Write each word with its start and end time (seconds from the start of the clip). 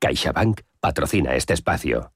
CaixaBank 0.00 0.60
patrocina 0.80 1.34
este 1.34 1.54
espacio. 1.54 2.12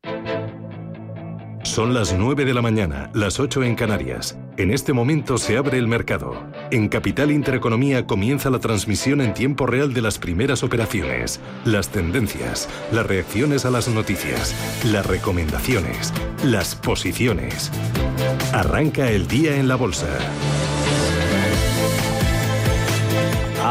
Son 1.64 1.94
las 1.94 2.12
9 2.12 2.44
de 2.44 2.54
la 2.54 2.62
mañana, 2.62 3.10
las 3.14 3.38
8 3.38 3.62
en 3.62 3.76
Canarias. 3.76 4.36
En 4.56 4.72
este 4.72 4.92
momento 4.92 5.38
se 5.38 5.56
abre 5.56 5.78
el 5.78 5.86
mercado. 5.86 6.46
En 6.70 6.88
Capital 6.88 7.30
Intereconomía 7.30 8.06
comienza 8.06 8.50
la 8.50 8.58
transmisión 8.58 9.20
en 9.20 9.32
tiempo 9.32 9.66
real 9.66 9.94
de 9.94 10.02
las 10.02 10.18
primeras 10.18 10.62
operaciones, 10.62 11.40
las 11.64 11.88
tendencias, 11.88 12.68
las 12.92 13.06
reacciones 13.06 13.64
a 13.64 13.70
las 13.70 13.88
noticias, 13.88 14.54
las 14.84 15.06
recomendaciones, 15.06 16.12
las 16.44 16.74
posiciones. 16.74 17.70
Arranca 18.52 19.10
el 19.10 19.26
día 19.28 19.56
en 19.56 19.68
la 19.68 19.76
bolsa. 19.76 20.08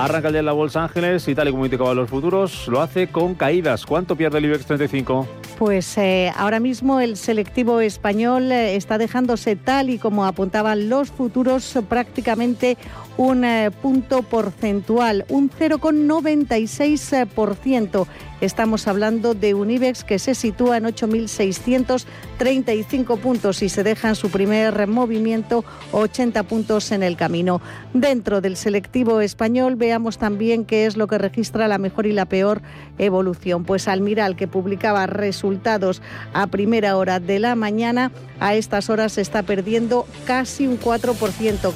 Arranca 0.04 0.30
el 0.30 0.34
día 0.34 0.40
en 0.40 0.48
la 0.48 0.52
Bolsa 0.54 0.84
Ángeles 0.84 1.28
y 1.28 1.36
tal 1.36 1.48
y 1.48 1.52
como 1.52 1.66
indicaban 1.66 1.96
los 1.96 2.10
futuros, 2.10 2.68
lo 2.68 2.82
hace 2.82 3.08
con 3.08 3.36
caídas. 3.36 3.86
¿Cuánto 3.86 4.16
pierde 4.16 4.40
el 4.40 4.46
IBEX 4.46 4.66
35? 4.66 5.28
Pues 5.60 5.96
eh, 6.00 6.32
ahora 6.36 6.60
mismo 6.60 7.00
el 7.00 7.18
selectivo 7.18 7.82
español 7.82 8.52
eh, 8.52 8.76
está 8.76 8.98
dejándose 8.98 9.56
tal 9.56 9.92
y 9.92 10.00
como 10.00 10.26
apuntaban 10.26 10.90
los 10.90 11.12
futuros 11.12 11.78
prácticamente 11.88 12.80
un 13.18 13.44
eh, 13.44 13.72
punto 13.72 14.22
porcentual, 14.24 15.26
un 15.30 15.50
0,96%. 15.50 18.08
Estamos 18.42 18.88
hablando 18.88 19.34
de 19.36 19.54
un 19.54 19.70
IBEX 19.70 20.04
que 20.04 20.18
se 20.18 20.34
sitúa 20.34 20.78
en 20.78 20.86
8.635 20.86 23.20
puntos 23.20 23.62
y 23.62 23.70
se 23.70 23.84
deja 23.84 24.10
en 24.10 24.16
su 24.16 24.32
primer 24.32 24.88
movimiento 24.88 25.64
80 25.92 26.42
puntos 26.44 26.92
en 26.92 27.04
el 27.04 27.18
camino. 27.18 27.62
Dentro 27.94 28.42
del 28.42 28.58
selectivo 28.58 29.22
español 29.22 29.76
veamos 29.76 30.18
también 30.18 30.66
qué 30.66 30.88
es 30.88 30.98
lo 30.98 31.06
que 31.06 31.20
registra 31.20 31.68
la 31.68 31.78
mejor 31.78 32.08
y 32.08 32.14
la 32.14 32.26
peor 32.26 32.64
evolución. 32.98 33.64
Pues 33.64 33.88
Almiral, 33.88 34.36
que 34.36 34.48
publicaba 34.48 35.06
resultados 35.06 36.02
a 36.34 36.48
primera 36.48 36.98
hora 36.98 37.20
de 37.20 37.38
la 37.38 37.54
mañana, 37.54 38.12
a 38.40 38.56
estas 38.56 38.90
horas 38.90 39.14
se 39.14 39.22
está 39.22 39.44
perdiendo 39.44 40.08
casi 40.26 40.66
un 40.66 40.80
4%, 40.80 41.76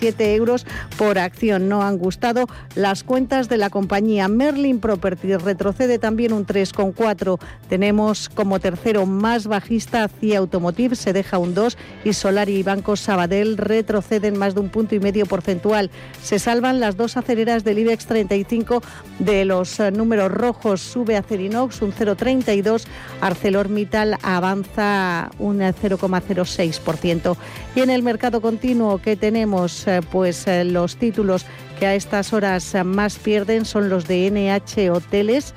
14,37 0.00 0.34
euros 0.34 0.66
por 0.96 1.18
acción. 1.18 1.68
No 1.68 1.82
han 1.82 1.98
gustado 1.98 2.46
las 2.74 3.02
cuentas 3.04 3.48
de 3.48 3.56
la 3.56 3.70
compañía 3.70 4.28
Merlin 4.28 4.80
Property 4.80 5.36
retrocede 5.36 5.98
también 5.98 6.32
un 6.32 6.46
3,4. 6.46 7.38
Tenemos 7.68 8.28
como 8.28 8.60
tercero 8.60 9.06
más 9.06 9.46
bajista 9.46 10.08
CIA 10.08 10.38
Automotive, 10.38 10.96
se 10.96 11.12
deja 11.12 11.38
un 11.38 11.54
2 11.54 11.76
y 12.04 12.12
Solari 12.12 12.56
y 12.56 12.62
Banco 12.62 12.96
Sabadell 12.96 13.56
retroceden 13.56 14.38
más 14.38 14.54
de 14.54 14.60
un 14.60 14.68
punto 14.68 14.94
y 14.94 15.00
medio 15.00 15.26
porcentual. 15.26 15.90
Se 16.22 16.38
salvan 16.38 16.80
las 16.80 16.96
dos 16.96 17.16
acereras 17.16 17.64
del 17.64 17.78
IBEX 17.80 18.06
35 18.06 18.82
de 19.18 19.44
los 19.44 19.80
eh, 19.80 19.90
números 19.90 20.30
rojos. 20.30 20.80
Sube 20.80 21.16
Acerinox 21.16 21.82
un 21.82 21.92
0,32, 21.92 22.84
ArcelorMittal 23.20 24.18
avanza 24.22 25.30
un 25.38 25.58
0,06%. 25.58 27.36
Y 27.74 27.80
en 27.80 27.90
el 27.90 28.02
mercado 28.02 28.40
continuo 28.40 28.98
que 28.98 29.16
tenemos, 29.16 29.86
pues 30.10 30.46
eh, 30.46 30.64
los 30.64 30.96
títulos 30.96 31.44
que 31.78 31.86
a 31.86 31.94
estas 31.94 32.32
horas 32.32 32.74
más 32.84 33.18
pierden 33.18 33.64
son 33.64 33.88
los 33.88 34.06
de 34.06 34.30
NH 34.30 34.90
Hoteles. 34.90 35.54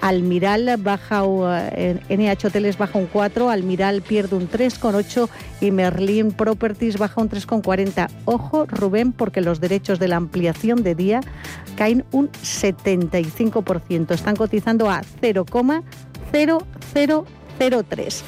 Almiral 0.00 0.76
baja, 0.78 1.22
NH 1.22 2.46
Hoteles 2.46 2.76
baja 2.76 2.98
un 2.98 3.06
4, 3.06 3.48
Almiral 3.48 4.02
pierde 4.02 4.34
un 4.36 4.50
3,8 4.50 5.28
y 5.62 5.70
Merlin 5.70 6.32
Properties 6.32 6.98
baja 6.98 7.22
un 7.22 7.30
3,40. 7.30 8.10
Ojo, 8.26 8.66
Rubén, 8.66 9.12
porque 9.12 9.40
los 9.40 9.60
derechos 9.60 9.98
de 9.98 10.08
la 10.08 10.16
ampliación 10.16 10.82
de 10.82 10.94
día 10.94 11.22
caen 11.76 12.04
un 12.12 12.30
75%. 12.30 14.12
Están 14.12 14.36
cotizando 14.36 14.90
a 14.90 15.00
0,0003 15.22 18.22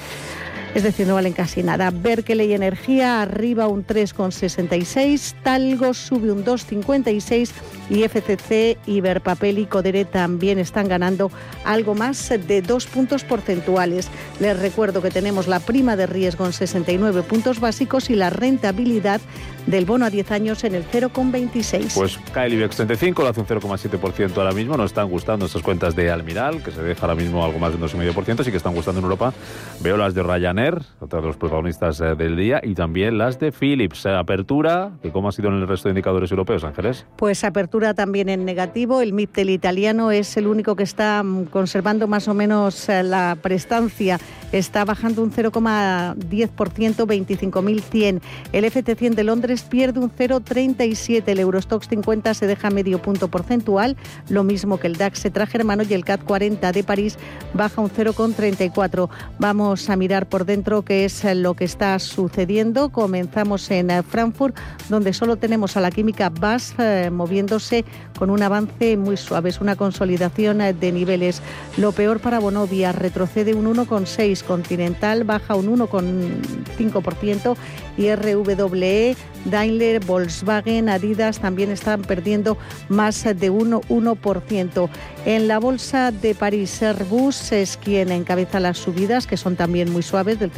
es 0.77 0.83
decir, 0.83 1.07
no 1.07 1.15
valen 1.15 1.33
casi 1.33 1.63
nada. 1.63 1.91
Berkeley 1.91 2.53
Energía 2.53 3.23
arriba 3.23 3.67
un 3.67 3.87
3,66, 3.87 5.33
Talgo 5.43 5.95
sube 5.95 6.31
un 6.31 6.45
2,56 6.45 7.51
y 7.89 8.03
FCC, 8.03 8.77
Iberpapel 8.87 9.59
y 9.59 9.65
Codere 9.65 10.05
también 10.05 10.59
están 10.59 10.87
ganando 10.87 11.31
algo 11.65 11.95
más 11.95 12.29
de 12.29 12.61
dos 12.61 12.85
puntos 12.85 13.25
porcentuales. 13.25 14.11
Les 14.39 14.59
recuerdo 14.59 15.01
que 15.01 15.11
tenemos 15.11 15.49
la 15.49 15.61
prima 15.61 15.97
de 15.97 16.05
riesgo 16.05 16.45
en 16.45 16.53
69 16.53 17.23
puntos 17.23 17.59
básicos 17.59 18.11
y 18.11 18.15
la 18.15 18.29
rentabilidad 18.29 19.23
del 19.67 19.85
bono 19.85 20.05
a 20.05 20.11
10 20.11 20.31
años 20.31 20.65
en 20.65 20.75
el 20.75 20.85
0,26. 20.85 21.95
Pues 21.95 22.19
cae 22.33 22.47
el 22.47 22.55
IBEX 22.55 22.77
35, 22.77 23.23
lo 23.23 23.29
hace 23.29 23.41
un 23.41 23.47
0,7% 23.47 24.37
ahora 24.37 24.53
mismo. 24.53 24.77
Nos 24.77 24.91
están 24.91 25.09
gustando 25.09 25.47
estas 25.47 25.63
cuentas 25.63 25.95
de 25.97 26.11
Almiral, 26.11 26.63
que 26.63 26.71
se 26.71 26.83
deja 26.83 27.03
ahora 27.03 27.15
mismo 27.15 27.45
algo 27.45 27.59
más 27.59 27.71
de 27.71 27.77
un 27.77 27.89
2,5%, 27.89 28.45
sí 28.45 28.51
que 28.51 28.57
están 28.57 28.75
gustando 28.75 29.01
en 29.01 29.05
Europa. 29.05 29.33
Veo 29.81 29.97
las 29.97 30.15
de 30.15 30.23
Ryanair 30.23 30.83
otra 31.01 31.21
de 31.21 31.27
los 31.27 31.37
protagonistas 31.37 32.01
eh, 32.01 32.15
del 32.15 32.37
día, 32.37 32.61
y 32.63 32.75
también 32.75 33.19
las 33.19 33.39
de 33.39 33.53
Philips. 33.53 34.07
Eh, 34.07 34.15
apertura, 34.15 34.93
¿y 35.03 35.11
cómo 35.11 35.29
ha 35.29 35.33
sido 35.33 35.49
en 35.49 35.55
el 35.55 35.69
resto 35.69 35.89
de 35.89 35.93
indicadores 35.93 36.31
europeos, 36.31 36.65
Ángeles? 36.65 37.07
Pues 37.17 37.45
apertura 37.45 37.95
también 37.95 38.29
en 38.29 38.45
negativo. 38.45 39.01
El 39.01 39.13
MIP 39.13 39.35
del 39.35 39.51
italiano 39.51 40.11
es 40.11 40.37
el 40.37 40.47
único 40.47 40.77
que 40.77 40.83
está 40.83 41.23
mm, 41.23 41.47
conservando 41.47 42.07
más 42.09 42.29
o 42.29 42.35
menos 42.35 42.89
eh, 42.89 43.03
la 43.03 43.37
prestancia. 43.41 44.19
Está 44.53 44.85
bajando 44.85 45.23
un 45.23 45.33
0,10%, 45.33 46.17
25.100. 46.57 48.21
El 48.53 48.65
FT100 48.65 49.15
de 49.15 49.25
Londres 49.25 49.56
pierde 49.63 50.01
un 50.01 50.11
0,37. 50.11 51.23
El 51.27 51.41
Eurostox 51.41 51.89
50 51.89 52.35
se 52.35 52.47
deja 52.47 52.71
medio 52.71 53.01
punto 53.01 53.29
porcentual, 53.29 53.97
lo 54.29 54.45
mismo 54.45 54.79
que 54.79 54.87
el 54.87 54.97
DAX 54.97 55.21
se 55.21 55.31
traje 55.31 55.59
hermano 55.59 55.83
y 55.89 55.95
el 55.95 56.05
CAT 56.05 56.25
40 56.25 56.73
de 56.73 56.85
París 56.85 57.19
baja 57.55 57.81
un 57.81 57.91
0,34. 57.91 59.09
Vamos 59.39 59.91
a 59.91 59.97
mirar 59.97 60.29
por 60.29 60.45
dentro 60.45 60.83
qué 60.83 61.05
es 61.05 61.25
lo 61.25 61.55
que 61.55 61.65
está 61.65 61.99
sucediendo. 61.99 62.91
Comenzamos 62.91 63.71
en 63.71 63.91
eh, 63.91 64.03
Frankfurt, 64.03 64.57
donde 64.89 65.13
solo 65.13 65.37
tenemos 65.37 65.77
a 65.77 65.81
la 65.81 65.91
química 65.91 66.31
BAS 66.31 66.75
eh, 66.79 67.11
moviéndose 67.13 67.85
con 68.19 68.31
un 68.31 68.43
avance 68.43 68.97
muy 68.97 69.17
suave. 69.17 69.51
Es 69.51 69.61
una 69.61 69.77
consolidación 69.77 70.61
eh, 70.61 70.73
de 70.73 70.93
niveles. 70.93 71.43
Lo 71.77 71.93
peor 71.93 72.21
para 72.21 72.39
Bonovia, 72.39 72.93
retrocede 72.93 73.55
un 73.55 73.67
1,6, 73.67 74.43
Continental 74.43 75.25
baja 75.25 75.55
un 75.55 75.79
1,5% 75.79 77.57
y 77.97 78.15
RWE, 78.15 79.17
Daimler, 79.51 80.05
Volkswagen, 80.05 80.89
Adidas 80.89 81.41
también 81.41 81.71
están 81.71 82.03
perdiendo 82.03 82.57
más 82.89 83.25
de 83.25 83.51
1%. 83.51 83.83
1%. 83.89 84.89
En 85.25 85.49
la 85.49 85.59
bolsa 85.59 86.11
de 86.13 86.35
París, 86.35 86.83
Airbus 86.83 87.53
es 87.53 87.77
quien 87.77 88.11
encabeza 88.13 88.61
las 88.61 88.79
subidas, 88.79 89.27
que 89.27 89.37
son 89.37 89.57
también 89.57 89.91
muy 89.93 90.03
suaves, 90.03 90.39
del 90.39 90.51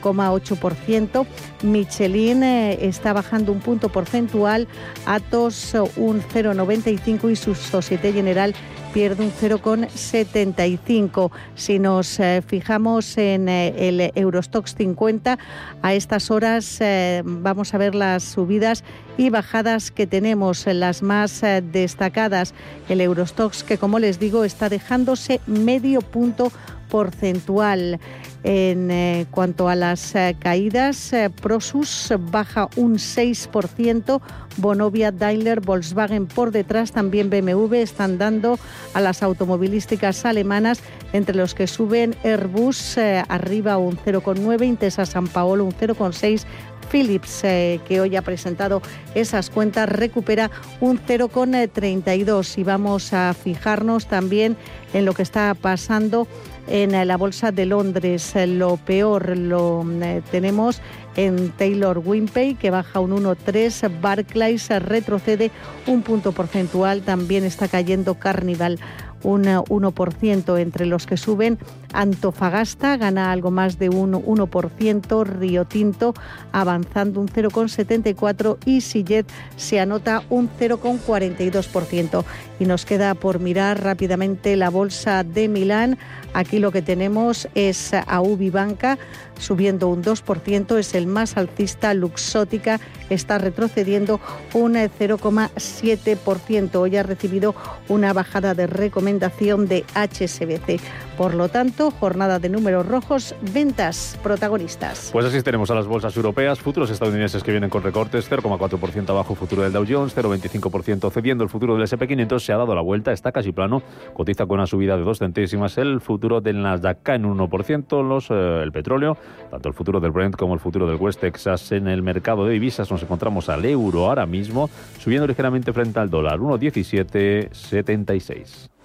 0,8%. 0.00 1.26
Michelin 1.62 2.42
eh, 2.42 2.78
está 2.86 3.12
bajando 3.12 3.52
un 3.52 3.60
punto 3.60 3.88
porcentual, 3.88 4.68
Atos 5.06 5.74
un 5.96 6.22
0,95 6.22 7.30
y 7.30 7.36
su 7.36 7.54
Societe 7.54 8.12
General 8.12 8.54
pierde 8.92 9.24
un 9.24 9.32
0,75. 9.32 11.30
Si 11.54 11.78
nos 11.78 12.18
eh, 12.20 12.42
fijamos 12.46 13.16
en 13.18 13.48
eh, 13.48 13.88
el 13.88 14.10
Eurostox 14.14 14.74
50, 14.74 15.38
a 15.82 15.94
estas 15.94 16.30
horas 16.30 16.78
eh, 16.80 17.22
vamos 17.24 17.74
a 17.74 17.78
ver 17.78 17.94
las 17.94 18.24
subidas 18.24 18.84
y 19.16 19.30
bajadas 19.30 19.90
que 19.90 20.06
tenemos, 20.06 20.66
las 20.66 21.02
más 21.02 21.42
destacadas. 21.72 22.54
El 22.88 23.00
Eurostox, 23.00 23.64
que 23.64 23.78
como 23.78 23.98
les 23.98 24.18
digo, 24.18 24.44
está 24.44 24.68
dejándose 24.68 25.40
medio 25.46 26.00
punto 26.00 26.52
porcentual. 26.90 28.00
En 28.44 28.90
eh, 28.90 29.26
cuanto 29.32 29.68
a 29.68 29.74
las 29.74 30.14
eh, 30.14 30.36
caídas, 30.38 31.12
eh, 31.12 31.28
Prosus 31.28 32.12
baja 32.30 32.68
un 32.76 32.94
6%, 32.94 34.20
Bonovia, 34.58 35.10
Daimler, 35.10 35.60
Volkswagen 35.60 36.26
por 36.26 36.52
detrás, 36.52 36.92
también 36.92 37.30
BMW 37.30 37.74
están 37.74 38.16
dando 38.16 38.58
a 38.94 39.00
las 39.00 39.24
automovilísticas 39.24 40.24
alemanas, 40.24 40.80
entre 41.12 41.34
los 41.34 41.54
que 41.54 41.66
suben 41.66 42.14
Airbus 42.22 42.98
arriba 43.28 43.76
un 43.76 43.96
0,9, 43.96 44.64
Intesa 44.64 45.04
San 45.04 45.26
Paolo 45.26 45.64
un 45.64 45.72
0,6, 45.72 46.44
Philips, 46.90 47.42
que 47.42 48.00
hoy 48.00 48.16
ha 48.16 48.22
presentado 48.22 48.80
esas 49.14 49.50
cuentas, 49.50 49.90
recupera 49.90 50.50
un 50.80 50.98
0,32. 50.98 52.56
Y 52.56 52.62
vamos 52.64 53.12
a 53.12 53.34
fijarnos 53.34 54.06
también 54.06 54.56
en 54.94 55.04
lo 55.04 55.12
que 55.12 55.22
está 55.22 55.54
pasando 55.54 56.26
en 56.68 57.06
la 57.06 57.16
Bolsa 57.16 57.52
de 57.52 57.66
Londres. 57.66 58.34
Lo 58.46 58.76
peor 58.76 59.36
lo 59.36 59.84
eh, 60.02 60.22
tenemos 60.30 60.80
en 61.16 61.50
Taylor 61.50 61.98
Wimpey, 61.98 62.54
que 62.54 62.70
baja 62.70 63.00
un 63.00 63.10
1,3. 63.10 64.00
Barclays 64.00 64.68
retrocede 64.68 65.50
un 65.86 66.02
punto 66.02 66.32
porcentual. 66.32 67.02
También 67.02 67.44
está 67.44 67.68
cayendo 67.68 68.14
Carnival 68.14 68.78
un 69.22 69.44
1%. 69.44 70.60
Entre 70.60 70.86
los 70.86 71.06
que 71.06 71.16
suben, 71.16 71.58
Antofagasta 71.92 72.96
gana 72.96 73.32
algo 73.32 73.50
más 73.50 73.78
de 73.78 73.88
un 73.88 74.12
1%, 74.12 75.24
Río 75.24 75.64
Tinto 75.64 76.14
avanzando 76.52 77.20
un 77.20 77.28
0,74% 77.28 78.58
y 78.64 78.80
Sillet 78.80 79.26
se 79.56 79.80
anota 79.80 80.22
un 80.28 80.50
0,42%. 80.50 82.24
Y 82.60 82.64
nos 82.64 82.84
queda 82.84 83.14
por 83.14 83.40
mirar 83.40 83.82
rápidamente 83.82 84.56
la 84.56 84.70
bolsa 84.70 85.24
de 85.24 85.48
Milán. 85.48 85.98
Aquí 86.34 86.58
lo 86.58 86.72
que 86.72 86.82
tenemos 86.82 87.48
es 87.54 87.92
a 87.94 88.20
Ubibanca 88.20 88.98
subiendo 89.38 89.88
un 89.88 90.02
2%, 90.02 90.78
es 90.78 90.94
el 90.94 91.06
más 91.06 91.36
alcista, 91.36 91.94
Luxótica 91.94 92.80
está 93.08 93.38
retrocediendo 93.38 94.20
un 94.52 94.74
0,7%. 94.74 96.76
Hoy 96.76 96.96
ha 96.96 97.02
recibido 97.02 97.54
una 97.88 98.12
bajada 98.12 98.54
de 98.54 98.66
recomendación 98.66 99.66
de 99.66 99.84
HSBC. 99.94 100.80
Por 101.16 101.34
lo 101.34 101.48
tanto, 101.48 101.77
jornada 101.78 102.38
de 102.38 102.48
números 102.48 102.86
rojos, 102.86 103.34
ventas 103.52 104.18
protagonistas. 104.22 105.10
Pues 105.12 105.26
así 105.26 105.42
tenemos 105.42 105.70
a 105.70 105.74
las 105.74 105.86
bolsas 105.86 106.16
europeas, 106.16 106.58
futuros 106.58 106.90
estadounidenses 106.90 107.42
que 107.42 107.50
vienen 107.50 107.70
con 107.70 107.82
recortes, 107.82 108.30
0,4% 108.30 109.10
abajo 109.10 109.34
futuro 109.34 109.62
del 109.62 109.72
Dow 109.72 109.84
Jones, 109.88 110.16
0,25% 110.16 111.10
cediendo 111.10 111.44
el 111.44 111.50
futuro 111.50 111.76
del 111.76 111.86
SP500, 111.86 112.40
se 112.40 112.52
ha 112.52 112.56
dado 112.56 112.74
la 112.74 112.82
vuelta, 112.82 113.12
está 113.12 113.32
casi 113.32 113.52
plano, 113.52 113.82
cotiza 114.14 114.46
con 114.46 114.58
una 114.58 114.66
subida 114.66 114.96
de 114.96 115.04
dos 115.04 115.18
centésimas 115.18 115.78
el 115.78 116.00
futuro 116.00 116.40
del 116.40 116.62
Nasdaq 116.62 117.08
en 117.10 117.24
un 117.24 117.38
1%, 117.38 118.06
los, 118.06 118.30
eh, 118.30 118.62
el 118.62 118.72
petróleo, 118.72 119.16
tanto 119.50 119.68
el 119.68 119.74
futuro 119.74 120.00
del 120.00 120.10
Brent 120.10 120.36
como 120.36 120.54
el 120.54 120.60
futuro 120.60 120.86
del 120.86 120.96
West 120.96 121.20
Texas 121.20 121.72
en 121.72 121.88
el 121.88 122.02
mercado 122.02 122.44
de 122.44 122.52
divisas 122.52 122.90
nos 122.90 123.02
encontramos 123.02 123.48
al 123.48 123.64
euro 123.64 124.06
ahora 124.06 124.26
mismo, 124.26 124.68
subiendo 124.98 125.26
ligeramente 125.26 125.72
frente 125.72 125.98
al 126.00 126.10
dólar, 126.10 126.38
1,1776. 126.38 128.77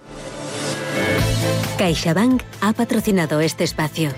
CaixaBank 1.78 2.42
ha 2.60 2.72
patrocinado 2.72 3.40
este 3.40 3.64
espacio. 3.64 4.10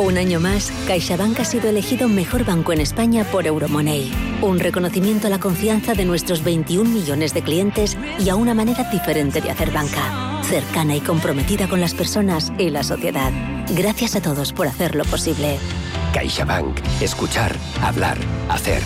Un 0.00 0.16
año 0.16 0.40
más, 0.40 0.72
CaixaBank 0.86 1.40
ha 1.40 1.44
sido 1.44 1.68
elegido 1.68 2.08
mejor 2.08 2.46
banco 2.46 2.72
en 2.72 2.80
España 2.80 3.22
por 3.24 3.46
Euromoney. 3.46 4.10
Un 4.40 4.58
reconocimiento 4.58 5.26
a 5.26 5.30
la 5.30 5.38
confianza 5.38 5.92
de 5.92 6.06
nuestros 6.06 6.42
21 6.42 6.88
millones 6.88 7.34
de 7.34 7.42
clientes 7.42 7.98
y 8.18 8.30
a 8.30 8.34
una 8.34 8.54
manera 8.54 8.84
diferente 8.90 9.42
de 9.42 9.50
hacer 9.50 9.70
banca. 9.70 10.40
Cercana 10.44 10.96
y 10.96 11.00
comprometida 11.00 11.68
con 11.68 11.82
las 11.82 11.92
personas 11.92 12.50
y 12.58 12.70
la 12.70 12.82
sociedad. 12.82 13.30
Gracias 13.76 14.16
a 14.16 14.22
todos 14.22 14.54
por 14.54 14.66
hacerlo 14.68 15.04
posible. 15.04 15.58
CaixaBank. 16.14 16.80
Escuchar, 17.02 17.54
hablar, 17.82 18.16
hacer. 18.48 18.82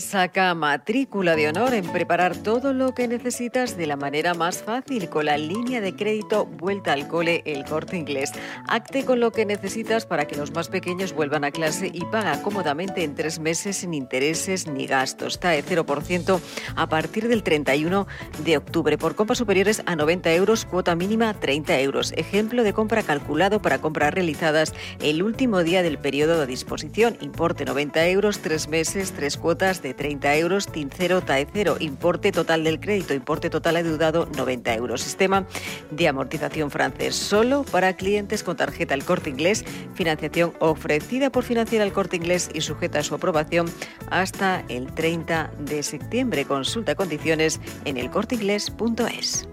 Saca 0.00 0.54
matrícula 0.54 1.36
de 1.36 1.48
honor 1.48 1.74
en 1.74 1.90
preparar 1.92 2.36
todo 2.36 2.72
lo 2.72 2.94
que 2.94 3.08
necesitas 3.08 3.76
de 3.76 3.86
la 3.86 3.96
manera 3.96 4.32
más 4.34 4.62
fácil 4.62 5.08
con 5.08 5.26
la 5.26 5.36
línea 5.36 5.80
de 5.80 5.94
crédito 5.94 6.46
Vuelta 6.46 6.92
al 6.92 7.08
Cole 7.08 7.42
El 7.44 7.64
Corte 7.64 7.96
Inglés. 7.96 8.32
Acte 8.68 9.04
con 9.04 9.20
lo 9.20 9.32
que 9.32 9.44
necesitas 9.44 10.06
para 10.06 10.26
que 10.26 10.36
los 10.36 10.52
más 10.52 10.68
pequeños 10.68 11.12
vuelvan 11.12 11.44
a 11.44 11.50
clase 11.50 11.90
y 11.92 12.04
paga 12.06 12.40
cómodamente 12.42 13.04
en 13.04 13.14
tres 13.14 13.38
meses 13.38 13.78
sin 13.78 13.92
intereses 13.92 14.66
ni 14.66 14.86
gastos. 14.86 15.40
TAE 15.40 15.64
0% 15.64 16.40
a 16.76 16.88
partir 16.88 17.28
del 17.28 17.42
31 17.42 18.06
de 18.44 18.56
octubre. 18.56 18.96
Por 18.98 19.14
compras 19.14 19.38
superiores 19.38 19.82
a 19.86 19.96
90 19.96 20.32
euros, 20.32 20.64
cuota 20.64 20.94
mínima 20.94 21.34
30 21.34 21.80
euros. 21.80 22.12
Ejemplo 22.16 22.62
de 22.62 22.72
compra 22.72 23.02
calculado 23.02 23.60
para 23.60 23.80
compras 23.80 24.14
realizadas 24.14 24.72
el 25.00 25.22
último 25.22 25.62
día 25.62 25.82
del 25.82 25.98
periodo 25.98 26.40
de 26.40 26.46
disposición. 26.46 27.16
Importe 27.20 27.64
90 27.64 28.06
euros, 28.08 28.38
tres 28.38 28.68
meses, 28.68 29.12
tres 29.12 29.36
cuotas 29.36 29.81
de 29.82 29.94
30 29.94 30.36
euros, 30.36 30.66
TIN 30.66 30.90
0, 30.96 31.22
TAE 31.22 31.46
0, 31.52 31.76
importe 31.80 32.32
total 32.32 32.64
del 32.64 32.80
crédito, 32.80 33.14
importe 33.14 33.50
total 33.50 33.76
adeudado 33.76 34.28
90 34.36 34.74
euros. 34.74 35.02
Sistema 35.02 35.46
de 35.90 36.08
amortización 36.08 36.70
francés 36.70 37.14
solo 37.14 37.64
para 37.64 37.94
clientes 37.94 38.42
con 38.42 38.56
tarjeta 38.56 38.94
El 38.94 39.04
Corte 39.04 39.30
Inglés, 39.30 39.64
financiación 39.94 40.52
ofrecida 40.60 41.30
por 41.30 41.44
Financiera 41.44 41.84
El 41.84 41.92
Corte 41.92 42.16
Inglés 42.16 42.50
y 42.54 42.60
sujeta 42.60 43.00
a 43.00 43.02
su 43.02 43.14
aprobación 43.14 43.66
hasta 44.10 44.64
el 44.68 44.92
30 44.94 45.52
de 45.58 45.82
septiembre. 45.82 46.44
Consulta 46.44 46.94
condiciones 46.94 47.60
en 47.84 47.96
elcorteinglés.es. 47.96 49.48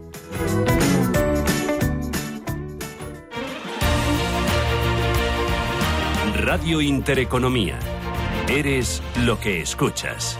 Radio 6.34 6.82
Intereconomía 6.82 7.78
Eres 8.50 9.04
lo 9.28 9.40
que 9.40 9.62
escuchas. 9.62 10.36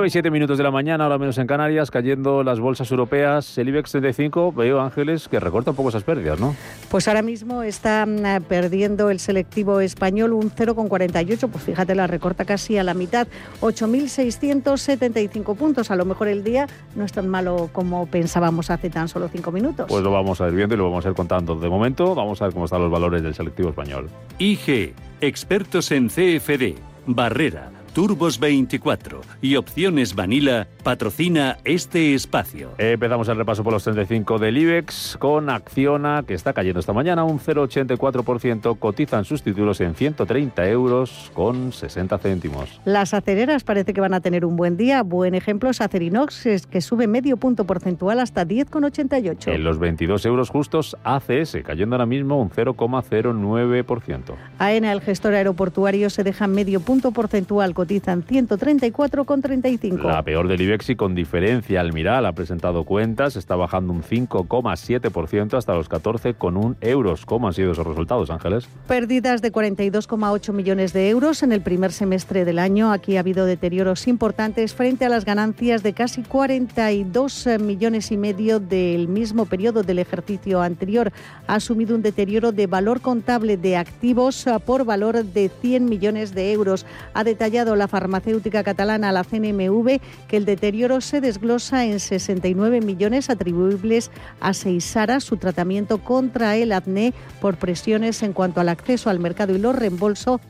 9 0.00 0.08
y 0.08 0.10
7 0.12 0.30
minutos 0.30 0.56
de 0.56 0.64
la 0.64 0.70
mañana, 0.70 1.04
ahora 1.04 1.18
menos 1.18 1.36
en 1.36 1.46
Canarias, 1.46 1.90
cayendo 1.90 2.42
las 2.42 2.58
bolsas 2.58 2.90
europeas. 2.90 3.58
El 3.58 3.68
IBEX 3.68 3.90
35, 3.90 4.50
veo 4.50 4.80
Ángeles 4.80 5.28
que 5.28 5.38
recorta 5.38 5.72
un 5.72 5.76
poco 5.76 5.90
esas 5.90 6.04
pérdidas, 6.04 6.40
¿no? 6.40 6.56
Pues 6.88 7.06
ahora 7.06 7.20
mismo 7.20 7.62
está 7.62 8.06
mm, 8.06 8.44
perdiendo 8.44 9.10
el 9.10 9.20
selectivo 9.20 9.78
español 9.80 10.32
un 10.32 10.50
0,48, 10.50 11.50
pues 11.50 11.64
fíjate, 11.64 11.94
la 11.94 12.06
recorta 12.06 12.46
casi 12.46 12.78
a 12.78 12.82
la 12.82 12.94
mitad, 12.94 13.28
8.675 13.60 15.54
puntos. 15.54 15.90
A 15.90 15.96
lo 15.96 16.06
mejor 16.06 16.28
el 16.28 16.44
día 16.44 16.66
no 16.96 17.04
es 17.04 17.12
tan 17.12 17.28
malo 17.28 17.68
como 17.70 18.06
pensábamos 18.06 18.70
hace 18.70 18.88
tan 18.88 19.06
solo 19.06 19.28
5 19.28 19.52
minutos. 19.52 19.84
Pues 19.86 20.02
lo 20.02 20.10
vamos 20.10 20.40
a 20.40 20.48
ir 20.48 20.54
viendo 20.54 20.76
y 20.76 20.78
lo 20.78 20.84
vamos 20.84 21.04
a 21.04 21.10
ir 21.10 21.14
contando. 21.14 21.56
De 21.56 21.68
momento, 21.68 22.14
vamos 22.14 22.40
a 22.40 22.46
ver 22.46 22.54
cómo 22.54 22.64
están 22.64 22.80
los 22.80 22.90
valores 22.90 23.22
del 23.22 23.34
selectivo 23.34 23.68
español. 23.68 24.08
IG, 24.38 24.94
expertos 25.20 25.92
en 25.92 26.08
CFD, 26.08 26.76
Barrera. 27.04 27.79
Turbos 27.92 28.38
24 28.38 29.20
y 29.42 29.56
Opciones 29.56 30.14
Vanilla 30.14 30.68
patrocina 30.84 31.58
este 31.64 32.14
espacio. 32.14 32.70
Empezamos 32.78 33.28
el 33.28 33.36
repaso 33.36 33.64
por 33.64 33.72
los 33.72 33.82
35 33.82 34.38
del 34.38 34.58
IBEX 34.58 35.16
con 35.18 35.50
Acciona, 35.50 36.22
que 36.24 36.34
está 36.34 36.52
cayendo 36.52 36.78
esta 36.78 36.92
mañana 36.92 37.24
un 37.24 37.40
0,84%. 37.40 38.78
Cotizan 38.78 39.24
sus 39.24 39.42
títulos 39.42 39.80
en 39.80 39.96
130 39.96 40.68
euros 40.68 41.32
con 41.34 41.72
60 41.72 42.18
céntimos. 42.18 42.80
Las 42.84 43.12
acereras 43.12 43.64
parece 43.64 43.92
que 43.92 44.00
van 44.00 44.14
a 44.14 44.20
tener 44.20 44.44
un 44.44 44.56
buen 44.56 44.76
día. 44.76 45.02
Buen 45.02 45.34
ejemplo 45.34 45.68
es 45.70 45.80
Acerinox, 45.80 46.66
que 46.70 46.80
sube 46.80 47.08
medio 47.08 47.38
punto 47.38 47.64
porcentual 47.64 48.20
hasta 48.20 48.46
10,88. 48.46 49.52
En 49.52 49.64
los 49.64 49.80
22 49.80 50.24
euros 50.26 50.48
justos, 50.48 50.96
ACS, 51.02 51.58
cayendo 51.64 51.96
ahora 51.96 52.06
mismo 52.06 52.40
un 52.40 52.50
0,09%. 52.50 54.34
AENA, 54.58 54.92
el 54.92 55.00
gestor 55.00 55.34
aeroportuario, 55.34 56.08
se 56.08 56.22
deja 56.22 56.46
medio 56.46 56.78
punto 56.80 57.10
porcentual 57.10 57.74
cotizan 57.80 58.22
134,35. 58.26 60.02
La 60.02 60.22
peor 60.22 60.48
del 60.48 60.60
IBEX 60.60 60.90
y 60.90 60.96
con 60.96 61.14
diferencia. 61.14 61.80
Almiral 61.80 62.26
ha 62.26 62.32
presentado 62.34 62.84
cuentas, 62.84 63.36
está 63.36 63.56
bajando 63.56 63.94
un 63.94 64.02
5,7% 64.02 65.56
hasta 65.56 65.74
los 65.74 65.88
14,1 65.88 66.76
euros. 66.82 67.24
¿Cómo 67.24 67.46
han 67.46 67.54
sido 67.54 67.72
esos 67.72 67.86
resultados, 67.86 68.28
Ángeles? 68.28 68.68
Pérdidas 68.86 69.40
de 69.40 69.50
42,8 69.50 70.52
millones 70.52 70.92
de 70.92 71.08
euros 71.08 71.42
en 71.42 71.52
el 71.52 71.62
primer 71.62 71.90
semestre 71.92 72.44
del 72.44 72.58
año. 72.58 72.92
Aquí 72.92 73.16
ha 73.16 73.20
habido 73.20 73.46
deterioros 73.46 74.06
importantes 74.08 74.74
frente 74.74 75.06
a 75.06 75.08
las 75.08 75.24
ganancias 75.24 75.82
de 75.82 75.94
casi 75.94 76.22
42 76.22 77.48
millones 77.60 78.12
y 78.12 78.18
medio 78.18 78.60
del 78.60 79.08
mismo 79.08 79.46
periodo 79.46 79.82
del 79.82 80.00
ejercicio 80.00 80.60
anterior. 80.60 81.12
Ha 81.46 81.54
asumido 81.54 81.94
un 81.94 82.02
deterioro 82.02 82.52
de 82.52 82.66
valor 82.66 83.00
contable 83.00 83.56
de 83.56 83.78
activos 83.78 84.44
por 84.66 84.84
valor 84.84 85.24
de 85.24 85.48
100 85.62 85.86
millones 85.86 86.34
de 86.34 86.52
euros. 86.52 86.84
Ha 87.14 87.24
detallado 87.24 87.69
la 87.76 87.88
farmacéutica 87.88 88.62
catalana, 88.62 89.12
la 89.12 89.24
CNMV, 89.24 90.00
que 90.28 90.36
el 90.36 90.44
deterioro 90.44 91.00
se 91.00 91.20
desglosa 91.20 91.84
en 91.84 92.00
69 92.00 92.80
millones 92.80 93.30
atribuibles 93.30 94.10
a 94.40 94.54
Seisara, 94.54 95.20
su 95.20 95.36
tratamiento 95.36 95.98
contra 95.98 96.56
el 96.56 96.72
acné 96.72 97.14
por 97.40 97.56
presiones 97.56 98.22
en 98.22 98.32
cuanto 98.32 98.60
al 98.60 98.68
acceso 98.68 99.10
al 99.10 99.20
mercado 99.20 99.54
y 99.54 99.58
los 99.58 99.74
reembolsos 99.74 100.40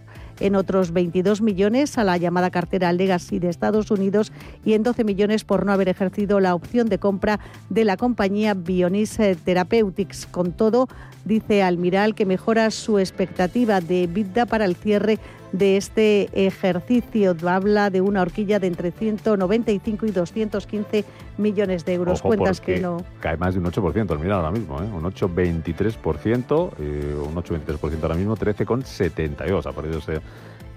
en 0.41 0.57
otros 0.57 0.93
22 0.93 1.43
millones 1.43 1.99
a 1.99 2.05
la 2.05 2.17
llamada 2.17 2.51
cartera 2.51 2.93
Legacy 2.93 3.39
de 3.39 3.49
Estados 3.49 3.91
Unidos 3.91 4.33
y 4.65 4.73
en 4.73 4.83
12 4.83 5.05
millones 5.05 5.45
por 5.45 5.65
no 5.65 5.73
haber 5.73 5.89
ejercido 5.89 6.41
la 6.41 6.55
opción 6.55 6.89
de 6.89 6.99
compra 6.99 7.39
de 7.69 7.85
la 7.85 7.97
compañía 7.97 8.55
Bionis 8.55 9.19
Therapeutics. 9.45 10.27
Con 10.27 10.53
todo, 10.53 10.89
dice 11.25 11.63
Almiral 11.63 12.15
que 12.15 12.27
mejora 12.27 12.71
su 12.71 12.99
expectativa 12.99 13.81
de 13.81 14.05
EBITDA 14.05 14.47
para 14.47 14.65
el 14.65 14.75
cierre 14.75 15.19
de 15.53 15.77
este 15.77 16.29
ejercicio. 16.47 17.37
Habla 17.47 17.91
de 17.91 18.01
una 18.01 18.23
horquilla 18.23 18.59
de 18.59 18.67
entre 18.67 18.91
195 18.91 20.07
y 20.07 20.11
215 20.11 21.05
millones 21.39 21.85
de 21.85 21.95
euros. 21.95 22.23
Cuentas 22.23 22.61
que 22.61 22.81
no. 22.81 23.05
Cae 23.21 23.37
más 23.37 23.55
de 23.55 23.61
un 23.61 23.67
8% 23.67 24.11
al 24.11 24.19
mirar 24.19 24.39
ahora 24.39 24.51
mismo, 24.51 24.81
¿eh? 24.81 24.87
un 24.87 25.03
8,23%, 25.03 26.71
eh, 26.79 27.15
un 27.17 27.35
8,23% 27.35 28.03
ahora 28.03 28.15
mismo, 28.15 28.37
13,72. 28.37 29.67
Ha 29.67 29.73
perdido 29.73 29.99
ese 29.99 30.21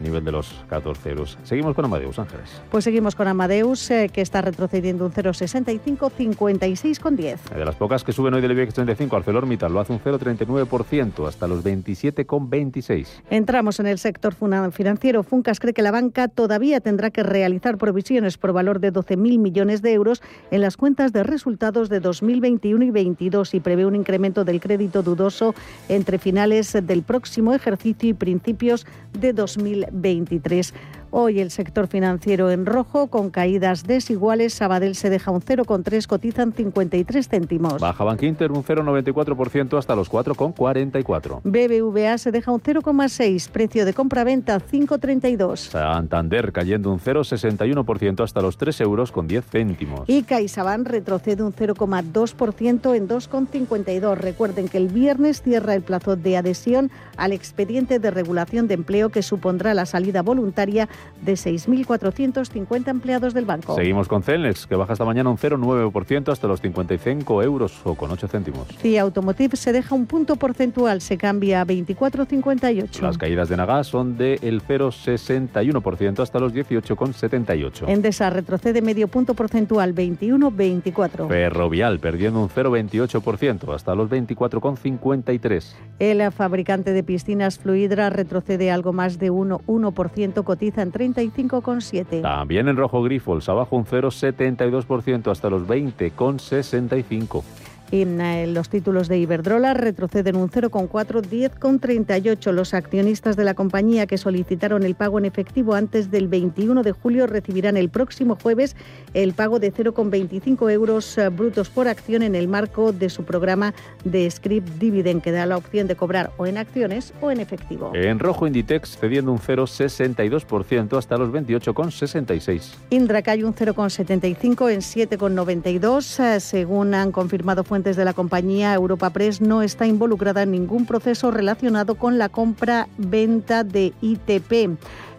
nivel 0.04 0.24
de 0.24 0.32
los 0.32 0.64
14 0.70 1.10
euros. 1.10 1.38
Seguimos 1.44 1.76
con 1.76 1.86
Amadeus 1.86 2.20
Ángeles. 2.20 2.62
Pues 2.70 2.84
seguimos 2.84 3.16
con 3.16 3.28
Amadeus, 3.28 3.90
eh, 3.90 4.10
que 4.14 4.22
está 4.22 4.42
retrocediendo 4.42 5.06
un 5.06 5.12
0,65, 5.12 6.12
56,10. 6.12 7.56
De 7.56 7.66
las 7.66 7.76
pocas 7.76 8.04
que 8.04 8.12
suben 8.12 8.34
hoy 8.34 8.42
del 8.42 8.52
IBEX 8.52 8.74
35, 8.76 9.16
ArcelorMittal 9.16 9.74
lo 9.74 9.80
hace 9.80 9.94
un 9.94 10.00
0,39% 10.00 11.28
hasta 11.28 11.48
los 11.48 11.64
27,26. 11.64 13.08
Entramos 13.30 13.80
en 13.80 13.88
el 13.88 13.98
sector 13.98 14.36
financiero. 14.72 15.24
Funcas 15.24 15.60
cree 15.60 15.74
que 15.74 15.82
la 15.82 15.92
banca 15.92 16.28
todavía 16.28 16.80
tendrá 16.80 17.10
que 17.10 17.24
realizar 17.24 17.78
provisiones 17.78 18.38
por 18.38 18.54
valor 18.54 18.80
de 18.80 18.92
12.000 18.92 19.40
millones 19.40 19.82
de 19.82 19.94
euros 19.94 20.22
en 20.52 20.62
las 20.62 20.78
cuentas 20.78 21.14
de 21.14 21.24
resultados 21.24 21.90
de 21.90 22.00
2021 22.00 22.84
y 22.84 22.88
2022 22.88 23.54
y 23.54 23.60
prevé 23.60 23.86
un 23.86 23.96
incremento 23.96 24.44
del 24.44 24.60
crédito 24.60 25.04
dudoso 25.04 25.56
entre 25.90 26.20
finales 26.20 26.74
del 26.74 27.04
próximo 27.04 27.54
ejercicio 27.54 28.10
y 28.10 28.14
principios 28.14 28.86
de 29.14 29.34
2020. 29.34 29.93
23. 29.94 30.74
Hoy 31.16 31.40
el 31.40 31.52
sector 31.52 31.86
financiero 31.86 32.50
en 32.50 32.66
rojo 32.66 33.06
con 33.06 33.30
caídas 33.30 33.84
desiguales. 33.84 34.56
Sabadell 34.56 34.96
se 34.96 35.12
deja 35.12 35.30
un 35.30 35.42
0,3, 35.42 36.08
cotizan 36.08 36.54
53 36.54 37.30
céntimos. 37.30 37.80
Baja 37.80 38.04
Bank 38.04 38.24
Inter 38.24 38.52
un 38.52 38.64
0,94% 38.64 39.78
hasta 39.78 39.96
los 39.96 40.10
4,44. 40.10 41.42
BBVA 41.44 42.18
se 42.18 42.32
deja 42.32 42.52
un 42.52 42.60
0,6, 42.60 43.48
precio 43.52 43.86
de 43.86 43.94
compra-venta 43.94 44.60
5,32. 44.60 45.58
Santander 45.58 46.52
cayendo 46.52 46.92
un 46.92 47.00
0,61% 47.00 48.24
hasta 48.24 48.42
los 48.42 48.58
3 48.58 48.82
euros 48.82 49.12
con 49.12 49.28
10 49.28 49.46
céntimos. 49.46 50.10
Y 50.10 50.24
CaixaBank 50.24 50.88
retrocede 50.88 51.44
un 51.44 51.54
0,2% 51.54 52.96
en 52.96 53.08
2,52. 53.08 54.18
Recuerden 54.18 54.68
que 54.68 54.80
el 54.80 54.88
viernes 54.88 55.44
cierra 55.44 55.76
el 55.76 55.84
plazo 55.84 56.16
de 56.16 56.38
adhesión 56.38 56.90
al 57.18 57.34
expediente 57.34 58.00
de 58.00 58.10
regulación 58.10 58.68
de 58.68 58.74
empleo 58.74 59.10
que 59.10 59.22
supondrá 59.22 59.76
la 59.76 59.86
salida 59.86 60.24
voluntaria 60.24 60.90
de 61.22 61.34
6.450 61.34 62.88
empleados 62.90 63.34
del 63.34 63.46
banco. 63.46 63.76
Seguimos 63.76 64.08
con 64.08 64.24
Celnex, 64.24 64.68
que 64.68 64.76
baja 64.76 64.94
esta 64.94 65.06
mañana 65.06 65.30
un 65.30 65.38
0,9% 65.38 66.32
hasta 66.32 66.48
los 66.48 66.62
55 66.62 67.44
euros 67.44 67.80
o 67.84 67.96
con 67.96 68.12
8 68.12 68.28
céntimos. 68.28 68.68
CIA 68.82 69.02
Automotive 69.02 69.56
se 69.56 69.72
deja 69.72 69.96
un 69.96 70.06
punto 70.06 70.36
porcentual, 70.36 71.02
se 71.02 71.18
cambia 71.18 71.62
a 71.62 71.66
24,58. 71.66 73.02
Las 73.02 73.18
caídas 73.18 73.50
de 73.50 73.58
Nagas 73.58 73.88
son 73.88 74.18
del 74.18 74.62
0,61% 74.62 76.20
hasta 76.20 76.40
los 76.40 76.54
18,78. 76.54 77.88
Endesa 77.88 78.30
retrocede 78.30 78.82
medio 78.82 79.08
punto 79.08 79.34
porcentual, 79.34 79.96
21,24. 79.96 81.28
Ferrovial 81.28 82.00
perdiendo 82.00 82.42
un 82.42 82.50
0,28% 82.50 83.74
hasta 83.74 83.96
los 83.96 84.10
24,53. 84.10 85.64
El 86.00 86.32
fabricante 86.32 86.92
de 86.92 87.04
piscinas 87.04 87.60
Fluidra 87.60 88.10
retrocede 88.10 88.72
algo 88.72 88.94
más 88.94 89.20
de 89.20 89.32
1%, 89.32 90.44
cotiza 90.44 90.82
en 90.82 90.92
35,7. 90.94 92.22
También 92.22 92.68
en 92.70 92.78
rojo 92.78 93.02
Grifols, 93.02 93.50
abajo 93.50 93.76
un 93.76 93.86
0,72% 93.86 95.32
hasta 95.32 95.50
los 95.50 95.64
20,65. 95.64 97.44
En 97.92 98.22
eh, 98.22 98.48
los 98.48 98.70
títulos 98.70 99.08
de 99.08 99.20
Iberdrola 99.20 99.74
retroceden 99.74 100.36
un 100.36 100.50
0,4, 100.50 101.22
10,38. 101.22 102.52
Los 102.52 102.74
accionistas 102.74 103.36
de 103.36 103.44
la 103.44 103.54
compañía 103.54 104.08
que 104.08 104.18
solicitaron 104.18 104.84
el 104.84 104.96
pago 104.96 105.20
en 105.20 105.26
efectivo 105.26 105.76
antes 105.76 106.10
del 106.10 106.28
21 106.28 106.82
de 106.82 106.92
julio 106.92 107.28
recibirán 107.28 107.78
el 107.78 107.90
próximo 107.90 108.38
jueves 108.42 108.76
el 109.14 109.34
pago 109.34 109.60
de 109.60 109.72
0,25 109.72 110.72
euros 110.72 111.18
eh, 111.18 111.30
brutos 111.30 111.70
por 111.70 111.88
acción 111.88 112.24
en 112.24 112.36
el 112.36 112.48
marco 112.48 112.94
de 112.94 113.10
su 113.10 113.26
programa 113.26 113.74
de 114.04 114.30
script 114.30 114.68
dividend 114.80 115.22
que 115.22 115.32
da 115.32 115.46
la 115.46 115.58
opción 115.58 115.88
de 115.88 115.96
cobrar 115.96 116.32
o 116.38 116.48
en 116.48 116.58
acciones 116.58 117.14
o 117.22 117.32
en 117.32 117.40
efectivo. 117.40 117.92
En 117.94 118.20
rojo 118.20 118.48
Inditex 118.48 118.98
cediendo 118.98 119.32
un 119.32 119.40
0,62% 119.40 120.98
hasta 120.98 121.18
los 121.18 121.30
28,66. 121.30 122.74
Indra 122.90 123.22
cae 123.22 123.44
un 123.44 123.54
0,75 123.54 124.72
en 124.72 124.80
7,92 124.80 126.24
eh, 126.24 126.40
según 126.40 126.94
han 126.94 127.12
confirmado 127.12 127.64
fuentes 127.74 127.96
de 127.96 128.06
la 128.06 128.14
compañía 128.14 128.72
Europa 128.76 129.10
Press 129.10 129.42
no 129.42 129.64
está 129.64 129.88
involucrada 129.88 130.44
en 130.44 130.52
ningún 130.52 130.86
proceso 130.86 131.32
relacionado 131.32 131.96
con 131.96 132.20
la 132.20 132.30
compra-venta 132.30 133.64
de 133.64 133.94
ITP. 134.00 134.78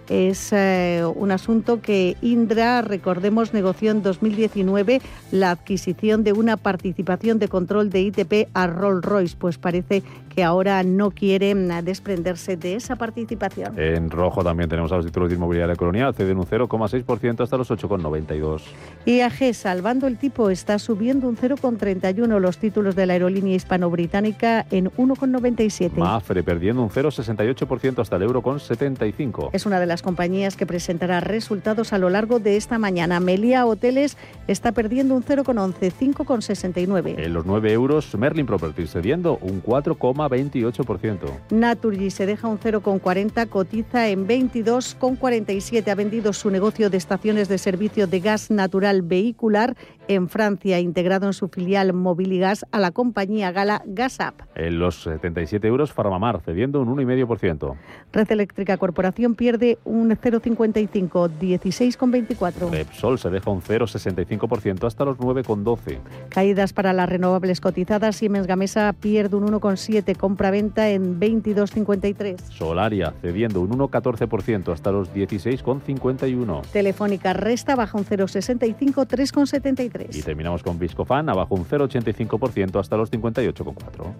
Es 0.08 0.52
eh, 0.52 1.02
un 1.16 1.32
asunto 1.32 1.82
que 1.82 2.16
Indra, 2.22 2.80
recordemos, 2.82 3.52
negoció 3.52 3.90
en 3.90 4.04
2019 4.04 5.02
la 5.32 5.50
adquisición 5.50 6.22
de 6.22 6.32
una 6.32 6.56
participación 6.56 7.40
de 7.40 7.48
control 7.48 7.90
de 7.90 8.02
ITP 8.02 8.48
a 8.54 8.68
Rolls-Royce, 8.68 9.34
pues 9.36 9.58
parece 9.58 10.04
que 10.34 10.44
ahora 10.44 10.82
no 10.82 11.10
quieren 11.10 11.70
desprenderse 11.84 12.56
de 12.56 12.74
esa 12.74 12.96
participación. 12.96 13.78
En 13.78 14.10
rojo 14.10 14.42
también 14.42 14.68
tenemos 14.68 14.90
a 14.92 14.96
los 14.96 15.06
títulos 15.06 15.28
de 15.28 15.36
inmobiliaria 15.36 15.76
colonial, 15.76 16.14
ceden 16.14 16.38
un 16.38 16.46
0,6% 16.46 17.42
hasta 17.42 17.56
los 17.56 17.70
8,92. 17.70 18.62
IAG, 19.06 19.54
salvando 19.54 20.06
el 20.06 20.18
tipo, 20.18 20.50
está 20.50 20.78
subiendo 20.78 21.28
un 21.28 21.36
0,31 21.36 22.38
los 22.38 22.58
títulos 22.58 22.96
de 22.96 23.06
la 23.06 23.12
aerolínea 23.14 23.54
hispano-británica 23.54 24.66
en 24.70 24.90
1,97. 24.92 25.92
Mafre 25.96 26.42
perdiendo 26.42 26.82
un 26.82 26.90
0,68% 26.90 28.00
hasta 28.00 28.16
el 28.16 28.22
euro 28.22 28.42
con 28.42 28.60
75. 28.60 29.50
Es 29.52 29.66
una 29.66 29.80
de 29.80 29.86
las 29.86 30.02
compañías 30.02 30.56
que 30.56 30.66
presentará 30.66 31.20
resultados 31.20 31.92
a 31.92 31.98
lo 31.98 32.10
largo 32.10 32.38
de 32.38 32.56
esta 32.56 32.78
mañana. 32.78 33.20
Melia 33.20 33.66
Hoteles 33.66 34.16
está 34.48 34.72
perdiendo 34.72 35.14
un 35.14 35.22
0,11, 35.22 35.92
5,69. 35.92 37.18
En 37.18 37.32
los 37.32 37.46
9 37.46 37.72
euros, 37.72 38.14
Merlin 38.16 38.46
Properties 38.46 38.90
cediendo 38.90 39.38
un 39.40 39.60
4, 39.60 39.94
28%. 40.28 41.18
Naturgy 41.50 42.10
se 42.10 42.26
deja 42.26 42.48
un 42.48 42.58
0,40, 42.58 43.48
cotiza 43.48 44.08
en 44.08 44.26
22,47. 44.26 45.88
Ha 45.88 45.94
vendido 45.94 46.32
su 46.32 46.50
negocio 46.50 46.90
de 46.90 46.96
estaciones 46.96 47.48
de 47.48 47.58
servicio 47.58 48.06
de 48.06 48.20
gas 48.20 48.50
natural 48.50 49.02
vehicular 49.02 49.76
en 50.08 50.28
Francia, 50.28 50.80
integrado 50.80 51.26
en 51.26 51.32
su 51.32 51.48
filial 51.48 51.92
Mobiligas 51.92 52.66
a 52.72 52.78
la 52.78 52.90
compañía 52.90 53.52
gala 53.52 53.82
Gasap. 53.86 54.34
En 54.54 54.78
los 54.78 55.02
77 55.02 55.66
euros, 55.66 55.92
Farmamar 55.92 56.40
cediendo 56.40 56.80
un 56.80 56.94
1,5%. 56.96 57.76
Red 58.12 58.30
Eléctrica 58.30 58.76
Corporación 58.76 59.34
pierde 59.34 59.78
un 59.84 60.10
0,55, 60.10 61.30
16,24. 61.40 62.70
Repsol 62.70 63.18
se 63.18 63.30
deja 63.30 63.50
un 63.50 63.62
0,65% 63.62 64.86
hasta 64.86 65.04
los 65.04 65.18
9,12. 65.18 65.98
Caídas 66.28 66.72
para 66.72 66.92
las 66.92 67.08
renovables 67.08 67.60
cotizadas. 67.60 68.16
Siemens 68.16 68.46
Gamesa 68.46 68.92
pierde 68.92 69.36
un 69.36 69.46
1,7 69.46 70.13
compra-venta 70.14 70.90
en 70.90 71.20
22,53. 71.20 72.40
Solaria 72.50 73.14
cediendo 73.20 73.60
un 73.60 73.70
1,14% 73.70 74.72
hasta 74.72 74.90
los 74.92 75.12
16,51. 75.12 76.62
Telefónica 76.72 77.32
resta 77.32 77.74
baja 77.74 77.98
un 77.98 78.04
0,65, 78.04 79.06
3,73. 79.06 80.14
Y 80.14 80.22
terminamos 80.22 80.62
con 80.62 80.78
Viscofan 80.78 81.28
abajo 81.28 81.54
un 81.54 81.66
0,85% 81.66 82.80
hasta 82.80 82.96
los 82.96 83.10
58,4. 83.10 84.14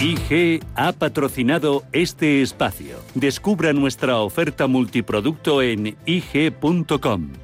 IG 0.00 0.62
ha 0.74 0.92
patrocinado 0.92 1.84
este 1.92 2.42
espacio. 2.42 2.98
Descubra 3.14 3.72
nuestra 3.72 4.18
oferta 4.18 4.66
multiproducto 4.66 5.62
en 5.62 5.96
ig.com. 6.04 7.43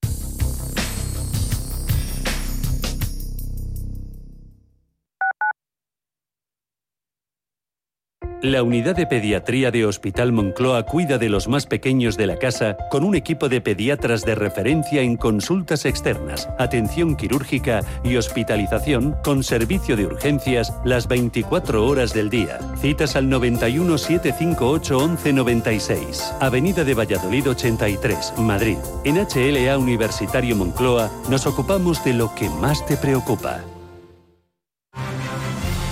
La 8.43 8.63
unidad 8.63 8.95
de 8.95 9.05
pediatría 9.05 9.69
de 9.69 9.85
Hospital 9.85 10.31
Moncloa 10.31 10.83
cuida 10.87 11.19
de 11.19 11.29
los 11.29 11.47
más 11.47 11.67
pequeños 11.67 12.17
de 12.17 12.25
la 12.25 12.37
casa 12.37 12.75
con 12.89 13.03
un 13.03 13.13
equipo 13.13 13.49
de 13.49 13.61
pediatras 13.61 14.23
de 14.23 14.33
referencia 14.33 15.03
en 15.03 15.15
consultas 15.15 15.85
externas, 15.85 16.49
atención 16.57 17.15
quirúrgica 17.15 17.81
y 18.03 18.15
hospitalización 18.15 19.15
con 19.23 19.43
servicio 19.43 19.95
de 19.95 20.07
urgencias 20.07 20.73
las 20.83 21.07
24 21.07 21.85
horas 21.85 22.15
del 22.15 22.31
día. 22.31 22.57
Citas 22.79 23.15
al 23.15 23.29
91 23.29 23.99
758 23.99 24.99
1196, 25.07 26.33
Avenida 26.39 26.83
de 26.83 26.95
Valladolid 26.95 27.47
83, 27.47 28.33
Madrid. 28.39 28.77
En 29.03 29.17
HLA 29.17 29.77
Universitario 29.77 30.55
Moncloa 30.55 31.11
nos 31.29 31.45
ocupamos 31.45 32.03
de 32.03 32.13
lo 32.13 32.33
que 32.33 32.49
más 32.49 32.83
te 32.87 32.97
preocupa. 32.97 33.63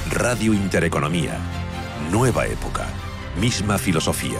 Radio 0.09 0.51
Intereconomía 0.51 1.58
Nueva 2.11 2.47
época, 2.47 2.87
misma 3.39 3.77
filosofía. 3.77 4.39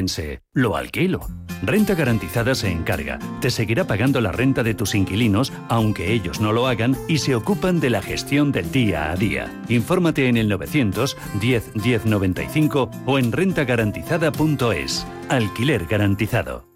lo 0.53 0.77
alquilo. 0.77 1.21
Renta 1.63 1.95
garantizada 1.95 2.55
se 2.55 2.71
encarga, 2.71 3.19
te 3.41 3.51
seguirá 3.51 3.87
pagando 3.87 4.21
la 4.21 4.33
renta 4.33 4.63
de 4.63 4.75
tus 4.75 4.95
inquilinos, 4.95 5.53
aunque 5.69 6.13
ellos 6.13 6.41
no 6.41 6.53
lo 6.53 6.67
hagan, 6.67 6.97
y 7.09 7.19
se 7.19 7.35
ocupan 7.35 7.81
de 7.81 7.91
la 7.91 8.03
gestión 8.03 8.53
del 8.53 8.71
día 8.71 9.11
a 9.11 9.17
día. 9.17 9.51
Infórmate 9.69 10.29
en 10.29 10.37
el 10.37 10.49
900 10.49 11.17
10 11.41 11.75
10 11.75 12.07
95 12.07 12.91
o 13.07 13.19
en 13.19 13.33
rentagarantizada.es. 13.33 15.07
Alquiler 15.29 15.87
garantizado. 15.87 16.74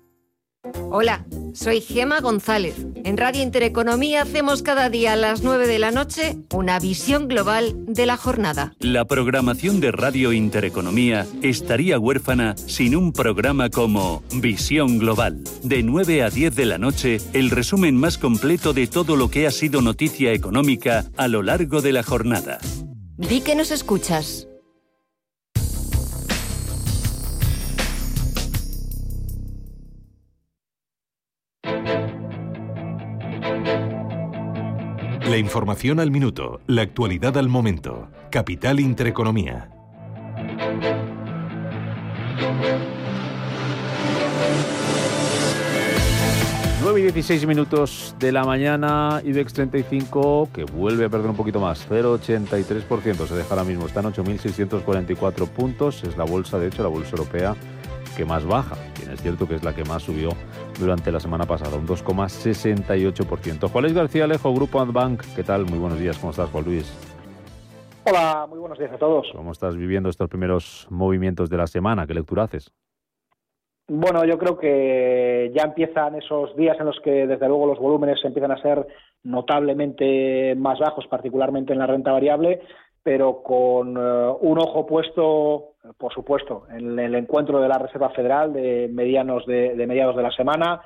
Hola, 0.91 1.27
soy 1.53 1.81
Gema 1.81 2.21
González. 2.21 2.75
En 3.05 3.17
Radio 3.17 3.43
Intereconomía 3.43 4.23
hacemos 4.23 4.63
cada 4.63 4.89
día 4.89 5.13
a 5.13 5.17
las 5.17 5.43
9 5.43 5.67
de 5.67 5.79
la 5.79 5.91
noche 5.91 6.37
una 6.53 6.79
visión 6.79 7.29
global 7.29 7.75
de 7.87 8.07
la 8.07 8.17
jornada. 8.17 8.75
La 8.81 9.05
programación 9.05 9.81
de 9.81 9.93
Radio 9.93 10.33
Intereconomía 10.33 11.27
estaría 11.43 11.99
huérfana 11.99 12.57
sin 12.57 12.97
un 12.97 13.13
programa 13.13 13.71
como 13.71 14.23
Visión 14.35 14.99
Global. 14.99 15.43
De 15.63 15.83
9 15.83 16.23
a 16.23 16.31
10 16.31 16.55
de 16.57 16.67
la 16.67 16.79
noche, 16.79 17.19
el 17.33 17.51
resumen 17.51 17.97
más 17.97 18.19
completo 18.19 18.73
de 18.73 18.87
todo 18.87 19.17
lo 19.17 19.31
que 19.31 19.47
ha 19.47 19.51
sido 19.51 19.83
noticia 19.83 20.33
económica 20.33 21.05
a 21.17 21.29
lo 21.29 21.43
largo 21.43 21.83
de 21.83 21.93
la 21.93 22.03
jornada. 22.03 22.59
Di 23.17 23.41
que 23.41 23.55
nos 23.55 23.71
escuchas. 23.71 24.48
La 35.39 35.43
información 35.43 36.01
al 36.01 36.11
minuto, 36.11 36.61
la 36.67 36.83
actualidad 36.83 37.39
al 37.39 37.49
momento. 37.49 38.09
Capital 38.29 38.81
Intereconomía. 38.81 39.71
Y 46.97 47.01
16 47.01 47.47
minutos 47.47 48.17
de 48.19 48.33
la 48.33 48.43
mañana, 48.43 49.23
IBEX 49.25 49.53
35, 49.53 50.49
que 50.53 50.65
vuelve 50.65 51.05
a 51.05 51.09
perder 51.09 51.31
un 51.31 51.37
poquito 51.37 51.61
más, 51.61 51.89
0,83%, 51.89 53.29
se 53.29 53.35
deja 53.37 53.51
ahora 53.51 53.63
mismo, 53.63 53.87
está 53.87 54.01
en 54.01 54.07
8.644 54.07 55.49
puntos, 55.49 56.03
es 56.03 56.17
la 56.17 56.25
bolsa, 56.25 56.59
de 56.59 56.67
hecho, 56.67 56.83
la 56.83 56.89
bolsa 56.89 57.11
europea 57.11 57.55
que 58.17 58.25
más 58.25 58.45
baja. 58.45 58.77
Bien, 58.99 59.13
es 59.13 59.23
cierto 59.23 59.47
que 59.47 59.55
es 59.55 59.63
la 59.63 59.73
que 59.73 59.85
más 59.85 60.03
subió 60.03 60.31
durante 60.79 61.11
la 61.13 61.21
semana 61.21 61.45
pasada, 61.45 61.77
un 61.77 61.87
2,68%. 61.87 63.69
Juan 63.71 63.83
Luis 63.85 63.95
García 63.95 64.25
Alejo, 64.25 64.55
Grupo 64.55 64.85
Bank, 64.87 65.23
¿qué 65.35 65.43
tal? 65.43 65.65
Muy 65.67 65.79
buenos 65.79 65.99
días, 65.99 66.19
¿cómo 66.19 66.31
estás, 66.31 66.51
Juan 66.51 66.65
Luis? 66.65 66.93
Hola, 68.05 68.47
muy 68.49 68.59
buenos 68.59 68.79
días 68.79 68.93
a 68.93 68.99
todos. 68.99 69.27
¿Cómo 69.35 69.53
estás 69.53 69.77
viviendo 69.77 70.09
estos 70.09 70.29
primeros 70.29 70.87
movimientos 70.91 71.51
de 71.51 71.57
la 71.59 71.67
semana? 71.67 72.07
¿Qué 72.07 72.15
lectura 72.15 72.45
haces? 72.45 72.73
Bueno, 73.91 74.25
yo 74.25 74.39
creo 74.39 74.59
que 74.59 75.51
ya 75.55 75.63
empiezan 75.63 76.15
esos 76.15 76.55
días 76.57 76.77
en 76.79 76.87
los 76.87 77.01
que 77.01 77.27
desde 77.27 77.49
luego 77.49 77.67
los 77.67 77.79
volúmenes 77.79 78.19
empiezan 78.23 78.53
a 78.53 78.61
ser 78.61 78.87
notablemente 79.23 80.55
más 80.57 80.79
bajos, 80.79 81.07
particularmente 81.07 81.73
en 81.73 81.79
la 81.79 81.87
renta 81.87 82.13
variable, 82.13 82.61
pero 83.03 83.43
con 83.43 83.97
eh, 83.97 84.35
un 84.41 84.59
ojo 84.59 84.87
puesto, 84.87 85.75
por 85.97 86.13
supuesto, 86.13 86.67
en 86.71 86.99
el 86.99 87.15
encuentro 87.15 87.61
de 87.61 87.69
la 87.69 87.79
Reserva 87.79 88.11
Federal 88.11 88.53
de 88.53 88.89
medianos 88.93 89.47
de, 89.47 89.75
mediados 89.87 90.17
de 90.17 90.23
la 90.23 90.31
semana, 90.31 90.81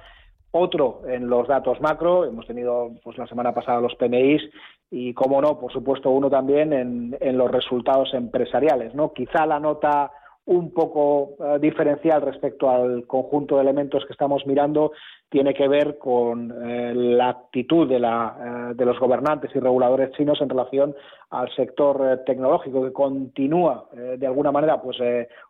otro 0.51 1.03
en 1.09 1.29
los 1.29 1.49
datos 1.49 1.81
macro, 1.81 2.25
hemos 2.25 2.47
tenido 2.47 2.91
pues 3.03 3.17
la 3.19 3.27
semana 3.27 3.55
pasada 3.55 3.81
los 3.81 3.95
PMIs 3.95 4.43
y, 4.91 5.15
como 5.15 5.41
no, 5.41 5.59
por 5.59 5.73
supuesto, 5.73 6.11
uno 6.11 6.29
también 6.29 6.73
en, 6.73 7.17
en 7.21 7.38
los 7.38 7.51
resultados 7.51 8.12
empresariales, 8.12 8.95
¿no? 8.95 9.12
Quizá 9.12 9.47
la 9.47 9.59
nota 9.59 10.11
un 10.44 10.72
poco 10.72 11.37
eh, 11.38 11.59
diferencial 11.61 12.20
respecto 12.20 12.68
al 12.68 13.07
conjunto 13.07 13.57
de 13.57 13.62
elementos 13.62 14.05
que 14.05 14.12
estamos 14.12 14.44
mirando 14.44 14.92
tiene 15.28 15.55
que 15.55 15.68
ver 15.68 15.98
con 15.98 16.50
eh, 16.50 16.92
la 16.94 17.28
actitud 17.28 17.88
de, 17.88 18.00
la, 18.00 18.70
eh, 18.70 18.74
de, 18.74 18.85
los 18.85 18.98
gobernantes 18.98 19.52
y 19.55 19.61
reguladores 19.61 20.11
chinos 20.16 20.40
en 20.40 20.48
relación 20.48 20.96
al 21.31 21.48
sector 21.55 22.22
tecnológico 22.26 22.83
que 22.83 22.92
continúa 22.92 23.88
de 23.92 24.26
alguna 24.26 24.52
manera 24.52 24.83
pues 24.83 24.98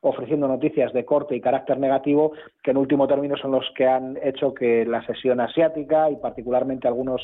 ofreciendo 0.03 0.47
noticias 0.47 0.93
de 0.93 1.05
corte 1.05 1.35
y 1.35 1.41
carácter 1.41 1.81
negativo 1.81 2.33
que 2.63 2.71
en 2.71 2.77
último 2.77 3.09
término 3.09 3.37
son 3.37 3.51
los 3.51 3.69
que 3.75 3.89
han 3.89 4.17
hecho 4.23 4.55
que 4.55 4.87
la 4.87 5.05
sesión 5.05 5.41
asiática 5.41 6.09
y 6.09 6.17
particularmente 6.17 6.87
algunos 6.87 7.21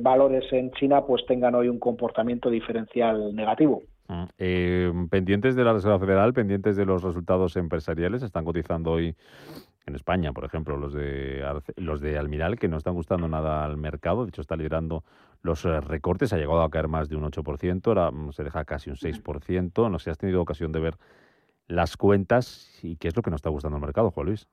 valores 0.00 0.50
en 0.54 0.70
China 0.70 1.04
pues 1.04 1.26
tengan 1.26 1.54
hoy 1.54 1.68
un 1.68 1.78
comportamiento 1.78 2.48
diferencial 2.48 3.34
negativo. 3.36 3.82
Mm. 4.08 4.24
Eh, 4.38 4.92
pendientes 5.10 5.54
de 5.54 5.64
la 5.64 5.74
Reserva 5.74 5.98
Federal, 5.98 6.32
pendientes 6.32 6.76
de 6.76 6.86
los 6.86 7.02
resultados 7.02 7.56
empresariales, 7.56 8.22
están 8.22 8.44
cotizando 8.44 8.92
hoy 8.92 9.14
en 9.86 9.94
España, 9.94 10.32
por 10.32 10.44
ejemplo, 10.44 10.76
los 10.76 10.92
de 10.92 11.42
los 11.76 12.00
de 12.00 12.18
Almiral, 12.18 12.58
que 12.58 12.68
no 12.68 12.76
están 12.76 12.94
gustando 12.94 13.28
nada 13.28 13.64
al 13.64 13.76
mercado, 13.76 14.24
de 14.24 14.30
hecho 14.30 14.40
está 14.40 14.56
liderando 14.56 15.04
los 15.42 15.64
eh, 15.64 15.80
recortes, 15.80 16.32
ha 16.32 16.38
llegado 16.38 16.62
a 16.62 16.70
caer 16.70 16.88
más 16.88 17.08
de 17.08 17.16
un 17.16 17.24
8%, 17.24 17.86
ahora 17.86 18.10
mm, 18.10 18.32
se 18.32 18.44
deja 18.44 18.64
casi 18.64 18.90
un 18.90 18.96
6%, 18.96 19.90
no 19.90 19.98
sé, 19.98 20.10
has 20.10 20.18
tenido 20.18 20.42
ocasión 20.42 20.72
de 20.72 20.80
ver 20.80 20.94
las 21.66 21.96
cuentas 21.96 22.80
y 22.82 22.96
qué 22.96 23.08
es 23.08 23.16
lo 23.16 23.22
que 23.22 23.30
no 23.30 23.36
está 23.36 23.50
gustando 23.50 23.76
al 23.76 23.82
mercado, 23.82 24.10
Juan 24.10 24.26
Luis. 24.26 24.48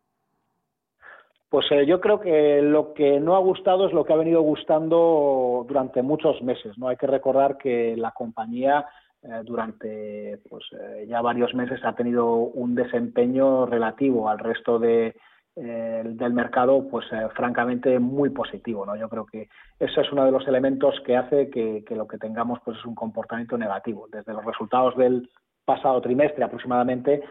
Pues 1.49 1.65
eh, 1.71 1.85
yo 1.85 2.01
creo 2.01 2.19
que 2.19 2.61
lo 2.61 2.93
que 2.93 3.19
no 3.19 3.35
ha 3.35 3.39
gustado 3.39 3.87
es 3.87 3.93
lo 3.93 4.03
que 4.03 4.11
ha 4.11 4.17
venido 4.17 4.41
gustando 4.41 5.65
durante 5.67 6.01
muchos 6.01 6.41
meses. 6.41 6.77
No 6.77 6.89
hay 6.89 6.97
que 6.97 7.07
recordar 7.07 7.57
que 7.57 7.95
la 7.95 8.11
compañía 8.11 8.85
eh, 9.27 9.41
durante 9.43 10.39
pues, 10.47 10.63
eh, 10.73 11.05
ya 11.07 11.19
varios 11.19 11.55
meses 11.55 11.79
ha 11.83 11.93
tenido 11.93 12.35
un 12.35 12.75
desempeño 12.75 13.65
relativo 13.65 14.29
al 14.29 14.37
resto 14.37 14.77
de, 14.77 15.15
eh, 15.55 16.03
del 16.05 16.33
mercado, 16.33 16.87
pues 16.87 17.07
francamente 17.33 17.97
muy 17.97 18.29
positivo. 18.29 18.85
¿no? 18.85 18.95
Yo 18.95 19.09
creo 19.09 19.25
que 19.25 19.49
ese 19.79 20.01
es 20.01 20.11
uno 20.11 20.25
de 20.25 20.31
los 20.31 20.47
elementos 20.47 20.99
que 21.03 21.17
hace 21.17 21.49
que, 21.49 21.83
lo 21.95 22.07
que 22.07 22.19
tengamos 22.19 22.59
pues, 22.63 22.77
es 22.77 22.85
un 22.85 22.93
comportamiento 22.93 23.57
negativo. 23.57 24.07
Desde 24.11 24.31
los 24.33 24.45
resultados 24.45 24.95
del 24.95 25.27
pasado 25.65 25.99
trimestre 25.99 26.43
aproximadamente 26.43 27.23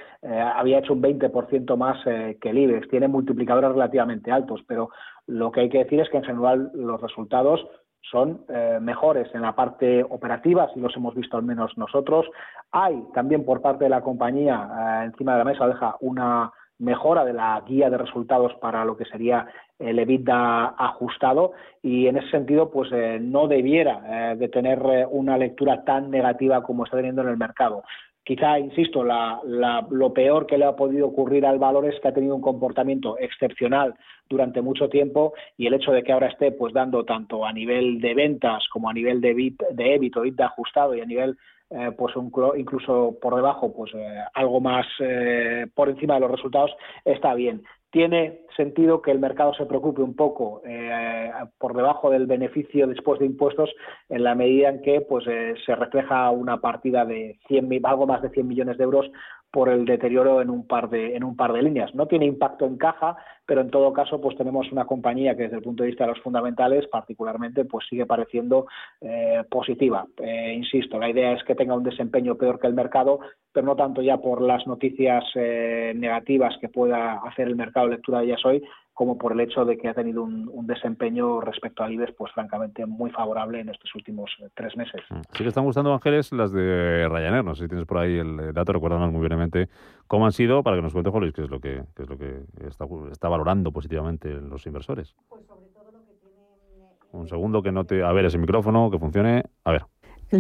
había 0.57 0.81
hecho 0.81 0.95
un 0.95 1.03
20% 1.03 1.77
más 1.77 2.03
que 2.05 2.51
el 2.51 2.59
IBEX. 2.59 2.89
Tiene 2.89 3.07
multiplicadores 3.07 3.71
relativamente 3.71 4.33
altos, 4.33 4.61
pero 4.67 4.91
lo 5.29 5.53
que 5.53 5.61
hay 5.61 5.69
que 5.69 5.85
decir 5.85 6.01
es 6.01 6.09
que 6.11 6.17
en 6.17 6.25
general 6.25 6.73
los 6.75 7.01
resultados 7.01 7.65
son 8.11 8.45
eh, 8.49 8.79
mejores 8.81 9.29
en 9.35 9.43
la 9.43 9.55
parte 9.55 10.03
operativa, 10.03 10.69
si 10.73 10.81
los 10.81 10.95
hemos 10.97 11.15
visto 11.15 11.37
al 11.37 11.43
menos 11.43 11.77
nosotros. 11.77 12.27
Hay 12.71 13.03
también 13.15 13.45
por 13.45 13.63
parte 13.63 13.85
de 13.85 13.91
la 13.91 14.03
compañía, 14.03 14.69
eh, 14.79 15.05
encima 15.07 15.33
de 15.33 15.39
la 15.39 15.45
mesa 15.45 15.67
deja 15.67 15.97
una 16.01 16.53
mejora 16.79 17.25
de 17.25 17.33
la 17.33 17.63
guía 17.67 17.89
de 17.89 17.99
resultados 17.99 18.53
para 18.61 18.85
lo 18.85 18.97
que 18.97 19.05
sería 19.05 19.47
el 19.79 19.99
EBITDA 19.99 20.75
ajustado 20.77 21.53
y 21.83 22.09
en 22.09 22.17
ese 22.17 22.31
sentido 22.31 22.71
pues 22.71 22.91
eh, 22.93 23.19
no 23.21 23.47
debiera 23.47 24.35
de 24.35 24.49
tener 24.49 25.07
una 25.11 25.39
lectura 25.39 25.85
tan 25.85 26.11
negativa 26.11 26.63
como 26.63 26.85
está 26.85 26.97
teniendo 26.97 27.23
en 27.23 27.29
el 27.29 27.37
mercado. 27.37 27.85
Quizá, 28.25 28.59
insisto, 28.59 29.05
lo 29.05 30.13
peor 30.15 30.47
que 30.47 30.57
le 30.57 30.65
ha 30.65 30.75
podido 30.75 31.09
ocurrir 31.09 31.45
al 31.45 31.59
valor 31.59 31.85
es 31.85 32.01
que 32.01 32.09
ha 32.09 32.15
tenido 32.15 32.35
un 32.35 32.41
comportamiento 32.41 33.19
excepcional 33.19 33.95
durante 34.31 34.63
mucho 34.63 34.89
tiempo 34.89 35.35
y 35.59 35.67
el 35.67 35.75
hecho 35.75 35.93
de 35.93 36.03
que 36.03 36.13
ahora 36.13 36.29
esté 36.29 36.51
pues 36.53 36.73
dando 36.73 37.05
tanto 37.05 37.45
a 37.45 37.53
nivel 37.53 38.01
de 38.01 38.15
ventas 38.15 38.67
como 38.73 38.89
a 38.89 38.95
nivel 38.95 39.21
de, 39.21 39.35
bit, 39.35 39.63
de 39.73 40.11
o 40.17 40.23
de 40.23 40.43
ajustado 40.43 40.95
y 40.95 41.03
a 41.03 41.05
nivel 41.05 41.37
eh, 41.71 41.91
pues 41.97 42.15
incluso 42.57 43.17
por 43.21 43.35
debajo, 43.35 43.75
pues 43.75 43.93
eh, 43.95 44.19
algo 44.35 44.61
más 44.61 44.87
eh, 45.01 45.67
por 45.75 45.89
encima 45.89 46.15
de 46.15 46.21
los 46.21 46.31
resultados, 46.31 46.71
está 47.05 47.35
bien. 47.35 47.63
Tiene 47.95 48.41
sentido 48.57 49.01
que 49.03 49.13
el 49.13 49.21
mercado 49.21 49.55
se 49.55 49.67
preocupe 49.67 50.03
un 50.03 50.17
poco 50.17 50.63
por 51.59 51.77
debajo 51.77 52.11
del 52.11 52.27
beneficio 52.27 52.89
después 52.89 53.21
de 53.21 53.27
impuestos 53.27 53.71
en 54.09 54.25
la 54.25 54.35
medida 54.35 54.71
en 54.71 54.83
que 54.83 55.01
pues 55.03 55.25
se 55.25 55.77
refleja 55.77 56.29
una 56.33 56.61
partida 56.61 57.05
de 57.05 57.39
100, 57.47 57.87
algo 57.87 58.09
más 58.09 58.21
de 58.21 58.31
100 58.31 58.49
millones 58.49 58.79
de 58.79 58.83
euros 58.83 59.09
por 59.55 59.69
el 59.69 59.85
deterioro 59.85 60.43
en 60.43 60.51
un 60.51 60.67
par 60.67 60.91
de 60.91 61.15
en 61.15 61.23
un 61.23 61.37
par 61.37 61.53
de 61.53 61.63
líneas. 61.63 61.95
No 61.95 62.09
tiene 62.09 62.27
impacto 62.27 62.67
en 62.67 62.77
caja, 62.77 63.17
pero 63.47 63.61
en 63.61 63.71
todo 63.71 63.93
caso 63.93 64.21
pues 64.21 64.37
tenemos 64.37 64.73
una 64.73 64.85
compañía 64.85 65.37
que 65.37 65.45
desde 65.45 65.59
el 65.59 65.63
punto 65.63 65.85
de 65.85 65.91
vista 65.91 66.03
de 66.03 66.11
los 66.11 66.21
fundamentales 66.23 66.89
particularmente 66.89 67.65
pues 67.65 67.87
sigue 67.89 68.05
pareciendo 68.05 68.67
eh, 69.01 69.45
positiva. 69.49 70.07
Eh, 70.21 70.55
insisto, 70.57 70.99
la 70.99 71.09
idea 71.09 71.35
es 71.35 71.45
que 71.45 71.55
tenga 71.55 71.77
un 71.77 71.85
desempeño 71.85 72.35
peor 72.35 72.59
que 72.59 72.67
el 72.67 72.75
mercado, 72.75 73.21
pero 73.53 73.65
no 73.65 73.77
tanto 73.77 74.03
ya 74.03 74.17
por 74.17 74.43
las 74.43 74.67
noticias 74.67 75.23
eh, 75.37 75.93
negativas 75.95 76.59
que 76.61 76.69
pueda 76.69 77.21
hacer 77.25 77.47
el 77.47 77.55
mercado 77.55 77.87
de 77.87 77.95
lectura 77.95 78.19
de 78.19 78.27
ellas 78.27 78.45
hoy, 78.45 78.61
como 78.95 79.19
por 79.19 79.33
el 79.33 79.41
hecho 79.41 79.65
de 79.65 79.77
que 79.77 79.89
ha 79.89 79.95
tenido 79.95 80.23
un, 80.23 80.67
desempeño 80.67 81.41
respecto 81.41 81.83
al 81.83 81.93
IBEX, 81.93 82.15
pues 82.17 82.33
francamente 82.33 82.87
muy 82.87 83.11
favorable 83.11 83.61
en 83.61 83.69
estos 83.69 83.95
últimos 83.95 84.31
eh, 84.41 84.49
tres 84.55 84.75
meses. 84.77 85.03
Mm. 85.11 85.21
Sí 85.33 85.43
que 85.43 85.49
están 85.49 85.65
gustando, 85.65 85.93
Ángeles, 85.93 86.33
las 86.33 86.53
de 86.53 87.07
Ryanair. 87.09 87.45
No 87.45 87.55
sé 87.55 87.65
si 87.65 87.69
tienes 87.69 87.87
por 87.87 87.99
ahí 87.99 88.17
el 88.17 88.55
dato, 88.55 88.73
recuérdanos 88.73 89.13
muy 89.13 89.21
brevemente 89.21 89.69
cómo 90.07 90.25
han 90.25 90.33
sido, 90.33 90.63
para 90.63 90.77
que 90.77 90.83
nos 90.83 90.93
cuente, 90.93 91.11
Jolis, 91.11 91.35
qué 91.35 91.43
es 91.43 91.51
lo 91.51 91.61
que, 91.61 91.83
es 91.99 92.09
lo 92.09 92.17
que 92.17 92.45
está, 92.67 92.87
está 93.11 93.29
valorando 93.29 93.73
positivamente 93.73 94.31
los 94.31 94.67
inversores. 94.67 95.15
Pues 95.29 95.45
sobre 95.45 95.67
todo 95.67 95.91
lo 95.93 95.99
que 96.07 96.15
tienen... 96.21 96.41
Un 97.13 97.29
segundo 97.29 97.63
que 97.63 97.73
no 97.73 97.85
te... 97.85 98.03
A 98.03 98.13
ver, 98.13 98.25
ese 98.25 98.39
micrófono, 98.39 98.91
que 98.91 98.99
funcione. 98.99 99.43
A 99.65 99.73
ver 99.73 99.83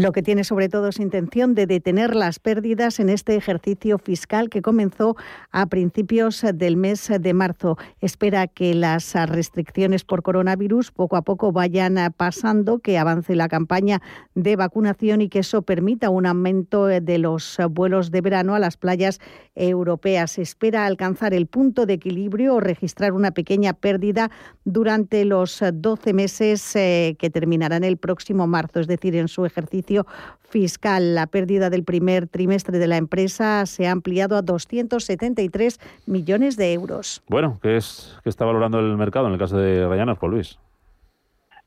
lo 0.02 0.12
que 0.12 0.22
tiene 0.22 0.44
sobre 0.44 0.68
todo 0.68 0.88
es 0.88 0.98
intención 0.98 1.54
de 1.54 1.66
detener 1.66 2.16
las 2.16 2.38
pérdidas 2.38 2.98
en 2.98 3.08
este 3.08 3.36
ejercicio 3.36 3.98
fiscal 3.98 4.50
que 4.50 4.62
comenzó 4.62 5.16
a 5.52 5.66
principios 5.66 6.44
del 6.54 6.76
mes 6.76 7.10
de 7.20 7.34
marzo. 7.34 7.78
Espera 8.00 8.46
que 8.48 8.74
las 8.74 9.14
restricciones 9.28 10.04
por 10.04 10.22
coronavirus 10.22 10.90
poco 10.90 11.16
a 11.16 11.22
poco 11.22 11.52
vayan 11.52 11.96
pasando, 12.16 12.80
que 12.80 12.98
avance 12.98 13.34
la 13.36 13.48
campaña 13.48 14.02
de 14.34 14.56
vacunación 14.56 15.20
y 15.20 15.28
que 15.28 15.40
eso 15.40 15.62
permita 15.62 16.10
un 16.10 16.26
aumento 16.26 16.86
de 16.86 17.18
los 17.18 17.58
vuelos 17.70 18.10
de 18.10 18.20
verano 18.20 18.54
a 18.54 18.58
las 18.58 18.76
playas 18.76 19.20
europeas. 19.54 20.38
Espera 20.38 20.86
alcanzar 20.86 21.34
el 21.34 21.46
punto 21.46 21.86
de 21.86 21.94
equilibrio 21.94 22.54
o 22.54 22.60
registrar 22.60 23.12
una 23.12 23.30
pequeña 23.30 23.72
pérdida 23.72 24.30
durante 24.64 25.24
los 25.24 25.62
12 25.72 26.12
meses 26.12 26.76
eh, 26.76 27.16
que 27.18 27.30
terminarán 27.30 27.84
el 27.84 27.96
próximo 27.96 28.46
marzo, 28.46 28.80
es 28.80 28.86
decir, 28.86 29.14
en 29.16 29.28
su 29.28 29.46
ejercicio 29.46 30.06
fiscal. 30.48 31.14
La 31.14 31.26
pérdida 31.26 31.70
del 31.70 31.84
primer 31.84 32.28
trimestre 32.28 32.78
de 32.78 32.86
la 32.86 32.96
empresa 32.96 33.66
se 33.66 33.86
ha 33.86 33.90
ampliado 33.90 34.36
a 34.36 34.42
273 34.42 35.80
millones 36.06 36.56
de 36.56 36.72
euros. 36.72 37.22
Bueno, 37.28 37.58
¿qué, 37.62 37.76
es, 37.76 38.16
qué 38.22 38.30
está 38.30 38.44
valorando 38.44 38.78
el 38.78 38.96
mercado 38.96 39.26
en 39.26 39.32
el 39.32 39.38
caso 39.38 39.56
de 39.56 39.86
Ryanair, 39.88 40.18
Juan 40.18 40.30
Luis? 40.30 40.58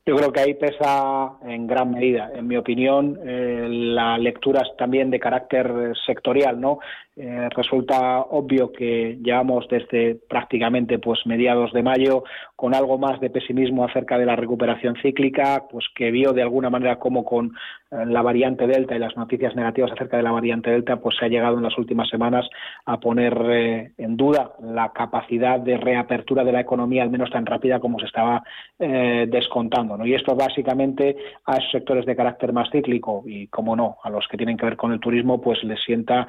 Yo 0.08 0.16
creo 0.16 0.32
que 0.32 0.40
ahí 0.40 0.54
pesa 0.54 1.32
en 1.46 1.66
gran 1.66 1.90
medida, 1.90 2.30
en 2.34 2.46
mi 2.46 2.56
opinión, 2.56 3.20
eh, 3.26 3.66
la 3.68 4.16
lectura 4.16 4.62
también 4.78 5.10
de 5.10 5.20
carácter 5.20 5.92
sectorial, 6.06 6.58
¿no? 6.58 6.78
Eh, 7.20 7.48
resulta 7.50 8.20
obvio 8.20 8.70
que 8.70 9.18
llevamos 9.20 9.66
desde 9.68 10.14
prácticamente 10.28 11.00
pues 11.00 11.26
mediados 11.26 11.72
de 11.72 11.82
mayo 11.82 12.22
con 12.54 12.76
algo 12.76 12.96
más 12.96 13.18
de 13.18 13.28
pesimismo 13.28 13.84
acerca 13.84 14.16
de 14.18 14.24
la 14.24 14.36
recuperación 14.36 14.94
cíclica, 15.02 15.64
pues 15.68 15.86
que 15.96 16.12
vio 16.12 16.32
de 16.32 16.42
alguna 16.42 16.70
manera 16.70 17.00
como 17.00 17.24
con 17.24 17.56
eh, 17.90 18.06
la 18.06 18.22
variante 18.22 18.68
Delta 18.68 18.94
y 18.94 19.00
las 19.00 19.16
noticias 19.16 19.56
negativas 19.56 19.90
acerca 19.90 20.16
de 20.16 20.22
la 20.22 20.30
variante 20.30 20.70
Delta, 20.70 20.98
pues 20.98 21.16
se 21.16 21.24
ha 21.24 21.28
llegado 21.28 21.56
en 21.56 21.64
las 21.64 21.76
últimas 21.76 22.08
semanas 22.08 22.48
a 22.86 23.00
poner 23.00 23.36
eh, 23.50 23.92
en 23.98 24.16
duda 24.16 24.52
la 24.62 24.92
capacidad 24.92 25.58
de 25.58 25.76
reapertura 25.76 26.44
de 26.44 26.52
la 26.52 26.60
economía, 26.60 27.02
al 27.02 27.10
menos 27.10 27.30
tan 27.30 27.46
rápida 27.46 27.80
como 27.80 27.98
se 27.98 28.06
estaba 28.06 28.44
descontando. 28.78 29.96
¿no? 29.96 30.06
Y 30.06 30.14
esto 30.14 30.36
básicamente 30.36 31.16
a 31.46 31.56
esos 31.56 31.72
sectores 31.72 32.06
de 32.06 32.14
carácter 32.14 32.52
más 32.52 32.70
cíclico 32.70 33.24
y, 33.26 33.48
como 33.48 33.74
no, 33.74 33.96
a 34.04 34.08
los 34.08 34.28
que 34.28 34.36
tienen 34.36 34.56
que 34.56 34.66
ver 34.66 34.76
con 34.76 34.92
el 34.92 35.00
turismo, 35.00 35.40
pues 35.40 35.64
les 35.64 35.82
sienta 35.82 36.28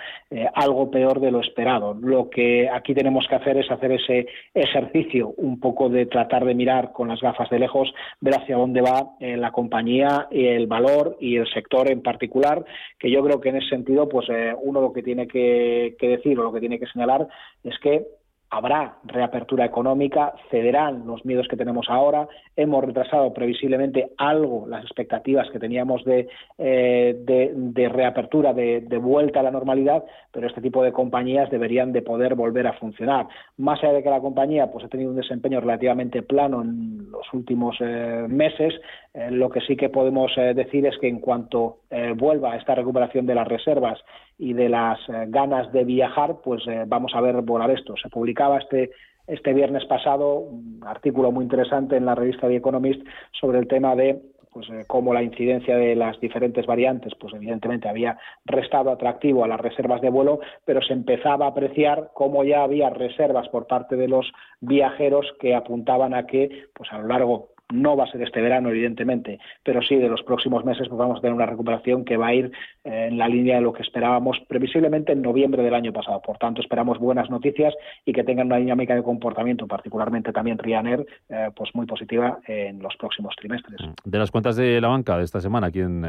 algo 0.55 0.78
peor 0.87 1.19
de 1.19 1.31
lo 1.31 1.41
esperado. 1.41 1.93
Lo 1.93 2.29
que 2.29 2.69
aquí 2.69 2.93
tenemos 2.93 3.25
que 3.27 3.35
hacer 3.35 3.57
es 3.57 3.69
hacer 3.69 3.91
ese 3.91 4.27
ejercicio 4.53 5.33
un 5.37 5.59
poco 5.59 5.89
de 5.89 6.05
tratar 6.05 6.45
de 6.45 6.55
mirar 6.55 6.91
con 6.91 7.07
las 7.07 7.21
gafas 7.21 7.49
de 7.49 7.59
lejos, 7.59 7.93
ver 8.21 8.35
hacia 8.35 8.57
dónde 8.57 8.81
va 8.81 9.15
eh, 9.19 9.37
la 9.37 9.51
compañía, 9.51 10.27
el 10.31 10.67
valor 10.67 11.17
y 11.19 11.37
el 11.37 11.47
sector 11.51 11.91
en 11.91 12.01
particular, 12.01 12.63
que 12.97 13.11
yo 13.11 13.23
creo 13.23 13.41
que 13.41 13.49
en 13.49 13.57
ese 13.57 13.69
sentido, 13.69 14.07
pues 14.07 14.27
eh, 14.29 14.53
uno 14.61 14.81
lo 14.81 14.93
que 14.93 15.03
tiene 15.03 15.27
que 15.27 15.95
decir 15.99 16.39
o 16.39 16.43
lo 16.43 16.53
que 16.53 16.59
tiene 16.59 16.79
que 16.79 16.87
señalar 16.87 17.27
es 17.63 17.77
que 17.79 18.05
habrá 18.51 18.97
reapertura 19.03 19.65
económica, 19.65 20.33
cederán 20.49 21.05
los 21.05 21.23
miedos 21.23 21.47
que 21.47 21.55
tenemos 21.55 21.87
ahora, 21.89 22.27
hemos 22.55 22.83
retrasado 22.83 23.31
previsiblemente 23.33 24.11
algo 24.17 24.65
las 24.67 24.83
expectativas 24.83 25.49
que 25.51 25.59
teníamos 25.59 26.03
de, 26.03 26.27
eh, 26.57 27.15
de, 27.19 27.89
reapertura, 27.89 28.53
de, 28.53 28.97
vuelta 28.97 29.39
a 29.39 29.43
la 29.43 29.51
normalidad, 29.51 30.03
pero 30.31 30.47
este 30.47 30.61
tipo 30.61 30.83
de 30.83 30.91
compañías 30.91 31.49
deberían 31.49 31.91
de 31.93 32.01
poder 32.01 32.35
volver 32.35 32.67
a 32.67 32.73
funcionar. 32.73 33.27
Más 33.57 33.83
allá 33.83 33.93
de 33.93 34.03
que 34.03 34.09
la 34.09 34.19
compañía 34.19 34.71
pues, 34.71 34.83
ha 34.83 34.89
tenido 34.89 35.11
un 35.11 35.17
desempeño 35.17 35.61
relativamente 35.61 36.23
plano 36.23 36.61
en 36.61 37.11
los 37.11 37.31
últimos 37.33 37.77
eh, 37.79 38.25
meses, 38.27 38.73
eh, 39.13 39.31
lo 39.31 39.49
que 39.49 39.61
sí 39.61 39.75
que 39.75 39.89
podemos 39.89 40.31
decir 40.35 40.85
es 40.85 40.97
que 40.99 41.07
en 41.07 41.19
cuanto 41.19 41.79
vuelva 42.15 42.55
esta 42.55 42.75
recuperación 42.75 43.25
de 43.25 43.35
las 43.35 43.47
reservas 43.47 43.99
y 44.39 44.53
de 44.53 44.69
las 44.69 44.97
eh, 45.09 45.25
ganas 45.27 45.71
de 45.73 45.83
viajar, 45.83 46.37
pues 46.43 46.65
eh, 46.67 46.85
vamos 46.87 47.11
a 47.13 47.21
ver 47.21 47.41
volar 47.41 47.69
esto. 47.69 47.93
Se 48.01 48.09
publicaba 48.09 48.57
este 48.57 48.89
este 49.27 49.53
viernes 49.53 49.85
pasado 49.85 50.39
un 50.39 50.81
artículo 50.83 51.31
muy 51.31 51.43
interesante 51.43 51.95
en 51.95 52.05
la 52.05 52.15
revista 52.15 52.47
The 52.47 52.55
Economist 52.55 53.05
sobre 53.39 53.59
el 53.59 53.67
tema 53.67 53.95
de 53.95 54.19
pues 54.51 54.67
eh, 54.71 54.85
cómo 54.87 55.13
la 55.13 55.21
incidencia 55.21 55.77
de 55.77 55.95
las 55.95 56.19
diferentes 56.19 56.65
variantes, 56.65 57.13
pues 57.19 57.35
evidentemente 57.35 57.87
había 57.87 58.17
restado 58.45 58.89
atractivo 58.89 59.43
a 59.43 59.47
las 59.47 59.59
reservas 59.59 60.01
de 60.01 60.09
vuelo, 60.09 60.39
pero 60.65 60.81
se 60.81 60.93
empezaba 60.93 61.45
a 61.45 61.49
apreciar 61.49 62.09
cómo 62.15 62.43
ya 62.43 62.63
había 62.63 62.89
reservas 62.89 63.47
por 63.49 63.67
parte 63.67 63.95
de 63.95 64.07
los 64.07 64.31
viajeros 64.61 65.27
que 65.39 65.53
apuntaban 65.53 66.15
a 66.15 66.25
que, 66.25 66.63
pues 66.73 66.91
a 66.91 66.97
lo 66.97 67.07
largo 67.07 67.49
no 67.71 67.95
va 67.95 68.05
a 68.05 68.11
ser 68.11 68.21
este 68.21 68.41
verano, 68.41 68.69
evidentemente, 68.69 69.39
pero 69.63 69.81
sí 69.81 69.95
de 69.95 70.09
los 70.09 70.23
próximos 70.23 70.65
meses 70.65 70.87
pues 70.87 70.97
vamos 70.97 71.19
a 71.19 71.21
tener 71.21 71.33
una 71.33 71.45
recuperación 71.45 72.03
que 72.03 72.17
va 72.17 72.27
a 72.27 72.33
ir 72.33 72.51
eh, 72.83 73.07
en 73.09 73.17
la 73.17 73.27
línea 73.27 73.55
de 73.55 73.61
lo 73.61 73.73
que 73.73 73.83
esperábamos 73.83 74.39
previsiblemente 74.47 75.11
en 75.11 75.21
noviembre 75.21 75.63
del 75.63 75.73
año 75.73 75.93
pasado. 75.93 76.21
Por 76.21 76.37
tanto, 76.37 76.61
esperamos 76.61 76.97
buenas 76.99 77.29
noticias 77.29 77.73
y 78.05 78.13
que 78.13 78.23
tengan 78.23 78.47
una 78.47 78.57
dinámica 78.57 78.95
de 78.95 79.03
comportamiento, 79.03 79.67
particularmente 79.67 80.31
también 80.31 80.57
Ryanair, 80.57 81.05
eh, 81.29 81.49
pues 81.55 81.69
muy 81.73 81.85
positiva 81.85 82.39
en 82.47 82.81
los 82.81 82.95
próximos 82.97 83.35
trimestres. 83.35 83.79
De 84.03 84.17
las 84.17 84.31
cuentas 84.31 84.55
de 84.55 84.81
la 84.81 84.87
banca 84.87 85.17
de 85.17 85.23
esta 85.23 85.39
semana 85.39 85.67
aquí 85.67 85.79
en, 85.79 85.99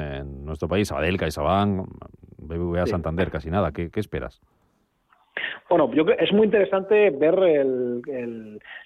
nuestro 0.45 0.69
país, 0.69 0.89
Sabadell, 0.89 1.19
CaixaBank, 1.19 1.87
BBVA, 2.39 2.87
Santander, 2.87 3.31
casi 3.31 3.51
nada, 3.51 3.73
¿qué, 3.73 3.91
qué 3.91 4.01
esperas? 4.01 4.41
Bueno, 5.71 5.89
yo 5.95 6.05
creo 6.05 6.19
es 6.19 6.33
muy 6.33 6.47
interesante 6.47 7.11
ver 7.11 7.39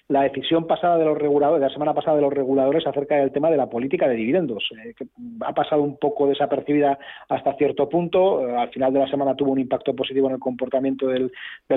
la 0.07 0.21
decisión 0.21 0.67
pasada 0.67 0.99
de 0.99 1.05
los 1.05 1.17
reguladores, 1.17 1.59
la 1.59 1.73
semana 1.73 1.95
pasada 1.95 2.17
de 2.17 2.21
los 2.21 2.31
reguladores 2.31 2.85
acerca 2.85 3.15
del 3.15 3.31
tema 3.31 3.49
de 3.49 3.57
la 3.57 3.67
política 3.67 4.07
de 4.07 4.13
dividendos, 4.13 4.63
eh, 4.77 4.93
que 4.95 5.07
ha 5.41 5.51
pasado 5.51 5.81
un 5.81 5.97
poco 5.97 6.27
desapercibida 6.27 6.99
hasta 7.27 7.55
cierto 7.55 7.89
punto. 7.89 8.47
Eh, 8.47 8.55
al 8.55 8.69
final 8.69 8.93
de 8.93 8.99
la 8.99 9.07
semana 9.07 9.35
tuvo 9.35 9.51
un 9.53 9.59
impacto 9.59 9.95
positivo 9.95 10.27
en 10.27 10.35
el 10.35 10.39
comportamiento 10.39 11.07
del, 11.07 11.31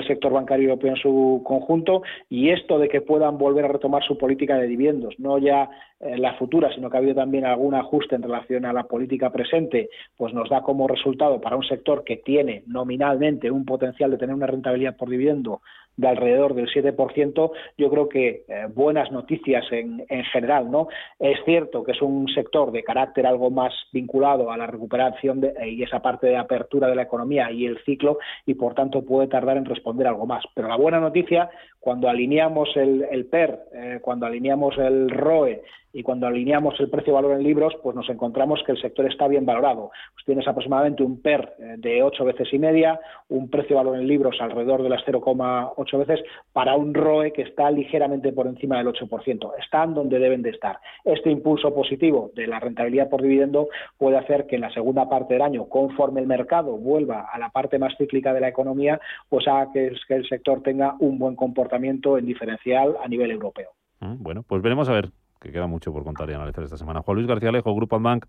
sector 0.07 0.31
bancario 0.31 0.69
europeo 0.69 0.91
en 0.91 0.97
su 0.97 1.41
conjunto 1.43 2.03
y 2.29 2.51
esto 2.51 2.77
de 2.77 2.87
que 2.87 3.01
puedan 3.01 3.39
volver 3.39 3.65
a 3.65 3.69
retomar 3.69 4.03
su 4.03 4.15
política 4.15 4.57
de 4.57 4.67
dividendos, 4.67 5.15
no 5.17 5.39
ya 5.39 5.69
la 5.99 6.33
futura, 6.35 6.73
sino 6.73 6.89
que 6.89 6.95
ha 6.95 6.99
habido 6.99 7.15
también 7.15 7.45
algún 7.45 7.75
ajuste 7.75 8.15
en 8.15 8.21
relación 8.21 8.65
a 8.65 8.71
la 8.71 8.83
política 8.83 9.31
presente, 9.31 9.89
pues 10.15 10.33
nos 10.33 10.49
da 10.49 10.61
como 10.61 10.87
resultado 10.87 11.41
para 11.41 11.57
un 11.57 11.63
sector 11.63 12.03
que 12.05 12.17
tiene 12.17 12.63
nominalmente 12.67 13.51
un 13.51 13.65
potencial 13.65 14.11
de 14.11 14.17
tener 14.17 14.33
una 14.33 14.47
rentabilidad 14.47 14.95
por 14.95 15.09
dividendo 15.09 15.61
de 15.99 16.07
alrededor 16.07 16.53
del 16.53 16.69
7%, 16.69 17.51
yo 17.77 17.89
creo 17.89 18.07
que 18.07 18.43
eh, 18.47 18.67
buenas 18.73 19.11
noticias 19.11 19.65
en, 19.71 20.05
en 20.07 20.23
general. 20.23 20.71
¿no? 20.71 20.87
Es 21.19 21.37
cierto 21.43 21.83
que 21.83 21.91
es 21.91 22.01
un 22.01 22.29
sector 22.29 22.71
de 22.71 22.85
carácter 22.85 23.27
algo 23.27 23.51
más 23.51 23.73
vinculado 23.91 24.49
a 24.49 24.55
la 24.55 24.65
recuperación 24.65 25.41
de, 25.41 25.53
y 25.69 25.83
esa 25.83 26.01
parte 26.01 26.27
de 26.27 26.37
apertura 26.37 26.87
de 26.87 26.95
la 26.95 27.01
economía 27.01 27.51
y 27.51 27.65
el 27.65 27.83
ciclo 27.83 28.17
y 28.45 28.53
por 28.53 28.75
tanto 28.75 29.03
puede 29.03 29.27
tardar 29.27 29.57
en 29.57 29.65
responder 29.65 30.07
algo 30.07 30.25
más. 30.25 30.45
Pero 30.53 30.69
la 30.69 30.77
buena 30.77 31.01
noticia, 31.01 31.49
cuando 31.81 32.07
alineamos 32.07 32.69
el, 32.77 33.25
PER, 33.29 33.59
eh, 33.73 33.99
cuando 34.01 34.25
alineamos 34.25 34.77
el 34.77 35.09
ROE 35.09 35.63
y 35.93 36.03
cuando 36.03 36.27
alineamos 36.27 36.79
el 36.79 36.89
precio-valor 36.89 37.33
en 37.33 37.43
libros, 37.43 37.73
pues 37.81 37.95
nos 37.95 38.09
encontramos 38.09 38.61
que 38.65 38.71
el 38.71 38.81
sector 38.81 39.05
está 39.05 39.27
bien 39.27 39.45
valorado. 39.45 39.91
Pues 40.13 40.25
tienes 40.25 40.47
aproximadamente 40.47 41.03
un 41.03 41.21
PER 41.21 41.55
eh, 41.59 41.75
de 41.77 42.03
ocho 42.03 42.25
veces 42.25 42.47
y 42.53 42.59
media, 42.59 42.99
un 43.29 43.49
precio-valor 43.49 43.97
en 43.97 44.07
libros 44.07 44.37
alrededor 44.39 44.83
de 44.83 44.89
las 44.89 45.03
0,8 45.05 45.97
veces, 45.99 46.19
para 46.53 46.75
un 46.75 46.93
ROE 46.93 47.33
que 47.33 47.41
está 47.41 47.71
ligeramente 47.71 48.31
por 48.31 48.47
encima 48.47 48.77
del 48.77 48.87
8%. 48.87 49.51
Están 49.59 49.93
donde 49.93 50.19
deben 50.19 50.41
de 50.41 50.51
estar. 50.51 50.79
Este 51.03 51.31
impulso 51.31 51.73
positivo 51.73 52.31
de 52.35 52.47
la 52.47 52.59
rentabilidad 52.59 53.09
por 53.09 53.21
dividendo 53.21 53.69
puede 53.97 54.17
hacer 54.17 54.45
que 54.47 54.55
en 54.55 54.61
la 54.61 54.71
segunda 54.71 55.09
parte 55.09 55.33
del 55.33 55.41
año, 55.41 55.65
conforme 55.65 56.21
el 56.21 56.27
mercado 56.27 56.77
vuelva 56.77 57.27
a 57.31 57.39
la 57.39 57.49
parte 57.49 57.79
más 57.79 57.95
cíclica 57.97 58.33
de 58.33 58.41
la 58.41 58.49
economía, 58.49 58.99
pues 59.27 59.47
haga 59.47 59.71
que, 59.71 59.91
que 60.07 60.15
el 60.15 60.27
sector 60.27 60.61
tenga 60.61 60.95
un 60.99 61.17
buen 61.17 61.35
comportamiento 61.35 62.17
en 62.17 62.25
diferencial 62.25 62.95
a 63.03 63.07
nivel 63.07 63.31
europeo. 63.31 63.71
Mm, 63.99 64.21
bueno, 64.21 64.43
pues 64.47 64.61
veremos 64.61 64.87
a 64.89 64.93
ver 64.93 65.09
que 65.39 65.51
queda 65.51 65.67
mucho 65.67 65.91
por 65.91 66.03
contar 66.03 66.29
y 66.29 66.33
analizar 66.33 66.63
esta 66.63 66.77
semana. 66.77 67.01
Juan 67.01 67.15
Luis 67.15 67.27
García 67.27 67.49
Alejo, 67.49 67.73
Grupo 67.73 67.99
Bank, 67.99 68.25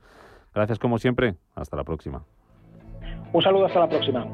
gracias 0.55 0.79
como 0.79 0.99
siempre. 0.99 1.35
Hasta 1.55 1.77
la 1.77 1.85
próxima. 1.85 2.23
Un 3.33 3.43
saludo, 3.43 3.67
hasta 3.67 3.81
la 3.81 3.89
próxima. 3.89 4.27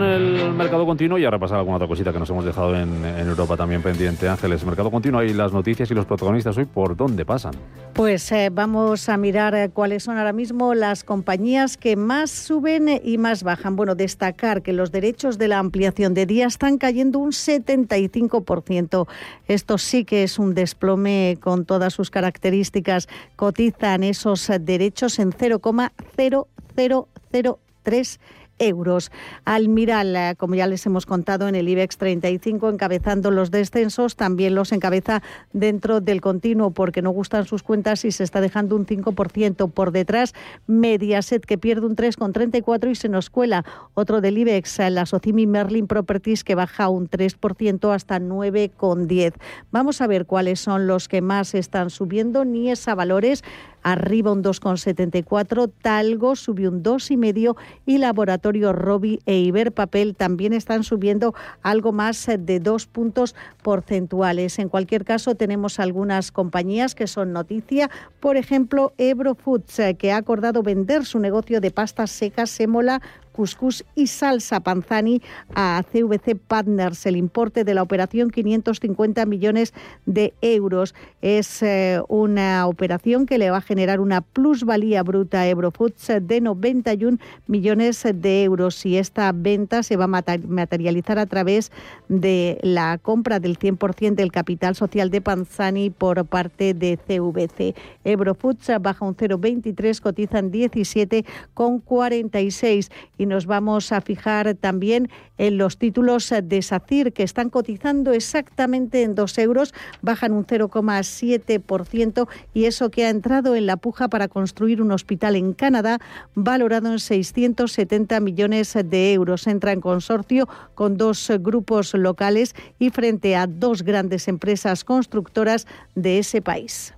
El 0.00 0.52
mercado 0.54 0.86
continuo 0.86 1.18
y 1.18 1.24
a 1.24 1.30
repasar 1.30 1.58
alguna 1.58 1.76
otra 1.76 1.88
cosita 1.88 2.12
que 2.12 2.18
nos 2.18 2.30
hemos 2.30 2.44
dejado 2.44 2.76
en, 2.76 3.04
Europa 3.04 3.56
también 3.56 3.82
pendiente. 3.82 4.28
Ángeles, 4.28 4.64
mercado 4.64 4.90
continuo 4.90 5.22
y 5.22 5.32
las 5.32 5.52
noticias 5.52 5.90
y 5.90 5.94
los 5.94 6.06
protagonistas 6.06 6.56
hoy, 6.56 6.64
¿por 6.64 6.96
dónde 6.96 7.24
pasan? 7.24 7.52
Pues 7.92 8.30
eh, 8.32 8.50
vamos 8.50 9.08
a 9.08 9.16
mirar 9.16 9.54
eh, 9.54 9.70
cuáles 9.70 10.04
son 10.04 10.18
ahora 10.18 10.32
mismo 10.32 10.74
las 10.74 11.04
compañías 11.04 11.76
que 11.76 11.96
más 11.96 12.30
suben 12.30 13.00
y 13.02 13.18
más 13.18 13.42
bajan. 13.42 13.76
Bueno, 13.76 13.94
destacar 13.94 14.62
que 14.62 14.72
los 14.72 14.92
derechos 14.92 15.38
de 15.38 15.48
la 15.48 15.58
ampliación 15.58 16.14
de 16.14 16.26
día 16.26 16.46
están 16.46 16.78
cayendo 16.78 17.18
un 17.18 17.32
75%. 17.32 19.08
Esto 19.46 19.78
sí 19.78 20.04
que 20.04 20.22
es 20.22 20.38
un 20.38 20.54
desplome 20.54 21.38
con 21.40 21.64
todas 21.64 21.92
sus 21.92 22.10
características. 22.10 23.08
Cotizan 23.36 24.04
esos 24.04 24.50
derechos 24.60 25.18
en 25.18 25.32
0,0003 25.32 28.18
euros. 28.58 29.10
Almiral, 29.44 30.16
eh, 30.16 30.34
como 30.36 30.54
ya 30.54 30.66
les 30.66 30.84
hemos 30.86 31.06
contado 31.06 31.48
en 31.48 31.54
el 31.54 31.68
IBEX 31.68 31.96
35, 31.96 32.68
encabezando 32.68 33.30
los 33.30 33.50
descensos, 33.50 34.16
también 34.16 34.54
los 34.54 34.72
encabeza 34.72 35.22
dentro 35.52 36.00
del 36.00 36.20
continuo 36.20 36.70
porque 36.70 37.02
no 37.02 37.10
gustan 37.10 37.46
sus 37.46 37.62
cuentas 37.62 38.04
y 38.04 38.12
se 38.12 38.24
está 38.24 38.40
dejando 38.40 38.76
un 38.76 38.86
5% 38.86 39.70
por 39.70 39.92
detrás. 39.92 40.34
Mediaset 40.66 41.44
que 41.44 41.58
pierde 41.58 41.86
un 41.86 41.96
3,34 41.96 42.90
y 42.90 42.94
se 42.94 43.08
nos 43.08 43.30
cuela 43.30 43.64
otro 43.94 44.20
del 44.20 44.38
IBEX, 44.38 44.80
eh, 44.80 44.90
la 44.90 45.06
Socimi 45.06 45.46
Merlin 45.46 45.86
Properties 45.86 46.44
que 46.44 46.54
baja 46.54 46.88
un 46.88 47.08
3% 47.08 47.94
hasta 47.94 48.18
9,10. 48.18 49.34
Vamos 49.70 50.00
a 50.00 50.06
ver 50.06 50.26
cuáles 50.26 50.60
son 50.60 50.86
los 50.86 51.08
que 51.08 51.20
más 51.20 51.54
están 51.54 51.90
subiendo. 51.90 52.44
Ni 52.44 52.72
a 52.72 52.94
Valores 52.94 53.44
arriba 53.82 54.32
un 54.32 54.42
2,74, 54.42 55.70
Talgo 55.82 56.36
subió 56.36 56.70
un 56.70 56.82
2,5 56.82 57.56
y 57.86 57.98
Laboratorio 57.98 58.72
Robi 58.72 59.20
e 59.26 59.38
Iberpapel 59.38 60.14
también 60.14 60.52
están 60.52 60.84
subiendo 60.84 61.34
algo 61.62 61.92
más 61.92 62.28
de 62.38 62.60
dos 62.60 62.86
puntos 62.86 63.34
porcentuales. 63.62 64.58
En 64.58 64.68
cualquier 64.68 65.04
caso, 65.04 65.34
tenemos 65.34 65.80
algunas 65.80 66.32
compañías 66.32 66.94
que 66.94 67.06
son 67.06 67.32
noticia, 67.32 67.90
por 68.20 68.36
ejemplo, 68.36 68.92
Ebro 68.98 69.34
Foods, 69.34 69.78
eh, 69.78 69.94
que 69.94 70.12
ha 70.12 70.16
acordado 70.16 70.62
vender 70.62 71.04
su 71.04 71.18
negocio 71.18 71.60
de 71.60 71.70
pastas 71.70 72.10
secas, 72.10 72.50
sémola, 72.50 73.02
cuscús 73.32 73.84
y 73.94 74.06
salsa 74.06 74.60
panzani 74.60 75.22
a 75.54 75.82
CVC 75.90 76.36
Partners. 76.36 77.06
El 77.06 77.16
importe 77.16 77.64
de 77.64 77.74
la 77.74 77.82
operación 77.82 78.30
550 78.30 79.26
millones 79.26 79.74
de 80.06 80.34
euros. 80.40 80.94
Es 81.20 81.62
eh, 81.62 82.00
una 82.08 82.66
operación 82.66 83.26
que 83.26 83.38
le 83.38 83.50
va 83.50 83.58
a 83.58 83.62
generar 83.62 84.00
una 84.00 84.20
plusvalía 84.20 85.02
bruta 85.02 85.40
a 85.40 85.48
Eurofoods 85.48 86.12
de 86.20 86.40
91 86.40 87.18
millones 87.46 88.06
de 88.14 88.44
euros 88.44 88.86
y 88.86 88.98
esta 88.98 89.32
venta 89.32 89.82
se 89.82 89.96
va 89.96 90.04
a 90.04 90.08
materializar 90.08 91.18
a 91.18 91.26
través 91.26 91.72
de 92.08 92.58
la 92.62 92.98
compra 92.98 93.40
del 93.40 93.58
100% 93.58 94.14
del 94.14 94.30
capital 94.32 94.76
social 94.76 95.10
de 95.10 95.20
Panzani 95.20 95.90
por 95.90 96.24
parte 96.26 96.74
de 96.74 96.96
CVC. 96.96 97.74
Eurofoods 98.04 98.70
baja 98.80 99.04
un 99.04 99.16
0,23, 99.16 100.00
cotizan 100.00 100.50
17,46 100.50 102.90
y 103.22 103.26
nos 103.26 103.46
vamos 103.46 103.92
a 103.92 104.00
fijar 104.00 104.54
también 104.54 105.08
en 105.38 105.56
los 105.56 105.78
títulos 105.78 106.34
de 106.42 106.60
SACIR 106.60 107.12
que 107.12 107.22
están 107.22 107.50
cotizando 107.50 108.12
exactamente 108.12 109.02
en 109.02 109.14
2 109.14 109.38
euros, 109.38 109.74
bajan 110.02 110.32
un 110.32 110.44
0,7% 110.44 112.28
y 112.52 112.64
eso 112.64 112.90
que 112.90 113.06
ha 113.06 113.10
entrado 113.10 113.54
en 113.54 113.66
la 113.66 113.76
puja 113.76 114.08
para 114.08 114.26
construir 114.26 114.82
un 114.82 114.90
hospital 114.90 115.36
en 115.36 115.52
Canadá 115.52 115.98
valorado 116.34 116.90
en 116.90 116.98
670 116.98 118.18
millones 118.20 118.76
de 118.84 119.12
euros. 119.12 119.46
Entra 119.46 119.72
en 119.72 119.80
consorcio 119.80 120.48
con 120.74 120.96
dos 120.96 121.30
grupos 121.40 121.94
locales 121.94 122.54
y 122.80 122.90
frente 122.90 123.36
a 123.36 123.46
dos 123.46 123.82
grandes 123.82 124.26
empresas 124.26 124.84
constructoras 124.84 125.66
de 125.94 126.18
ese 126.18 126.42
país. 126.42 126.92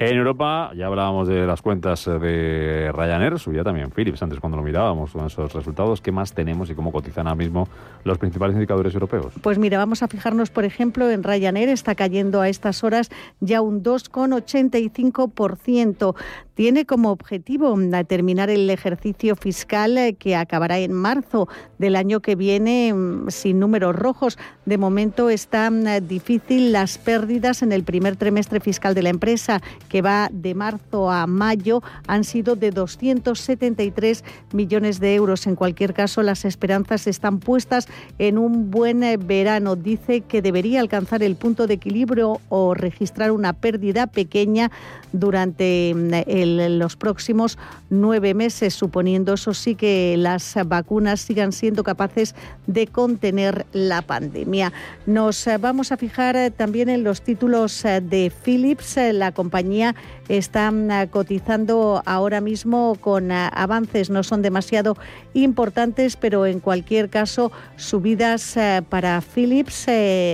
En 0.00 0.16
Europa, 0.16 0.72
ya 0.74 0.86
hablábamos 0.86 1.28
de 1.28 1.46
las 1.46 1.60
cuentas 1.60 2.06
eh, 2.06 2.12
de 2.12 2.90
Ryanair, 2.90 3.38
subía 3.38 3.62
también 3.62 3.90
Philips 3.90 4.22
antes 4.22 4.40
cuando 4.40 4.56
lo 4.56 4.62
mirábamos 4.62 5.12
con 5.12 5.26
esos 5.26 5.52
resultados. 5.52 6.00
¿Qué 6.00 6.10
más 6.10 6.32
tenemos 6.32 6.70
y 6.70 6.74
cómo 6.74 6.90
cotizan 6.90 7.26
ahora 7.26 7.36
mismo 7.36 7.68
los 8.04 8.16
principales 8.16 8.54
indicadores 8.54 8.94
europeos? 8.94 9.34
Pues 9.42 9.58
mira, 9.58 9.76
vamos 9.76 10.02
a 10.02 10.08
fijarnos, 10.08 10.48
por 10.48 10.64
ejemplo, 10.64 11.10
en 11.10 11.22
Ryanair, 11.22 11.68
está 11.68 11.94
cayendo 11.94 12.40
a 12.40 12.48
estas 12.48 12.82
horas 12.82 13.10
ya 13.40 13.60
un 13.60 13.82
2,85% 13.82 16.14
tiene 16.60 16.84
como 16.84 17.10
objetivo 17.10 17.74
mm, 17.74 18.04
terminar 18.06 18.50
el 18.50 18.68
ejercicio 18.68 19.34
fiscal 19.34 19.96
eh, 19.96 20.12
que 20.12 20.36
acabará 20.36 20.78
en 20.78 20.92
marzo 20.92 21.48
del 21.78 21.96
año 21.96 22.20
que 22.20 22.36
viene 22.36 22.92
mm, 22.92 23.30
sin 23.30 23.58
números 23.58 23.96
rojos. 23.96 24.36
De 24.66 24.76
momento 24.76 25.30
está 25.30 25.70
mm, 25.70 26.06
difícil 26.06 26.70
las 26.70 26.98
pérdidas 26.98 27.62
en 27.62 27.72
el 27.72 27.82
primer 27.82 28.16
trimestre 28.16 28.60
fiscal 28.60 28.94
de 28.94 29.02
la 29.02 29.08
empresa, 29.08 29.62
que 29.88 30.02
va 30.02 30.28
de 30.30 30.54
marzo 30.54 31.10
a 31.10 31.26
mayo, 31.26 31.82
han 32.06 32.24
sido 32.24 32.56
de 32.56 32.72
273 32.72 34.22
millones 34.52 35.00
de 35.00 35.14
euros. 35.14 35.46
En 35.46 35.56
cualquier 35.56 35.94
caso, 35.94 36.22
las 36.22 36.44
esperanzas 36.44 37.06
están 37.06 37.38
puestas 37.38 37.88
en 38.18 38.36
un 38.36 38.70
buen 38.70 39.02
eh, 39.02 39.16
verano. 39.16 39.76
Dice 39.76 40.20
que 40.20 40.42
debería 40.42 40.80
alcanzar 40.80 41.22
el 41.22 41.36
punto 41.36 41.66
de 41.66 41.72
equilibrio 41.72 42.38
o 42.50 42.74
registrar 42.74 43.30
una 43.30 43.54
pérdida 43.54 44.08
pequeña 44.08 44.70
durante 45.12 45.90
el 45.90 46.49
los 46.56 46.96
próximos 46.96 47.58
nueve 47.88 48.34
meses, 48.34 48.74
suponiendo 48.74 49.34
eso 49.34 49.54
sí 49.54 49.74
que 49.74 50.16
las 50.16 50.56
vacunas 50.66 51.20
sigan 51.20 51.52
siendo 51.52 51.84
capaces 51.84 52.34
de 52.66 52.86
contener 52.86 53.66
la 53.72 54.02
pandemia. 54.02 54.72
Nos 55.06 55.46
eh, 55.46 55.58
vamos 55.58 55.92
a 55.92 55.96
fijar 55.96 56.36
eh, 56.36 56.50
también 56.50 56.88
en 56.88 57.04
los 57.04 57.22
títulos 57.22 57.84
eh, 57.84 58.00
de 58.00 58.32
Philips. 58.44 58.96
La 59.12 59.32
compañía 59.32 59.94
está 60.28 60.70
mm, 60.70 61.08
cotizando 61.10 62.02
ahora 62.06 62.40
mismo 62.40 62.96
con 63.00 63.30
avances, 63.32 64.10
no 64.10 64.22
son 64.22 64.42
demasiado 64.42 64.96
importantes, 65.34 66.16
pero 66.16 66.46
en 66.46 66.60
cualquier 66.60 67.08
caso 67.10 67.52
subidas 67.76 68.56
para 68.88 69.20
Philips. 69.20 69.86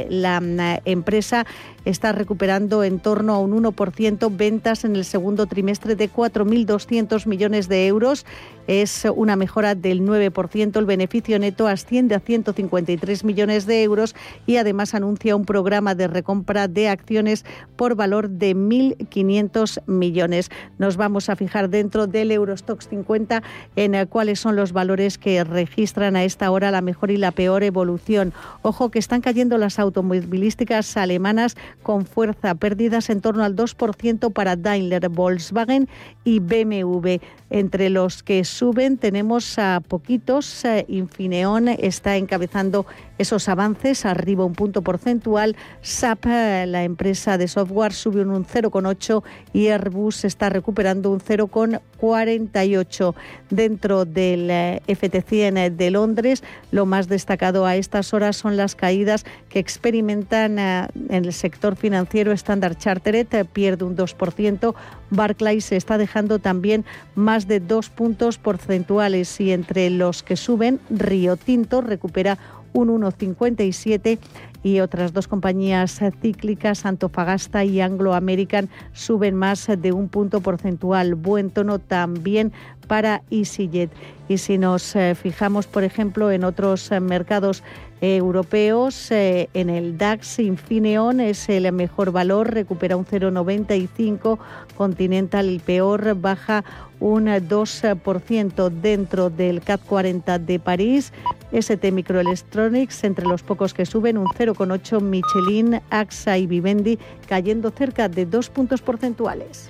La 0.09 0.41
mm, 0.41 0.81
empresa 0.85 1.47
está 1.87 2.11
recuperando 2.11 2.83
en 2.83 2.99
torno 2.99 3.33
a 3.33 3.39
un 3.39 3.63
1% 3.63 4.37
ventas 4.37 4.85
en 4.85 4.97
el 4.97 5.05
segundo 5.05 5.47
trimestre 5.47 5.95
de 5.95 6.11
4.200 6.11 7.27
millones 7.27 7.69
de 7.69 7.87
euros. 7.87 8.27
Es 8.67 9.07
una 9.15 9.37
mejora 9.37 9.77
del 9.77 10.03
9%. 10.03 10.77
El 10.77 10.85
beneficio 10.85 11.39
neto 11.39 11.69
asciende 11.69 12.17
a 12.17 12.21
153 12.21 13.23
millones 13.25 13.67
de 13.67 13.85
euros 13.85 14.17
y 14.47 14.57
además 14.57 14.95
anuncia 14.95 15.37
un 15.37 15.45
programa 15.45 15.95
de 15.95 16.09
recompra 16.09 16.67
de 16.67 16.89
acciones 16.89 17.45
por 17.77 17.95
valor 17.95 18.31
de 18.31 18.57
1.500 18.57 19.83
millones. 19.87 20.51
Nos 20.79 20.97
vamos 20.97 21.29
a 21.29 21.37
fijar 21.37 21.71
dentro 21.71 22.09
del 22.09 22.33
Eurostox 22.33 22.89
50 22.89 23.45
en 23.77 24.07
cuáles 24.09 24.41
son 24.41 24.57
los 24.57 24.73
valores 24.73 25.19
que 25.19 25.45
registran 25.45 26.17
a 26.17 26.25
esta 26.25 26.51
hora 26.51 26.73
la 26.73 26.81
mejor 26.81 27.13
y 27.13 27.17
la 27.17 27.31
peor 27.31 27.63
evolución. 27.63 28.33
Ojo 28.63 28.91
que 28.91 28.99
están 28.99 29.21
cayendo 29.21 29.57
las 29.57 29.79
automovilísticas 29.79 30.97
alemanas 30.97 31.57
con 31.83 32.07
fuerza, 32.07 32.55
pérdidas 32.55 33.11
en 33.11 33.21
torno 33.21 33.45
al 33.45 33.57
2% 33.57 34.33
para 34.33 34.57
Daimler, 34.57 35.09
Volkswagen 35.09 35.89
y 36.25 36.41
BMW. 36.41 37.19
Entre 37.51 37.91
los 37.91 38.23
que 38.23 38.45
suben 38.45 38.99
tenemos 38.99 39.59
a 39.59 39.81
poquitos, 39.87 40.65
eh, 40.65 40.85
Infineon 40.89 41.69
está 41.69 42.17
encabezando 42.17 42.87
esos 43.19 43.49
avances, 43.49 44.05
arriba 44.05 44.45
un 44.45 44.55
punto 44.55 44.83
porcentual. 44.83 45.57
SAP, 45.83 46.27
eh, 46.27 46.67
la 46.67 46.85
empresa 46.85 47.39
de 47.39 47.49
software, 47.49 47.93
sube 47.93 48.23
un 48.23 48.45
0,8 48.45 49.23
y 49.53 49.69
Airbus 49.69 50.25
está 50.25 50.49
recuperando 50.49 51.11
un 51.11 51.21
0,48. 51.21 53.15
Dentro 53.51 54.05
del 54.05 54.51
eh, 54.51 54.83
FT100 54.87 55.71
de 55.77 55.91
Londres, 55.91 56.43
lo 56.71 56.87
más 56.87 57.09
destacado 57.09 57.67
a 57.67 57.77
estas 57.77 58.13
horas 58.13 58.37
son 58.37 58.57
las 58.57 58.75
caídas 58.75 59.25
que 59.49 59.59
experimentan 59.59 60.59
eh, 60.59 60.89
en 61.09 61.25
el 61.25 61.33
sector 61.33 61.77
financiero. 61.77 62.33
Standard 62.33 62.77
Chartered 62.77 63.47
pierde 63.47 63.85
un 63.85 63.97
2%. 63.97 64.75
Barclays 65.11 65.65
se 65.67 65.77
está 65.77 65.99
dejando 65.99 66.39
también 66.39 66.85
más 67.15 67.47
de 67.47 67.61
dos 67.61 67.91
puntos 67.91 68.39
porcentuales 68.39 69.41
y 69.41 69.53
entre 69.53 69.91
los 69.91 70.23
que 70.23 70.37
suben, 70.37 70.81
Río 70.91 71.37
Tinto 71.37 71.81
recupera 71.81 72.39
un 72.77 72.89
1,57 72.89 74.19
y 74.63 74.81
otras 74.81 75.13
dos 75.13 75.29
compañías 75.29 76.01
cíclicas, 76.21 76.87
Antofagasta 76.87 77.65
y 77.65 77.81
Anglo 77.81 78.15
American, 78.15 78.69
suben 78.93 79.35
más 79.35 79.69
de 79.79 79.93
un 79.93 80.09
punto 80.09 80.41
porcentual. 80.41 81.15
Buen 81.15 81.51
tono 81.51 81.79
también 81.79 82.53
para 82.87 83.23
EasyJet. 83.31 83.91
Y 84.29 84.39
si 84.39 84.59
nos 84.59 84.97
eh, 84.97 85.15
fijamos, 85.15 85.67
por 85.67 85.85
ejemplo, 85.85 86.31
en 86.31 86.45
otros 86.45 86.91
eh, 86.91 87.01
mercados 87.01 87.63
europeos, 88.01 89.11
eh, 89.11 89.49
en 89.55 89.71
el 89.71 89.97
DAX, 89.97 90.39
Infineon 90.41 91.21
es 91.21 91.49
el 91.49 91.71
mejor 91.73 92.13
valor, 92.13 92.53
recupera 92.53 92.97
un 92.97 93.07
0,95, 93.07 94.39
Continental 94.77 95.49
el 95.49 95.61
peor, 95.61 96.15
baja 96.21 96.65
un 97.01 97.27
2% 97.27 98.71
dentro 98.71 99.31
del 99.31 99.61
CAC 99.61 99.81
40 99.85 100.39
de 100.39 100.59
París, 100.59 101.13
ST 101.53 101.93
Microelectronics 101.93 103.05
entre 103.05 103.27
los 103.27 103.43
pocos 103.43 103.73
que 103.73 103.87
suben 103.87 104.19
un 104.19 104.27
0,8, 104.27 105.01
Michelin, 105.01 105.81
AXA 105.91 106.39
y 106.39 106.47
Vivendi 106.47 106.99
cayendo 107.29 107.71
cerca 107.71 108.09
de 108.09 108.27
dos 108.27 108.51
puntos 108.51 108.83
porcentuales. 108.83 109.69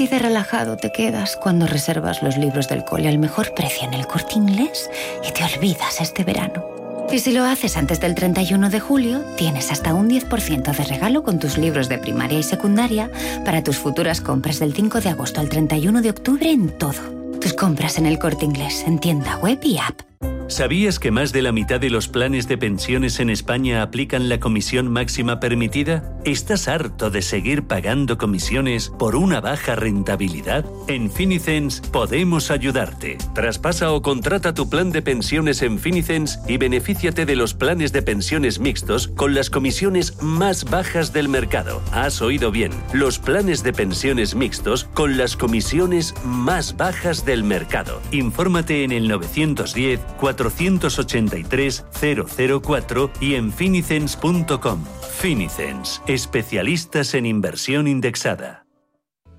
Así 0.00 0.08
de 0.08 0.18
relajado 0.18 0.78
te 0.78 0.92
quedas 0.92 1.36
cuando 1.36 1.66
reservas 1.66 2.22
los 2.22 2.38
libros 2.38 2.70
del 2.70 2.86
cole 2.86 3.06
al 3.06 3.18
mejor 3.18 3.52
precio 3.52 3.86
en 3.86 3.92
el 3.92 4.06
corte 4.06 4.36
inglés 4.36 4.88
y 5.28 5.30
te 5.30 5.44
olvidas 5.44 6.00
este 6.00 6.24
verano. 6.24 6.64
Y 7.12 7.18
si 7.18 7.32
lo 7.32 7.44
haces 7.44 7.76
antes 7.76 8.00
del 8.00 8.14
31 8.14 8.70
de 8.70 8.80
julio, 8.80 9.20
tienes 9.36 9.70
hasta 9.70 9.92
un 9.92 10.08
10% 10.08 10.74
de 10.74 10.84
regalo 10.84 11.22
con 11.22 11.38
tus 11.38 11.58
libros 11.58 11.90
de 11.90 11.98
primaria 11.98 12.38
y 12.38 12.42
secundaria 12.42 13.10
para 13.44 13.62
tus 13.62 13.76
futuras 13.76 14.22
compras 14.22 14.58
del 14.58 14.72
5 14.72 15.02
de 15.02 15.10
agosto 15.10 15.38
al 15.38 15.50
31 15.50 16.00
de 16.00 16.08
octubre 16.08 16.50
en 16.50 16.70
todo. 16.78 17.38
Tus 17.38 17.52
compras 17.52 17.98
en 17.98 18.06
el 18.06 18.18
corte 18.18 18.46
inglés, 18.46 18.84
en 18.86 19.00
tienda 19.00 19.36
web 19.36 19.58
y 19.62 19.76
app. 19.76 20.09
¿Sabías 20.50 20.98
que 20.98 21.12
más 21.12 21.32
de 21.32 21.42
la 21.42 21.52
mitad 21.52 21.78
de 21.78 21.90
los 21.90 22.08
planes 22.08 22.48
de 22.48 22.58
pensiones 22.58 23.20
en 23.20 23.30
España 23.30 23.82
aplican 23.82 24.28
la 24.28 24.40
comisión 24.40 24.90
máxima 24.90 25.38
permitida? 25.38 26.12
¿Estás 26.24 26.66
harto 26.66 27.08
de 27.08 27.22
seguir 27.22 27.68
pagando 27.68 28.18
comisiones 28.18 28.88
por 28.88 29.14
una 29.14 29.40
baja 29.40 29.76
rentabilidad? 29.76 30.64
En 30.88 31.08
Finicens 31.08 31.80
podemos 31.80 32.50
ayudarte. 32.50 33.16
Traspasa 33.32 33.92
o 33.92 34.02
contrata 34.02 34.52
tu 34.52 34.68
plan 34.68 34.90
de 34.90 35.02
pensiones 35.02 35.62
en 35.62 35.78
Finicens 35.78 36.40
y 36.48 36.56
benefíciate 36.56 37.26
de 37.26 37.36
los 37.36 37.54
planes 37.54 37.92
de 37.92 38.02
pensiones 38.02 38.58
mixtos 38.58 39.06
con 39.06 39.36
las 39.36 39.50
comisiones 39.50 40.20
más 40.20 40.64
bajas 40.64 41.12
del 41.12 41.28
mercado. 41.28 41.80
Has 41.92 42.20
oído 42.22 42.50
bien, 42.50 42.72
los 42.92 43.20
planes 43.20 43.62
de 43.62 43.72
pensiones 43.72 44.34
mixtos 44.34 44.82
con 44.94 45.16
las 45.16 45.36
comisiones 45.36 46.12
más 46.24 46.76
bajas 46.76 47.24
del 47.24 47.44
mercado. 47.44 48.02
Infórmate 48.10 48.82
en 48.82 48.90
el 48.90 49.06
910 49.06 50.00
4 50.18 50.39
483-004 50.48 53.10
y 53.20 53.34
en 53.34 53.52
finicens.com. 53.52 54.84
Finicens, 55.18 56.00
especialistas 56.06 57.12
en 57.14 57.26
inversión 57.26 57.86
indexada. 57.86 58.64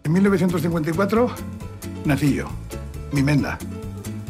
En 0.03 0.13
1954 0.13 1.31
nací 2.05 2.35
yo, 2.35 2.45
mi 3.11 3.23
menda, 3.23 3.57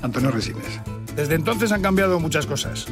Antonio 0.02 0.32
Resines. 0.32 0.80
Desde 1.16 1.36
entonces 1.36 1.72
han 1.72 1.82
cambiado 1.82 2.20
muchas 2.20 2.46
cosas. 2.46 2.88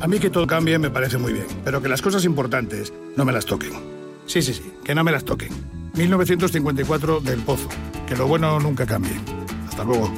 A 0.00 0.08
mí 0.08 0.18
que 0.18 0.30
todo 0.30 0.46
cambie 0.46 0.78
me 0.78 0.90
parece 0.90 1.18
muy 1.18 1.32
bien, 1.32 1.46
pero 1.64 1.80
que 1.80 1.88
las 1.88 2.02
cosas 2.02 2.24
importantes 2.24 2.92
no 3.16 3.24
me 3.24 3.32
las 3.32 3.46
toquen. 3.46 3.72
Sí, 4.26 4.42
sí, 4.42 4.54
sí, 4.54 4.72
que 4.84 4.94
no 4.94 5.04
me 5.04 5.12
las 5.12 5.24
toquen. 5.24 5.50
1954 5.94 7.20
del 7.20 7.40
Pozo. 7.40 7.68
Que 8.06 8.16
lo 8.16 8.26
bueno 8.26 8.58
nunca 8.58 8.86
cambie. 8.86 9.12
Hasta 9.68 9.84
luego. 9.84 10.10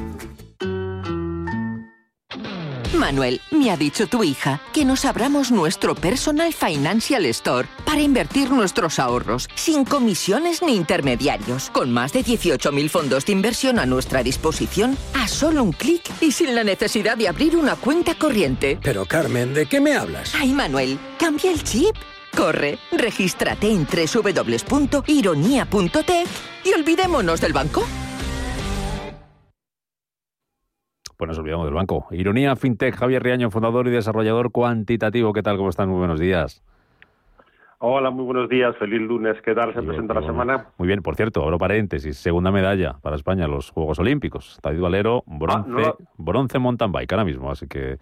Manuel, 2.95 3.41
me 3.51 3.71
ha 3.71 3.77
dicho 3.77 4.07
tu 4.07 4.25
hija 4.25 4.61
que 4.73 4.85
nos 4.85 5.05
abramos 5.05 5.51
nuestro 5.51 5.95
Personal 5.95 6.53
Financial 6.53 7.25
Store 7.27 7.69
para 7.85 8.01
invertir 8.01 8.51
nuestros 8.51 8.99
ahorros 8.99 9.49
sin 9.55 9.85
comisiones 9.85 10.63
ni 10.63 10.75
intermediarios, 10.75 11.71
con 11.71 11.93
más 11.93 12.13
de 12.13 12.25
18.000 12.25 12.89
fondos 12.89 13.27
de 13.27 13.33
inversión 13.33 13.79
a 13.79 13.87
nuestra 13.87 14.23
disposición 14.23 14.97
a 15.15 15.29
solo 15.29 15.63
un 15.63 15.73
clic 15.73 16.03
y 16.21 16.33
sin 16.33 16.55
la 16.55 16.65
necesidad 16.65 17.17
de 17.17 17.29
abrir 17.29 17.57
una 17.57 17.77
cuenta 17.77 18.15
corriente. 18.15 18.79
Pero 18.83 19.07
Carmen, 19.07 19.55
¿de 19.55 19.67
qué 19.67 19.81
me 19.81 19.97
hablas? 19.97 20.35
Ay, 20.35 20.53
Manuel, 20.53 20.99
cambia 21.19 21.51
el 21.51 21.63
chip. 21.63 21.95
Corre, 22.37 22.79
regístrate 22.91 23.71
en 23.71 23.87
www.ironía.tech 23.87 26.29
y 26.65 26.73
olvidémonos 26.73 27.41
del 27.41 27.53
banco. 27.53 27.87
Pues 31.25 31.39
nos 31.39 31.39
olvidamos 31.39 31.65
del 31.65 31.75
banco. 31.75 32.07
Ironía 32.11 32.55
FinTech, 32.55 32.97
Javier 32.97 33.23
Riaño, 33.23 33.51
fundador 33.51 33.87
y 33.87 33.91
desarrollador 33.91 34.53
cuantitativo. 34.53 35.33
¿Qué 35.33 35.43
tal? 35.43 35.57
¿Cómo 35.57 35.71
están? 35.71 35.89
Muy 35.89 35.97
buenos 35.97 36.21
días. 36.21 36.63
Hola, 37.79 38.11
muy 38.11 38.27
buenos 38.27 38.47
días. 38.51 38.77
Feliz 38.77 39.01
lunes. 39.01 39.41
¿Qué 39.43 39.55
tal? 39.55 39.73
¿Se 39.73 39.81
presenta 39.81 40.13
la 40.13 40.21
semana? 40.21 40.67
Muy 40.77 40.87
bien, 40.87 41.01
por 41.01 41.17
cierto, 41.17 41.43
abro 41.43 41.57
paréntesis. 41.57 42.19
Segunda 42.19 42.53
medalla 42.53 42.97
para 43.01 43.17
España 43.17 43.47
en 43.47 43.53
los 43.53 43.71
Juegos 43.71 43.99
Olímpicos. 43.99 44.61
David 44.63 44.83
Valero, 44.83 45.23
bronce, 45.25 45.87
ah, 45.87 45.95
bronce 46.19 46.59
mountain 46.59 46.93
bike 46.93 47.13
ahora 47.15 47.25
mismo. 47.25 47.51
Así 47.51 47.69
que 47.69 47.97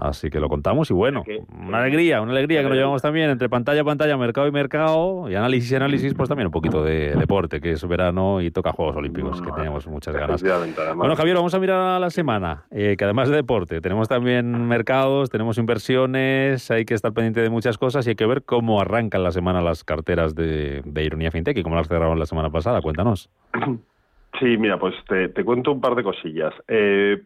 Así 0.00 0.30
que 0.30 0.40
lo 0.40 0.48
contamos 0.48 0.90
y 0.90 0.94
bueno, 0.94 1.24
una 1.62 1.78
alegría, 1.78 2.22
una 2.22 2.32
alegría 2.32 2.62
que 2.62 2.68
nos 2.68 2.76
llevamos 2.76 3.02
también 3.02 3.28
entre 3.28 3.50
pantalla 3.50 3.82
a 3.82 3.84
pantalla, 3.84 4.16
mercado 4.16 4.48
y 4.48 4.50
mercado, 4.50 5.28
y 5.28 5.34
análisis 5.34 5.72
y 5.72 5.74
análisis, 5.74 6.14
pues 6.14 6.28
también 6.28 6.46
un 6.46 6.52
poquito 6.52 6.82
de 6.82 7.14
deporte, 7.14 7.60
que 7.60 7.72
es 7.72 7.86
verano 7.86 8.40
y 8.40 8.50
toca 8.50 8.72
Juegos 8.72 8.96
Olímpicos, 8.96 9.42
que 9.42 9.52
tenemos 9.52 9.86
muchas 9.86 10.14
ganas. 10.14 10.42
Bueno, 10.96 11.16
Javier, 11.16 11.36
vamos 11.36 11.52
a 11.52 11.58
mirar 11.58 11.96
a 11.96 11.98
la 11.98 12.08
semana, 12.08 12.64
eh, 12.70 12.96
que 12.96 13.04
además 13.04 13.28
de 13.28 13.36
deporte, 13.36 13.82
tenemos 13.82 14.08
también 14.08 14.66
mercados, 14.66 15.28
tenemos 15.28 15.58
inversiones, 15.58 16.70
hay 16.70 16.86
que 16.86 16.94
estar 16.94 17.12
pendiente 17.12 17.42
de 17.42 17.50
muchas 17.50 17.76
cosas 17.76 18.06
y 18.06 18.10
hay 18.10 18.16
que 18.16 18.26
ver 18.26 18.42
cómo 18.42 18.80
arrancan 18.80 19.22
la 19.22 19.32
semana 19.32 19.60
las 19.60 19.84
carteras 19.84 20.34
de, 20.34 20.82
Ironía 20.96 21.30
FinTech 21.30 21.58
y 21.58 21.62
cómo 21.62 21.76
las 21.76 21.88
cerraron 21.88 22.18
la 22.18 22.26
semana 22.26 22.50
pasada. 22.50 22.80
Cuéntanos. 22.80 23.30
Sí, 24.38 24.56
mira, 24.56 24.78
pues 24.78 24.94
te, 25.08 25.28
te 25.28 25.44
cuento 25.44 25.72
un 25.72 25.80
par 25.80 25.94
de 25.96 26.04
cosillas. 26.04 26.54
Eh, 26.68 27.20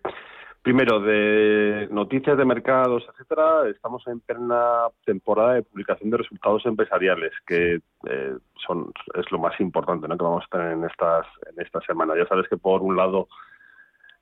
Primero, 0.64 0.98
de 0.98 1.88
noticias 1.90 2.38
de 2.38 2.44
mercados, 2.46 3.04
etcétera, 3.12 3.68
estamos 3.68 4.02
en 4.06 4.20
plena 4.20 4.86
temporada 5.04 5.52
de 5.52 5.62
publicación 5.62 6.08
de 6.08 6.16
resultados 6.16 6.64
empresariales, 6.64 7.32
que 7.46 7.80
eh, 8.08 8.38
son 8.66 8.90
es 9.14 9.30
lo 9.30 9.38
más 9.38 9.60
importante 9.60 10.08
¿no? 10.08 10.16
que 10.16 10.24
vamos 10.24 10.42
a 10.46 10.56
tener 10.56 10.72
en 10.72 10.84
estas 10.84 11.26
en 11.54 11.62
esta 11.62 11.82
semana. 11.82 12.14
Ya 12.16 12.26
sabes 12.26 12.48
que 12.48 12.56
por 12.56 12.80
un 12.80 12.96
lado 12.96 13.28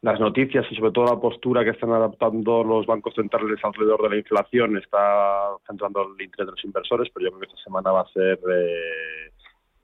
las 0.01 0.19
noticias 0.19 0.67
y 0.69 0.75
sobre 0.75 0.91
todo 0.91 1.05
la 1.05 1.21
postura 1.21 1.63
que 1.63 1.71
están 1.71 1.93
adaptando 1.93 2.65
los 2.65 2.87
bancos 2.87 3.15
centrales 3.15 3.61
alrededor 3.63 4.03
de 4.03 4.11
la 4.11 4.17
inflación 4.17 4.77
está 4.79 5.47
centrando 5.65 6.03
el 6.03 6.25
interés 6.25 6.47
de 6.47 6.53
los 6.55 6.65
inversores, 6.65 7.09
pero 7.15 7.27
yo 7.27 7.31
creo 7.31 7.41
que 7.43 7.55
esta 7.55 7.63
semana 7.63 7.93
va 7.93 8.01
a 8.01 8.13
ser 8.13 8.41
eh, 8.51 9.31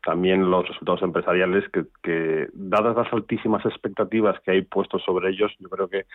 también 0.03 0.51
los 0.51 0.67
resultados 0.67 1.03
empresariales 1.03 1.69
que, 1.71 1.85
que, 2.03 2.49
dadas 2.53 2.97
las 2.97 3.13
altísimas 3.13 3.65
expectativas 3.65 4.41
que 4.41 4.51
hay 4.51 4.63
puestos 4.63 5.05
sobre 5.05 5.31
ellos, 5.31 5.53
yo 5.61 5.69
creo 5.69 5.89
que 5.89 6.07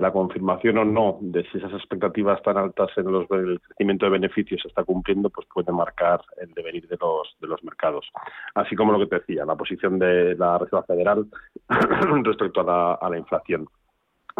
la 0.00 0.12
confirmación 0.12 0.78
o 0.78 0.84
no 0.84 1.18
de 1.20 1.44
si 1.50 1.58
esas 1.58 1.72
expectativas 1.72 2.42
tan 2.42 2.56
altas 2.56 2.90
en 2.96 3.10
los, 3.12 3.30
el 3.30 3.60
crecimiento 3.60 4.06
de 4.06 4.12
beneficios 4.12 4.62
se 4.62 4.68
está 4.68 4.84
cumpliendo, 4.84 5.30
pues 5.30 5.46
puede 5.52 5.72
marcar 5.72 6.22
el 6.40 6.52
devenir 6.54 6.88
de 6.88 6.96
los, 7.00 7.36
de 7.40 7.46
los 7.46 7.62
mercados. 7.64 8.08
Así 8.54 8.74
como 8.74 8.92
lo 8.92 8.98
que 8.98 9.06
te 9.06 9.18
decía, 9.18 9.44
la 9.44 9.56
posición 9.56 9.98
de 9.98 10.34
la 10.36 10.58
Reserva 10.58 10.84
Federal 10.84 11.26
respecto 12.24 12.60
a 12.60 12.64
la, 12.64 12.94
a 12.94 13.10
la 13.10 13.18
inflación. 13.18 13.66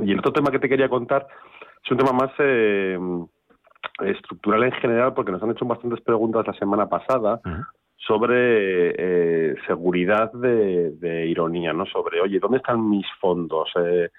Y 0.02 0.12
el 0.12 0.20
otro 0.20 0.32
tema 0.32 0.50
que 0.50 0.58
te 0.58 0.68
quería 0.68 0.88
contar 0.88 1.26
es 1.84 1.90
un 1.90 1.98
tema 1.98 2.12
más 2.12 2.30
eh, 2.38 2.98
estructural 4.00 4.64
en 4.64 4.72
general, 4.72 5.14
porque 5.14 5.32
nos 5.32 5.42
han 5.42 5.50
hecho 5.50 5.64
bastantes 5.64 6.00
preguntas 6.00 6.46
la 6.46 6.54
semana 6.54 6.88
pasada 6.88 7.40
sobre 7.96 8.94
eh, 8.96 9.54
seguridad 9.66 10.32
de, 10.32 11.26
ironía, 11.26 11.72
¿no? 11.72 11.86
Sobre, 11.86 12.20
oye, 12.20 12.38
¿dónde 12.40 12.58
están 12.58 12.88
mis 12.88 13.06
fondos? 13.20 13.70
Eh, 13.76 14.10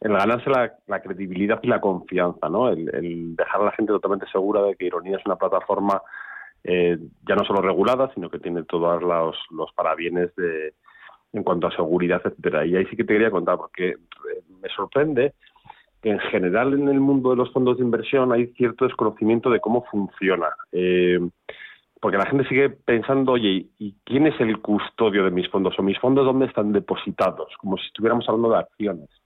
el 0.00 0.12
ganarse 0.12 0.50
la, 0.50 1.00
credibilidad 1.00 1.60
y 1.62 1.68
la 1.68 1.80
confianza, 1.80 2.48
¿no? 2.48 2.68
El, 2.68 3.36
dejar 3.36 3.60
a 3.60 3.64
la 3.64 3.72
gente 3.72 3.92
totalmente 3.92 4.26
segura 4.32 4.62
de 4.62 4.74
que 4.76 4.86
Ironía 4.86 5.18
es 5.18 5.26
una 5.26 5.36
plataforma 5.36 6.00
eh, 6.64 6.98
ya 7.26 7.34
no 7.34 7.44
solo 7.44 7.60
regulada, 7.60 8.12
sino 8.14 8.30
que 8.30 8.38
tiene 8.38 8.64
todos 8.64 9.02
los, 9.02 9.36
los 9.50 9.72
parabienes 9.72 10.34
de, 10.36 10.74
en 11.32 11.42
cuanto 11.42 11.66
a 11.66 11.76
seguridad, 11.76 12.20
etcétera. 12.24 12.64
Y 12.66 12.76
ahí 12.76 12.86
sí 12.86 12.96
que 12.96 13.04
te 13.04 13.14
quería 13.14 13.30
contar, 13.30 13.56
porque 13.56 13.96
me 14.62 14.68
sorprende 14.70 15.34
que 16.02 16.10
en 16.10 16.18
general 16.18 16.72
en 16.74 16.88
el 16.88 17.00
mundo 17.00 17.30
de 17.30 17.36
los 17.36 17.52
fondos 17.52 17.76
de 17.76 17.84
inversión 17.84 18.32
hay 18.32 18.48
cierto 18.54 18.86
desconocimiento 18.86 19.50
de 19.50 19.60
cómo 19.60 19.84
funciona. 19.90 20.48
Eh, 20.72 21.20
porque 22.00 22.16
la 22.16 22.26
gente 22.26 22.48
sigue 22.48 22.70
pensando, 22.70 23.32
oye, 23.32 23.66
¿y 23.78 23.94
quién 24.04 24.26
es 24.26 24.40
el 24.40 24.58
custodio 24.60 25.24
de 25.24 25.30
mis 25.30 25.48
fondos? 25.50 25.78
¿O 25.78 25.82
mis 25.82 25.98
fondos 25.98 26.24
dónde 26.24 26.46
están 26.46 26.72
depositados? 26.72 27.52
Como 27.58 27.76
si 27.76 27.86
estuviéramos 27.86 28.26
hablando 28.26 28.50
de 28.50 28.58
acciones. 28.58 29.19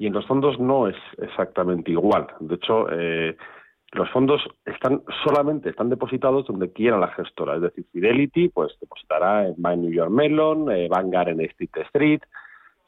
Y 0.00 0.06
en 0.06 0.14
los 0.14 0.24
fondos 0.24 0.58
no 0.58 0.88
es 0.88 0.96
exactamente 1.18 1.90
igual. 1.90 2.26
De 2.40 2.54
hecho, 2.54 2.86
eh, 2.90 3.36
los 3.92 4.08
fondos 4.08 4.40
están 4.64 5.02
solamente 5.22 5.68
están 5.68 5.90
depositados 5.90 6.46
donde 6.46 6.72
quiera 6.72 6.96
la 6.96 7.08
gestora. 7.08 7.56
Es 7.56 7.60
decir, 7.60 7.84
Fidelity 7.92 8.48
pues 8.48 8.72
depositará 8.80 9.46
en 9.46 9.56
My 9.58 9.76
New 9.76 9.92
York 9.92 10.10
Mellon, 10.10 10.72
eh, 10.72 10.88
Vanguard 10.88 11.28
en 11.28 11.42
State 11.42 11.82
Street, 11.82 12.22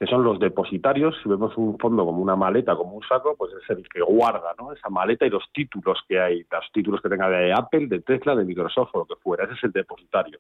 que 0.01 0.07
son 0.07 0.25
los 0.25 0.41
depositarios. 0.41 1.15
Si 1.23 1.29
vemos 1.29 1.55
un 1.59 1.79
fondo 1.79 2.07
como 2.07 2.23
una 2.23 2.35
maleta, 2.35 2.75
como 2.77 2.95
un 2.95 3.03
saco, 3.03 3.37
pues 3.37 3.53
es 3.63 3.77
el 3.77 3.87
que 3.91 4.01
guarda 4.01 4.55
¿no? 4.59 4.73
esa 4.73 4.89
maleta 4.89 5.27
y 5.27 5.31
los 5.31 5.45
títulos 5.53 5.99
que 6.09 6.19
hay, 6.19 6.47
los 6.51 6.73
títulos 6.73 7.03
que 7.03 7.11
tenga 7.11 7.29
de 7.29 7.53
Apple, 7.53 7.89
de 7.89 8.01
Tesla, 8.01 8.35
de 8.35 8.47
Microsoft 8.47 8.89
o 8.95 9.01
lo 9.01 9.05
que 9.05 9.17
fuera. 9.17 9.45
Ese 9.45 9.53
es 9.53 9.65
el 9.65 9.73
depositario. 9.73 10.39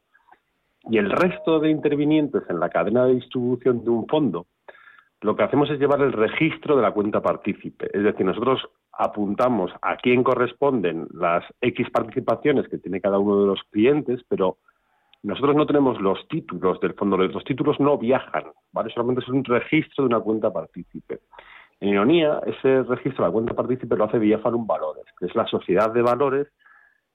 Y 0.88 0.96
el 0.96 1.10
resto 1.10 1.60
de 1.60 1.68
intervinientes 1.68 2.44
en 2.48 2.58
la 2.58 2.70
cadena 2.70 3.04
de 3.04 3.16
distribución 3.16 3.84
de 3.84 3.90
un 3.90 4.06
fondo, 4.06 4.46
lo 5.22 5.36
que 5.36 5.44
hacemos 5.44 5.70
es 5.70 5.78
llevar 5.78 6.00
el 6.00 6.12
registro 6.12 6.76
de 6.76 6.82
la 6.82 6.90
cuenta 6.90 7.22
partícipe. 7.22 7.88
Es 7.96 8.02
decir, 8.02 8.26
nosotros 8.26 8.60
apuntamos 8.92 9.72
a 9.80 9.96
quién 9.96 10.22
corresponden 10.22 11.06
las 11.14 11.44
X 11.60 11.88
participaciones 11.90 12.68
que 12.68 12.78
tiene 12.78 13.00
cada 13.00 13.18
uno 13.18 13.40
de 13.40 13.46
los 13.46 13.62
clientes, 13.70 14.20
pero 14.28 14.58
nosotros 15.22 15.54
no 15.54 15.64
tenemos 15.64 16.00
los 16.00 16.26
títulos 16.28 16.80
del 16.80 16.94
fondo, 16.94 17.16
los 17.16 17.44
títulos 17.44 17.78
no 17.78 17.96
viajan, 17.96 18.44
¿vale? 18.72 18.90
Solamente 18.92 19.22
es 19.22 19.28
un 19.28 19.44
registro 19.44 20.04
de 20.04 20.14
una 20.14 20.20
cuenta 20.20 20.52
partícipe. 20.52 21.20
En 21.78 21.90
ironía, 21.90 22.40
ese 22.44 22.82
registro 22.82 23.24
de 23.24 23.28
la 23.28 23.32
cuenta 23.32 23.54
partícipe 23.54 23.96
lo 23.96 24.04
hace 24.04 24.18
Viafanum 24.18 24.66
Valores, 24.66 25.04
que 25.18 25.26
es 25.26 25.34
la 25.36 25.46
sociedad 25.46 25.92
de 25.92 26.02
valores 26.02 26.48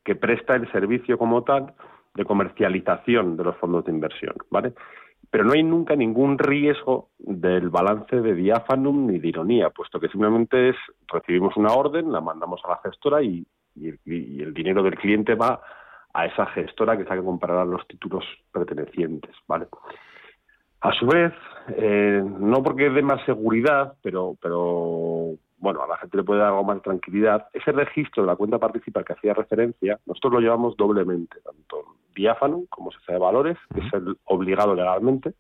que 0.04 0.16
presta 0.16 0.56
el 0.56 0.72
servicio 0.72 1.18
como 1.18 1.44
tal 1.44 1.74
de 2.16 2.24
comercialización 2.24 3.36
de 3.36 3.44
los 3.44 3.58
fondos 3.58 3.84
de 3.84 3.92
inversión, 3.92 4.36
¿vale? 4.50 4.74
Pero 5.30 5.44
no 5.44 5.54
hay 5.54 5.64
nunca 5.64 5.96
ningún 5.96 6.38
riesgo 6.38 7.10
del 7.20 7.70
balance 7.70 8.16
de 8.22 8.34
diáfanum 8.34 9.08
ni 9.08 9.20
de 9.20 9.28
ironía, 9.28 9.70
puesto 9.70 10.00
que 10.00 10.08
simplemente 10.08 10.70
es 10.70 10.76
recibimos 11.08 11.56
una 11.58 11.74
orden, 11.74 12.12
la 12.12 12.22
mandamos 12.22 12.62
a 12.64 12.70
la 12.70 12.80
gestora 12.84 13.22
y, 13.22 13.46
el 13.80 14.54
dinero 14.56 14.82
del 14.82 14.96
cliente 14.96 15.36
va 15.36 15.62
a 16.12 16.26
esa 16.26 16.48
gestora 16.48 16.98
que 16.98 17.04
es 17.04 17.10
la 17.10 17.16
que 17.16 17.24
comprará 17.24 17.64
los 17.64 17.88
títulos 17.88 18.26
pertenecientes, 18.52 19.36
¿vale? 19.48 19.68
A 20.82 20.92
su 20.94 21.06
vez, 21.06 21.34
eh, 21.76 22.24
no 22.24 22.64
porque 22.64 22.90
dé 22.90 23.04
más 23.04 23.24
seguridad, 23.26 23.94
pero, 24.02 24.36
pero 24.42 25.36
bueno, 25.58 25.84
a 25.84 25.88
la 25.88 25.98
gente 25.98 26.18
le 26.18 26.24
puede 26.24 26.40
dar 26.40 26.50
algo 26.50 26.64
más 26.64 26.78
de 26.78 26.82
tranquilidad, 26.82 27.48
ese 27.54 27.72
registro 27.72 28.24
de 28.24 28.28
la 28.28 28.36
cuenta 28.36 28.60
participa 28.60 29.04
que 29.04 29.14
hacía 29.14 29.34
referencia, 29.34 30.00
nosotros 30.06 30.34
lo 30.34 30.40
llevamos 30.40 30.78
doblemente, 30.78 31.38
tanto 31.42 31.97
diáfano 32.18 32.64
como 32.70 32.92
se 32.92 33.14
de 33.14 33.20
valores, 33.20 33.58
que 33.74 33.80
es 33.80 33.94
el 33.94 34.18
obligado 34.26 34.76
legalmente, 34.76 35.34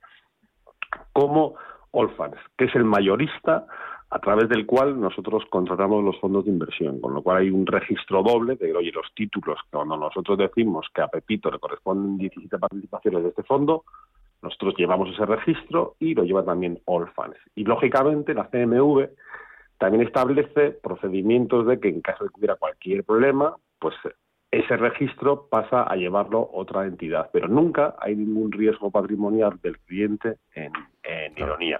como 1.11 1.55
Olfans, 1.91 2.37
que 2.57 2.65
es 2.65 2.75
el 2.75 2.85
mayorista 2.85 3.65
a 4.09 4.19
través 4.19 4.47
del 4.47 4.65
cual 4.65 4.99
nosotros 4.99 5.43
contratamos 5.49 6.03
los 6.03 6.17
fondos 6.19 6.45
de 6.45 6.51
inversión, 6.51 7.01
con 7.01 7.13
lo 7.13 7.21
cual 7.21 7.37
hay 7.37 7.49
un 7.49 7.65
registro 7.65 8.23
doble 8.23 8.55
de, 8.55 8.73
oye, 8.73 8.91
los 8.91 9.13
títulos, 9.13 9.59
cuando 9.69 9.97
nosotros 9.97 10.37
decimos 10.37 10.87
que 10.93 11.01
a 11.01 11.07
Pepito 11.07 11.51
le 11.51 11.59
corresponden 11.59 12.17
17 12.17 12.57
participaciones 12.57 13.23
de 13.23 13.29
este 13.29 13.43
fondo, 13.43 13.83
nosotros 14.41 14.75
llevamos 14.77 15.09
ese 15.09 15.25
registro 15.25 15.95
y 15.99 16.13
lo 16.13 16.23
lleva 16.23 16.45
también 16.45 16.79
Allfans. 16.87 17.37
Y 17.55 17.65
lógicamente 17.65 18.33
la 18.33 18.49
CMV 18.49 19.09
también 19.77 20.07
establece 20.07 20.71
procedimientos 20.71 21.67
de 21.67 21.79
que 21.79 21.89
en 21.89 22.01
caso 22.01 22.23
de 22.23 22.29
que 22.29 22.39
hubiera 22.39 22.55
cualquier 22.55 23.03
problema, 23.03 23.55
pues 23.79 23.95
ese 24.59 24.77
registro 24.77 25.47
pasa 25.49 25.83
a 25.83 25.95
llevarlo 25.95 26.49
otra 26.53 26.85
entidad, 26.85 27.29
pero 27.31 27.47
nunca 27.47 27.95
hay 27.99 28.15
ningún 28.15 28.51
riesgo 28.51 28.89
patrimonial 28.89 29.59
del 29.61 29.77
cliente 29.79 30.37
en, 30.53 30.71
ironía. 31.35 31.79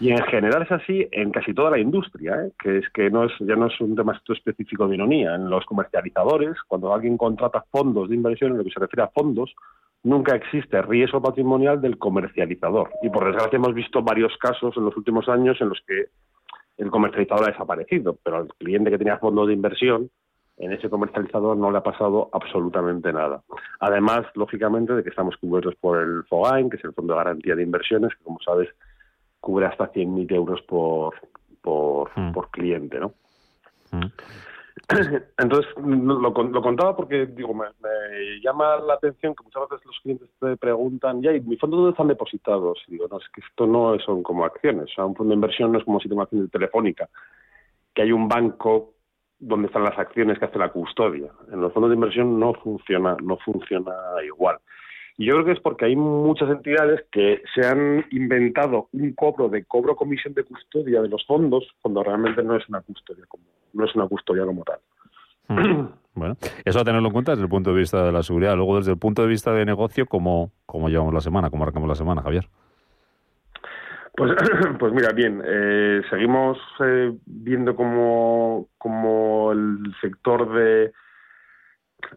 Y, 0.00 0.10
en 0.10 0.22
general 0.24 0.62
es 0.62 0.72
así 0.72 1.08
en 1.12 1.30
casi 1.30 1.54
toda 1.54 1.70
la 1.70 1.78
industria, 1.78 2.44
¿eh? 2.44 2.52
que 2.58 2.78
es 2.78 2.90
que 2.90 3.10
no 3.10 3.24
es 3.24 3.32
ya 3.40 3.54
no 3.56 3.66
es 3.66 3.80
un 3.80 3.94
tema 3.94 4.20
específico 4.28 4.88
de 4.88 4.96
ironía. 4.96 5.34
En 5.34 5.48
los 5.48 5.64
comercializadores, 5.64 6.56
cuando 6.66 6.92
alguien 6.92 7.16
contrata 7.16 7.64
fondos 7.70 8.08
de 8.08 8.16
inversión, 8.16 8.52
en 8.52 8.58
lo 8.58 8.64
que 8.64 8.70
se 8.70 8.80
refiere 8.80 9.04
a 9.04 9.08
fondos, 9.08 9.54
nunca 10.02 10.34
existe 10.34 10.82
riesgo 10.82 11.22
patrimonial 11.22 11.80
del 11.80 11.98
comercializador. 11.98 12.90
Y 13.02 13.10
por 13.10 13.24
desgracia 13.24 13.56
hemos 13.56 13.74
visto 13.74 14.02
varios 14.02 14.36
casos 14.38 14.76
en 14.76 14.84
los 14.84 14.96
últimos 14.96 15.28
años 15.28 15.60
en 15.60 15.68
los 15.68 15.80
que 15.86 16.06
el 16.78 16.90
comercializador 16.90 17.44
ha 17.44 17.52
desaparecido, 17.52 18.18
pero 18.24 18.38
al 18.38 18.48
cliente 18.58 18.90
que 18.90 18.98
tenía 18.98 19.18
fondos 19.18 19.46
de 19.48 19.54
inversión 19.54 20.10
en 20.60 20.72
ese 20.72 20.90
comercializador 20.90 21.56
no 21.56 21.70
le 21.70 21.78
ha 21.78 21.82
pasado 21.82 22.28
absolutamente 22.32 23.12
nada. 23.12 23.42
Además, 23.80 24.26
lógicamente, 24.34 24.92
de 24.92 25.02
que 25.02 25.08
estamos 25.08 25.34
cubiertos 25.38 25.74
por 25.76 25.98
el 25.98 26.22
FOGAIN, 26.24 26.68
que 26.68 26.76
es 26.76 26.84
el 26.84 26.92
Fondo 26.92 27.14
de 27.14 27.18
Garantía 27.18 27.54
de 27.56 27.62
Inversiones, 27.62 28.14
que 28.14 28.22
como 28.24 28.38
sabes 28.44 28.68
cubre 29.40 29.64
hasta 29.64 29.90
100.000 29.90 30.34
euros 30.34 30.60
por, 30.68 31.14
por, 31.62 32.10
mm. 32.14 32.32
por 32.32 32.50
cliente, 32.50 33.00
¿no? 33.00 33.14
Mm. 33.92 34.04
Entonces, 35.38 35.72
lo, 35.82 36.20
lo, 36.20 36.62
contaba 36.62 36.94
porque, 36.94 37.24
digo, 37.24 37.54
me, 37.54 37.66
llama 38.42 38.76
la 38.76 38.94
atención 38.94 39.34
que 39.34 39.44
muchas 39.44 39.66
veces 39.70 39.86
los 39.86 39.98
clientes 40.00 40.28
te 40.38 40.58
preguntan, 40.58 41.22
ya, 41.22 41.32
¿y 41.32 41.40
mi 41.40 41.56
fondo 41.56 41.78
dónde 41.78 41.92
están 41.92 42.08
depositados? 42.08 42.82
Y 42.86 42.92
digo, 42.92 43.06
no, 43.10 43.16
es 43.16 43.28
que 43.34 43.40
esto 43.40 43.66
no 43.66 43.98
son 44.00 44.22
como 44.22 44.44
acciones. 44.44 44.90
O 44.90 44.94
sea, 44.94 45.06
un 45.06 45.16
fondo 45.16 45.30
de 45.30 45.36
inversión 45.36 45.72
no 45.72 45.78
es 45.78 45.84
como 45.84 46.00
si 46.00 46.08
tengo 46.08 46.20
acciones 46.20 46.50
telefónica, 46.50 47.08
que 47.94 48.02
hay 48.02 48.12
un 48.12 48.28
banco 48.28 48.92
donde 49.40 49.66
están 49.66 49.84
las 49.84 49.98
acciones 49.98 50.38
que 50.38 50.44
hace 50.44 50.58
la 50.58 50.68
custodia. 50.68 51.30
En 51.52 51.60
los 51.60 51.72
fondos 51.72 51.90
de 51.90 51.96
inversión 51.96 52.38
no 52.38 52.54
funciona, 52.54 53.16
no 53.22 53.36
funciona 53.38 53.92
igual. 54.24 54.58
Y 55.16 55.26
yo 55.26 55.34
creo 55.34 55.46
que 55.46 55.52
es 55.52 55.60
porque 55.60 55.86
hay 55.86 55.96
muchas 55.96 56.48
entidades 56.50 57.04
que 57.10 57.42
se 57.54 57.66
han 57.66 58.06
inventado 58.10 58.88
un 58.92 59.12
cobro 59.12 59.48
de 59.48 59.64
cobro 59.64 59.96
comisión 59.96 60.34
de 60.34 60.44
custodia 60.44 61.02
de 61.02 61.08
los 61.08 61.26
fondos 61.26 61.66
cuando 61.82 62.02
realmente 62.02 62.42
no 62.42 62.56
es 62.56 62.68
una 62.68 62.80
custodia 62.80 63.24
como 63.28 63.44
no 63.72 63.84
es 63.84 63.94
una 63.94 64.08
custodia 64.08 64.44
como 64.44 64.64
tal. 64.64 64.78
Mm. 65.48 65.88
Bueno, 66.14 66.36
eso 66.64 66.80
a 66.80 66.84
tenerlo 66.84 67.08
en 67.08 67.12
cuenta 67.12 67.32
desde 67.32 67.44
el 67.44 67.48
punto 67.48 67.72
de 67.72 67.78
vista 67.78 68.04
de 68.04 68.12
la 68.12 68.22
seguridad. 68.22 68.56
Luego, 68.56 68.78
desde 68.78 68.92
el 68.92 68.98
punto 68.98 69.22
de 69.22 69.28
vista 69.28 69.52
de 69.52 69.64
negocio, 69.64 70.06
¿cómo, 70.06 70.50
cómo 70.66 70.88
llevamos 70.88 71.14
la 71.14 71.20
semana? 71.20 71.50
¿Cómo 71.50 71.62
arrancamos 71.62 71.88
la 71.88 71.94
semana, 71.94 72.22
Javier? 72.22 72.48
Pues, 74.16 74.32
pues 74.78 74.92
mira, 74.92 75.12
bien, 75.12 75.42
eh, 75.44 76.02
seguimos 76.10 76.58
eh, 76.84 77.12
viendo 77.26 77.74
como, 77.76 78.68
el 79.52 79.94
sector 80.00 80.52
de, 80.52 80.92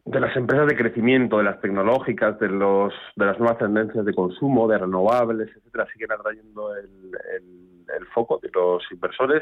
de 0.06 0.20
las 0.20 0.36
empresas 0.36 0.68
de 0.68 0.76
crecimiento, 0.76 1.38
de 1.38 1.44
las 1.44 1.62
tecnológicas, 1.62 2.40
de 2.40 2.50
los 2.50 2.94
de 3.16 3.26
las 3.26 3.40
nuevas 3.40 3.58
tendencias 3.58 4.06
de 4.06 4.14
consumo, 4.14 4.68
de 4.68 4.80
renovables, 4.80 5.50
etcétera, 5.56 5.88
siguen 5.94 6.12
atrayendo 6.12 6.76
el, 6.76 6.90
el, 7.36 8.06
foco 8.14 8.40
de 8.42 8.50
los 8.54 8.84
inversores 8.92 9.42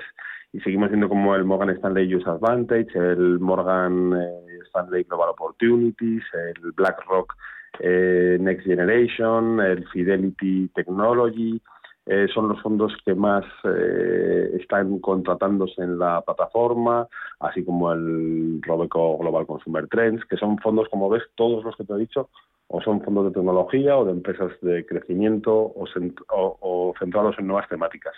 y 0.53 0.59
seguimos 0.61 0.89
viendo 0.89 1.09
como 1.09 1.35
el 1.35 1.43
Morgan 1.43 1.71
Stanley 1.71 2.13
Use 2.13 2.29
Advantage, 2.29 2.87
el 2.95 3.39
Morgan 3.39 4.13
eh, 4.13 4.59
Stanley 4.67 5.03
Global 5.03 5.29
Opportunities, 5.29 6.23
el 6.33 6.71
BlackRock 6.73 7.35
Next 7.79 8.65
Generation, 8.65 9.59
el 9.61 9.87
Fidelity 9.89 10.69
Technology, 10.75 11.61
eh, 12.07 12.27
son 12.33 12.47
los 12.47 12.59
fondos 12.61 12.93
que 13.05 13.13
más 13.13 13.45
eh, 13.63 14.57
están 14.59 14.99
contratándose 14.99 15.81
en 15.83 15.99
la 15.99 16.21
plataforma, 16.21 17.07
así 17.39 17.63
como 17.63 17.91
el 17.91 18.59
Robeco 18.63 19.19
Global 19.19 19.45
Consumer 19.45 19.87
Trends, 19.87 20.25
que 20.25 20.37
son 20.37 20.57
fondos, 20.57 20.89
como 20.89 21.09
ves, 21.09 21.23
todos 21.35 21.63
los 21.63 21.75
que 21.75 21.83
te 21.83 21.93
he 21.93 21.97
dicho, 21.97 22.29
o 22.67 22.81
son 22.81 23.01
fondos 23.01 23.25
de 23.25 23.31
tecnología 23.31 23.97
o 23.97 24.05
de 24.05 24.13
empresas 24.13 24.51
de 24.61 24.85
crecimiento 24.85 25.53
o, 25.53 26.93
centrados 26.97 27.35
en 27.37 27.47
nuevas 27.47 27.69
temáticas. 27.69 28.13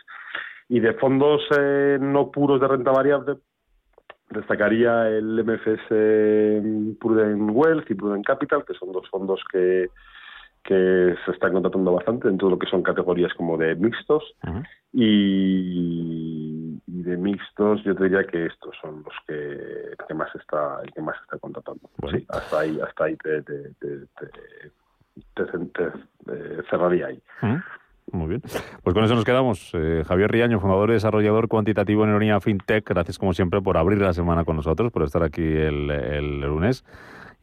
Y 0.69 0.79
de 0.79 0.93
fondos 0.93 1.41
eh, 1.57 1.97
no 1.99 2.31
puros 2.31 2.61
de 2.61 2.67
renta 2.69 2.91
variable, 2.91 3.35
destacaría 4.29 5.09
el 5.09 5.43
MFS 5.43 6.97
Prudent 6.99 7.51
Wealth 7.51 7.91
y 7.91 7.95
Prudent 7.95 8.25
Capital, 8.25 8.63
que 8.65 8.75
son 8.75 8.93
dos 8.93 9.09
fondos 9.09 9.41
que 9.51 9.89
que 10.63 11.15
se 11.25 11.31
están 11.31 11.53
contratando 11.53 11.93
bastante 11.93 12.27
dentro 12.27 12.47
de 12.47 12.53
lo 12.53 12.59
que 12.59 12.67
son 12.67 12.83
categorías 12.83 13.33
como 13.33 13.57
de 13.57 13.75
mixtos 13.75 14.23
y, 14.91 16.79
de 16.85 17.17
mixtos 17.17 17.83
yo 17.83 17.95
te 17.95 18.03
diría 18.05 18.23
que 18.23 18.45
estos 18.45 18.75
son 18.81 19.03
los 19.03 19.13
que, 19.27 20.13
más 20.13 20.33
está 20.35 20.79
el 20.83 20.91
que 20.93 21.01
más 21.01 21.15
está 21.21 21.37
contratando 21.37 21.89
hasta 22.29 22.59
ahí 22.59 22.79
hasta 22.79 23.05
ahí 23.05 23.17
te, 23.17 23.41
te, 23.41 23.67
cerraría 26.69 27.07
ahí. 27.07 27.21
Muy 28.11 28.27
bien. 28.27 28.41
Pues 28.83 28.93
con 28.93 29.03
eso 29.03 29.15
nos 29.15 29.23
quedamos. 29.23 29.71
Eh, 29.73 30.03
Javier 30.05 30.31
Riaño, 30.31 30.59
fundador 30.59 30.89
y 30.89 30.93
desarrollador 30.93 31.47
cuantitativo 31.47 32.03
en 32.03 32.09
Ironía 32.09 32.39
FinTech, 32.39 32.87
gracias 32.87 33.17
como 33.17 33.33
siempre 33.33 33.61
por 33.61 33.77
abrir 33.77 33.99
la 33.99 34.13
semana 34.13 34.43
con 34.43 34.57
nosotros, 34.57 34.91
por 34.91 35.03
estar 35.03 35.23
aquí 35.23 35.41
el, 35.41 36.41
lunes. 36.41 36.83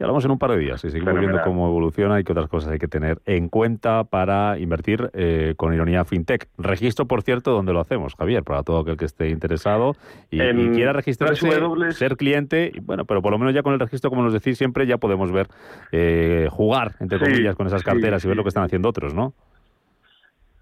Y 0.01 0.03
hablamos 0.03 0.25
en 0.25 0.31
un 0.31 0.39
par 0.39 0.51
de 0.53 0.57
días 0.57 0.83
y 0.83 0.89
seguimos 0.89 1.21
viendo 1.21 1.43
cómo 1.43 1.69
evoluciona 1.69 2.19
y 2.19 2.25
qué 2.25 2.33
otras 2.33 2.49
cosas 2.49 2.73
hay 2.73 2.79
que 2.79 2.89
tener 2.89 3.19
en 3.27 3.51
cuenta 3.51 4.05
para 4.05 4.59
invertir 4.59 5.11
eh, 5.13 5.53
con 5.59 5.75
Ironía 5.75 6.07
FinTech. 6.07 6.49
Registro, 6.57 7.05
por 7.05 7.21
cierto, 7.21 7.51
donde 7.51 7.75
lo 7.75 7.81
hacemos, 7.81 8.15
Javier, 8.15 8.43
para 8.43 8.63
todo 8.63 8.79
aquel 8.79 8.97
que 8.97 9.05
esté 9.05 9.29
interesado 9.29 9.97
y, 10.31 10.39
quiera 10.39 10.95
registrarse, 10.95 11.51
ser 11.91 12.17
cliente. 12.17 12.73
Y, 12.75 12.81
bueno, 12.81 13.05
pero 13.05 13.21
por 13.21 13.31
lo 13.31 13.39
menos 13.39 13.53
ya 13.53 13.63
con 13.63 13.75
el 13.75 13.79
registro, 13.79 14.09
como 14.09 14.23
nos 14.23 14.33
decís 14.33 14.57
siempre, 14.57 14.87
ya 14.87 14.97
podemos 14.97 15.31
ver, 15.33 15.49
eh, 15.93 16.49
jugar, 16.51 16.93
entre 17.01 17.19
comillas, 17.19 17.55
con 17.55 17.67
esas 17.67 17.83
carteras 17.83 18.25
y 18.25 18.29
ver 18.29 18.39
lo 18.39 18.43
que 18.43 18.49
están 18.49 18.65
haciendo 18.65 18.89
otros, 18.89 19.13
¿no? 19.13 19.35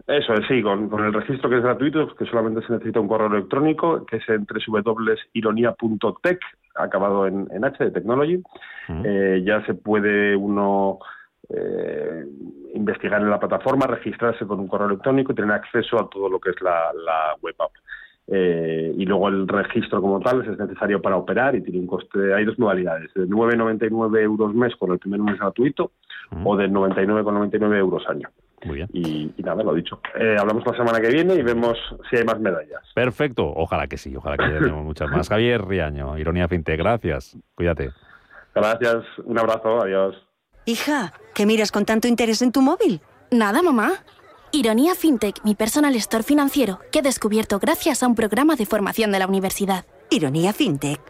Eso 0.08 0.34
es, 0.34 0.48
sí, 0.48 0.62
con, 0.62 0.90
el 1.04 1.12
registro 1.12 1.48
que 1.48 1.58
es 1.58 1.62
gratuito, 1.62 2.12
que 2.16 2.24
solamente 2.24 2.66
se 2.66 2.72
necesita 2.72 2.98
un 2.98 3.06
correo 3.06 3.28
electrónico, 3.28 4.04
que 4.04 4.16
es 4.16 4.28
en 4.30 4.48
www.ironia.tech, 4.66 6.40
acabado 6.78 7.26
en, 7.26 7.64
H 7.64 7.84
de 7.84 7.90
Technology. 7.90 8.42
Eh, 9.04 9.42
ya 9.44 9.64
se 9.66 9.74
puede 9.74 10.34
uno 10.34 10.98
eh, 11.50 12.24
investigar 12.74 13.20
en 13.20 13.30
la 13.30 13.40
plataforma, 13.40 13.86
registrarse 13.86 14.46
con 14.46 14.60
un 14.60 14.68
correo 14.68 14.88
electrónico 14.88 15.32
y 15.32 15.34
tener 15.34 15.52
acceso 15.52 15.98
a 15.98 16.08
todo 16.08 16.28
lo 16.28 16.38
que 16.38 16.50
es 16.50 16.60
la, 16.60 16.92
web 17.40 17.54
app. 17.58 17.72
Eh, 18.30 18.92
y 18.96 19.06
luego 19.06 19.28
el 19.28 19.48
registro 19.48 20.02
como 20.02 20.20
tal 20.20 20.42
es 20.42 20.58
necesario 20.58 21.00
para 21.00 21.16
operar 21.16 21.56
y 21.56 21.62
tiene 21.62 21.80
un 21.80 21.86
coste, 21.86 22.34
hay 22.34 22.44
dos 22.44 22.58
modalidades, 22.58 23.12
de 23.14 23.26
9,99 23.26 24.20
euros 24.20 24.54
mes 24.54 24.76
con 24.76 24.92
el 24.92 24.98
primer 24.98 25.20
mes 25.20 25.38
gratuito 25.38 25.92
o 26.44 26.54
de 26.54 26.68
99,99 26.68 27.78
euros 27.78 28.06
año. 28.06 28.28
Muy 28.64 28.76
bien. 28.76 28.88
Y, 28.92 29.32
nada, 29.42 29.62
lo 29.62 29.74
dicho. 29.74 30.00
Eh, 30.18 30.36
hablamos 30.38 30.64
la 30.66 30.76
semana 30.76 31.00
que 31.00 31.08
viene 31.08 31.34
y 31.34 31.42
vemos 31.42 31.78
si 32.10 32.16
hay 32.16 32.24
más 32.24 32.40
medallas. 32.40 32.82
Perfecto. 32.94 33.52
Ojalá 33.54 33.86
que 33.86 33.96
sí, 33.96 34.14
ojalá 34.16 34.36
que 34.36 34.52
tengamos 34.52 34.84
muchas 34.84 35.08
más. 35.10 35.28
Javier 35.28 35.64
Riaño, 35.64 36.18
Ironía 36.18 36.48
Finte, 36.48 36.76
gracias. 36.76 37.36
Cuídate. 37.54 37.90
Gracias, 38.54 39.04
un 39.24 39.38
abrazo, 39.38 39.82
adiós. 39.82 40.16
Hija, 40.64 41.12
¿qué 41.34 41.46
miras 41.46 41.72
con 41.72 41.84
tanto 41.84 42.08
interés 42.08 42.42
en 42.42 42.52
tu 42.52 42.60
móvil? 42.60 43.00
Nada, 43.30 43.62
mamá. 43.62 43.92
Ironía 44.50 44.94
FinTech, 44.94 45.44
mi 45.44 45.54
personal 45.54 45.94
store 45.96 46.24
financiero, 46.24 46.80
que 46.90 47.00
he 47.00 47.02
descubierto 47.02 47.58
gracias 47.58 48.02
a 48.02 48.06
un 48.06 48.14
programa 48.14 48.56
de 48.56 48.64
formación 48.64 49.12
de 49.12 49.18
la 49.18 49.26
universidad. 49.26 49.84
Ironía 50.10 50.54
FinTech. 50.54 51.00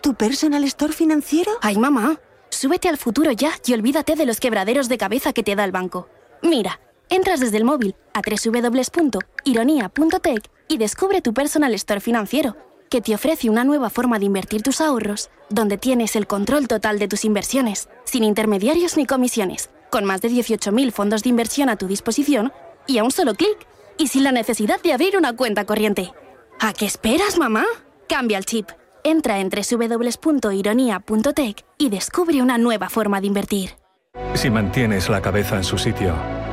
¿Tu 0.00 0.14
personal 0.14 0.64
store 0.64 0.92
financiero? 0.94 1.52
Ay, 1.60 1.76
mamá. 1.76 2.18
Súbete 2.48 2.88
al 2.88 2.96
futuro 2.96 3.32
ya 3.32 3.50
y 3.66 3.74
olvídate 3.74 4.14
de 4.14 4.24
los 4.24 4.40
quebraderos 4.40 4.88
de 4.88 4.96
cabeza 4.96 5.34
que 5.34 5.42
te 5.42 5.54
da 5.54 5.64
el 5.64 5.72
banco. 5.72 6.08
Mira, 6.42 6.80
Entras 7.08 7.40
desde 7.40 7.56
el 7.58 7.64
móvil 7.64 7.94
a 8.14 8.20
www.ironia.tech 8.20 10.50
y 10.68 10.78
descubre 10.78 11.22
tu 11.22 11.32
personal 11.32 11.72
store 11.74 12.00
financiero, 12.00 12.56
que 12.90 13.00
te 13.00 13.14
ofrece 13.14 13.48
una 13.48 13.62
nueva 13.64 13.90
forma 13.90 14.18
de 14.18 14.24
invertir 14.24 14.62
tus 14.62 14.80
ahorros, 14.80 15.30
donde 15.48 15.78
tienes 15.78 16.16
el 16.16 16.26
control 16.26 16.66
total 16.66 16.98
de 16.98 17.06
tus 17.08 17.24
inversiones, 17.24 17.88
sin 18.04 18.24
intermediarios 18.24 18.96
ni 18.96 19.06
comisiones, 19.06 19.70
con 19.90 20.04
más 20.04 20.20
de 20.20 20.30
18.000 20.30 20.90
fondos 20.90 21.22
de 21.22 21.30
inversión 21.30 21.68
a 21.68 21.76
tu 21.76 21.86
disposición 21.86 22.52
y 22.86 22.98
a 22.98 23.04
un 23.04 23.12
solo 23.12 23.34
clic, 23.34 23.56
y 23.98 24.08
sin 24.08 24.24
la 24.24 24.32
necesidad 24.32 24.82
de 24.82 24.92
abrir 24.92 25.16
una 25.16 25.34
cuenta 25.34 25.64
corriente. 25.64 26.12
¿A 26.60 26.72
qué 26.72 26.86
esperas, 26.86 27.38
mamá? 27.38 27.64
Cambia 28.08 28.38
el 28.38 28.44
chip. 28.44 28.68
Entra 29.04 29.38
en 29.38 29.50
www.ironia.tech 29.50 31.64
y 31.78 31.88
descubre 31.88 32.42
una 32.42 32.58
nueva 32.58 32.88
forma 32.88 33.20
de 33.20 33.28
invertir. 33.28 33.76
Si 34.34 34.50
mantienes 34.50 35.08
la 35.08 35.22
cabeza 35.22 35.56
en 35.56 35.64
su 35.64 35.78
sitio, 35.78 36.14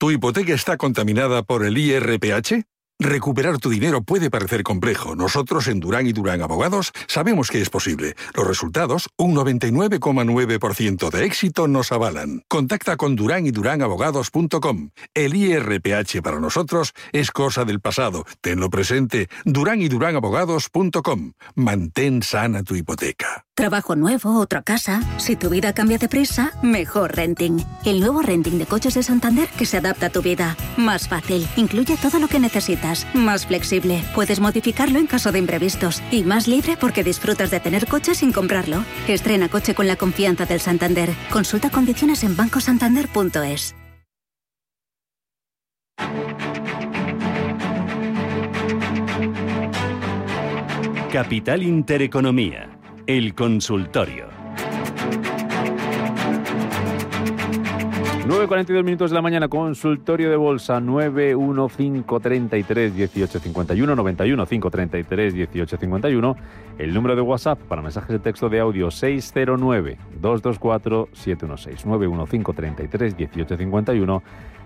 ¿Tu 0.00 0.12
hipoteca 0.12 0.54
está 0.54 0.76
contaminada 0.76 1.42
por 1.42 1.66
el 1.66 1.76
IRPH? 1.76 2.62
Recuperar 3.00 3.58
tu 3.58 3.70
dinero 3.70 4.02
puede 4.02 4.28
parecer 4.28 4.64
complejo. 4.64 5.14
Nosotros 5.14 5.68
en 5.68 5.78
Durán 5.78 6.08
y 6.08 6.12
Durán 6.12 6.42
Abogados 6.42 6.90
sabemos 7.06 7.48
que 7.48 7.62
es 7.62 7.70
posible. 7.70 8.16
Los 8.34 8.44
resultados, 8.44 9.08
un 9.16 9.36
99,9% 9.36 11.08
de 11.08 11.24
éxito, 11.24 11.68
nos 11.68 11.92
avalan. 11.92 12.42
Contacta 12.48 12.96
con 12.96 13.14
Durán 13.14 13.46
y 13.46 13.52
Durán 13.52 13.82
Abogados.com. 13.82 14.90
El 15.14 15.36
IRPH 15.36 16.22
para 16.24 16.40
nosotros 16.40 16.92
es 17.12 17.30
cosa 17.30 17.64
del 17.64 17.78
pasado. 17.78 18.24
Tenlo 18.40 18.68
presente. 18.68 19.28
Durán 19.44 19.80
y 19.80 19.88
Durán 19.88 20.16
Abogados.com. 20.16 21.34
Mantén 21.54 22.24
sana 22.24 22.64
tu 22.64 22.74
hipoteca. 22.74 23.44
Trabajo 23.54 23.96
nuevo, 23.96 24.38
otra 24.38 24.62
casa. 24.62 25.02
Si 25.18 25.34
tu 25.34 25.50
vida 25.50 25.72
cambia 25.72 25.98
de 25.98 26.08
prisa, 26.08 26.52
mejor 26.62 27.16
renting. 27.16 27.58
El 27.84 28.00
nuevo 28.00 28.22
renting 28.22 28.58
de 28.58 28.66
coches 28.66 28.94
de 28.94 29.02
Santander 29.02 29.48
que 29.50 29.66
se 29.66 29.76
adapta 29.76 30.06
a 30.06 30.10
tu 30.10 30.22
vida. 30.22 30.56
Más 30.76 31.08
fácil. 31.08 31.48
Incluye 31.56 31.96
todo 31.96 32.20
lo 32.20 32.28
que 32.28 32.38
necesitas 32.38 32.87
más 33.14 33.46
flexible, 33.46 34.02
puedes 34.14 34.40
modificarlo 34.40 34.98
en 34.98 35.06
caso 35.06 35.32
de 35.32 35.38
imprevistos 35.38 36.02
y 36.10 36.22
más 36.22 36.48
libre 36.48 36.76
porque 36.80 37.04
disfrutas 37.04 37.50
de 37.50 37.60
tener 37.60 37.86
coche 37.86 38.14
sin 38.14 38.32
comprarlo. 38.32 38.84
Estrena 39.06 39.48
coche 39.48 39.74
con 39.74 39.86
la 39.86 39.96
confianza 39.96 40.46
del 40.46 40.60
Santander. 40.60 41.10
Consulta 41.30 41.70
condiciones 41.70 42.24
en 42.24 42.36
bancosantander.es. 42.36 43.74
Capital 51.12 51.62
Intereconomía, 51.62 52.78
el 53.06 53.34
consultorio. 53.34 54.37
9.42 58.28 58.84
minutos 58.84 59.10
de 59.10 59.14
la 59.14 59.22
mañana, 59.22 59.48
consultorio 59.48 60.28
de 60.28 60.36
bolsa 60.36 60.80
91533 60.80 62.92
1851 62.92 63.96
91 63.96 64.46
533 64.46 65.34
1851. 65.34 66.36
El 66.76 66.92
número 66.92 67.16
de 67.16 67.22
WhatsApp 67.22 67.58
para 67.58 67.80
mensajes 67.80 68.10
de 68.10 68.18
texto 68.18 68.50
de 68.50 68.60
audio 68.60 68.90
609 68.90 69.96
224 70.20 71.08
716 71.10 71.86
91533 71.86 73.16
1851 73.16 74.22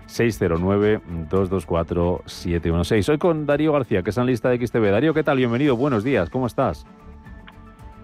609 0.07 1.01
224 1.29 2.21
716. 2.25 3.07
Hoy 3.07 3.17
con 3.17 3.45
Darío 3.45 3.71
García, 3.71 4.03
que 4.03 4.09
es 4.09 4.17
analista 4.17 4.49
de 4.49 4.67
XTV. 4.67 4.91
Darío, 4.91 5.13
¿qué 5.13 5.23
tal? 5.23 5.37
Bienvenido, 5.37 5.77
buenos 5.77 6.03
días, 6.03 6.29
¿cómo 6.29 6.47
estás? 6.47 6.85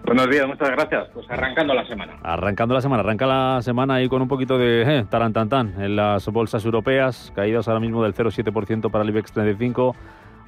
Buenos 0.04 0.28
días, 0.28 0.46
muchas 0.46 0.70
gracias. 0.70 1.08
Pues 1.14 1.30
arrancando 1.30 1.74
la 1.74 1.86
semana. 1.86 2.14
Arrancando 2.22 2.74
la 2.74 2.80
semana, 2.80 3.00
arranca 3.02 3.26
la 3.26 3.62
semana 3.62 3.94
ahí 3.94 4.08
con 4.08 4.22
un 4.22 4.28
poquito 4.28 4.58
de 4.58 4.82
eh, 4.82 5.04
tarantantán 5.08 5.74
en 5.80 5.96
las 5.96 6.26
bolsas 6.26 6.64
europeas, 6.64 7.32
caídas 7.36 7.68
ahora 7.68 7.80
mismo 7.80 8.02
del 8.02 8.14
0,7% 8.14 8.90
para 8.90 9.04
el 9.04 9.10
IBEX 9.10 9.32
35, 9.32 9.94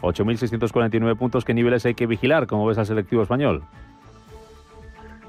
8.649 0.01 1.17
puntos. 1.17 1.45
¿Qué 1.45 1.55
niveles 1.55 1.87
hay 1.87 1.95
que 1.95 2.07
vigilar? 2.07 2.47
¿Cómo 2.47 2.67
ves 2.67 2.79
al 2.79 2.87
selectivo 2.87 3.23
español? 3.23 3.63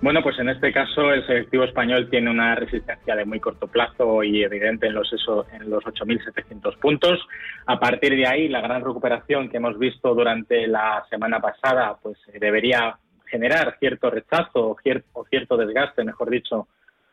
Bueno, 0.04 0.22
pues 0.22 0.38
en 0.38 0.50
este 0.50 0.74
caso 0.74 1.14
el 1.14 1.26
selectivo 1.26 1.64
español 1.64 2.10
tiene 2.10 2.30
una 2.30 2.56
resistencia 2.56 3.16
de 3.16 3.24
muy 3.24 3.40
corto 3.40 3.68
plazo 3.68 4.22
y 4.22 4.44
evidente 4.44 4.88
en 4.88 4.96
los, 4.96 5.14
eso, 5.14 5.46
en 5.54 5.70
los 5.70 5.82
8.700 5.82 6.78
puntos. 6.78 7.26
A 7.68 7.80
partir 7.80 8.14
de 8.14 8.28
ahí, 8.28 8.50
la 8.50 8.60
gran 8.60 8.84
recuperación 8.84 9.48
que 9.48 9.58
hemos 9.58 9.80
visto 9.80 10.14
durante 10.14 10.68
la 10.68 11.06
semana 11.10 11.40
pasada, 11.40 11.96
pues 12.02 12.18
debería 12.38 12.98
generar 13.34 13.78
cierto 13.80 14.12
rechazo 14.12 14.70
o 14.70 15.26
cierto, 15.28 15.58
desgaste, 15.58 16.04
mejor 16.04 16.30
dicho, 16.30 16.68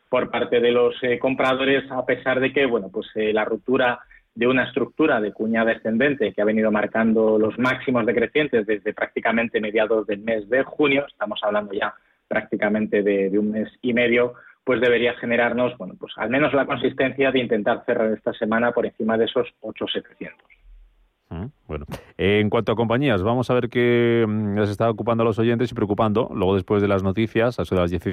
por 0.07 0.29
parte 0.29 0.59
de 0.59 0.71
los 0.71 0.93
eh, 1.01 1.17
compradores, 1.17 1.89
a 1.89 2.05
pesar 2.05 2.39
de 2.39 2.53
que, 2.53 2.67
bueno, 2.67 2.89
pues 2.93 3.07
eh, 3.15 3.33
la 3.33 3.43
ruptura 3.43 4.01
de 4.35 4.45
una 4.45 4.65
estructura 4.65 5.19
de 5.19 5.33
cuña 5.33 5.65
descendente 5.65 6.31
que 6.31 6.41
ha 6.43 6.45
venido 6.45 6.71
marcando 6.71 7.39
los 7.39 7.57
máximos 7.57 8.05
decrecientes 8.05 8.67
desde 8.67 8.93
prácticamente 8.93 9.59
mediados 9.59 10.05
del 10.05 10.19
mes 10.19 10.47
de 10.47 10.63
junio, 10.63 11.07
estamos 11.07 11.39
hablando 11.41 11.73
ya 11.73 11.95
prácticamente 12.27 13.01
de, 13.01 13.37
un 13.39 13.51
mes 13.51 13.69
y 13.81 13.93
medio, 13.93 14.35
pues 14.63 14.79
debería 14.79 15.15
generarnos, 15.15 15.75
bueno, 15.79 15.95
pues 15.99 16.13
al 16.17 16.29
menos 16.29 16.53
la 16.53 16.67
consistencia 16.67 17.31
de 17.31 17.39
intentar 17.39 17.83
cerrar 17.83 18.13
esta 18.13 18.31
semana 18.33 18.71
por 18.71 18.85
encima 18.85 19.17
de 19.17 19.25
esos 19.25 19.47
8,700. 19.61 20.60
Bueno, 21.67 21.85
en 22.17 22.49
cuanto 22.49 22.71
a 22.71 22.75
compañías, 22.75 23.23
vamos 23.23 23.49
a 23.49 23.53
ver 23.53 23.69
qué 23.69 24.25
mm, 24.27 24.57
les 24.57 24.69
está 24.69 24.89
ocupando 24.89 25.23
a 25.23 25.25
los 25.25 25.39
oyentes 25.39 25.71
y 25.71 25.75
preocupando. 25.75 26.29
Luego, 26.33 26.55
después 26.55 26.81
de 26.81 26.87
las 26.87 27.03
noticias, 27.03 27.59
a 27.59 27.63
eso 27.63 27.75
de 27.75 27.81
las 27.81 27.91
15, 27.91 28.11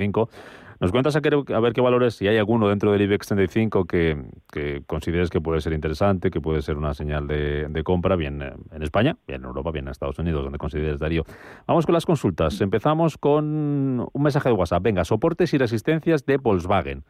nos 0.81 0.93
cuentas 0.93 1.17
a, 1.17 1.19
a, 1.19 1.61
ver 1.61 1.73
qué 1.73 1.81
valores, 1.81 2.15
si 2.15 2.29
hay 2.29 2.37
alguno 2.37 2.69
dentro 2.69 2.93
del 2.93 3.03
IBEX 3.03 3.27
35 3.27 3.85
que, 3.85 4.17
que 4.53 4.83
consideres 4.87 5.29
que 5.29 5.41
puede 5.41 5.61
ser 5.61 5.73
interesante, 5.73 6.31
que 6.31 6.41
puede 6.41 6.63
ser 6.63 6.77
una 6.77 6.95
señal 6.95 7.27
de, 7.27 7.67
de, 7.69 7.83
compra, 7.83 8.15
bien 8.15 8.41
en 8.43 8.83
España, 8.83 9.17
bien 9.27 9.41
en 9.41 9.47
Europa, 9.47 9.73
bien 9.73 9.87
en 9.87 9.91
Estados 9.91 10.19
Unidos, 10.21 10.45
donde 10.45 10.59
consideres, 10.59 11.01
Darío. 11.01 11.25
Vamos 11.67 11.85
con 11.85 11.95
las 11.95 12.07
consultas. 12.07 12.61
Empezamos 12.61 13.19
con 13.19 14.09
un 14.13 14.23
mensaje 14.23 14.51
de 14.51 14.55
WhatsApp. 14.55 14.83
Venga, 14.83 15.05
soportes 15.05 15.53
y 15.53 15.59
resistencias 15.59 16.25
de 16.27 16.37
Volkswagen. 16.37 17.05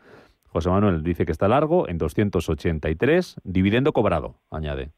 José 0.48 0.70
Manuel 0.70 1.02
dice 1.02 1.26
que 1.26 1.32
está 1.32 1.46
largo 1.46 1.88
en 1.88 1.98
283, 1.98 3.40
dividendo 3.44 3.92
cobrado, 3.92 4.40
añade. 4.50 4.92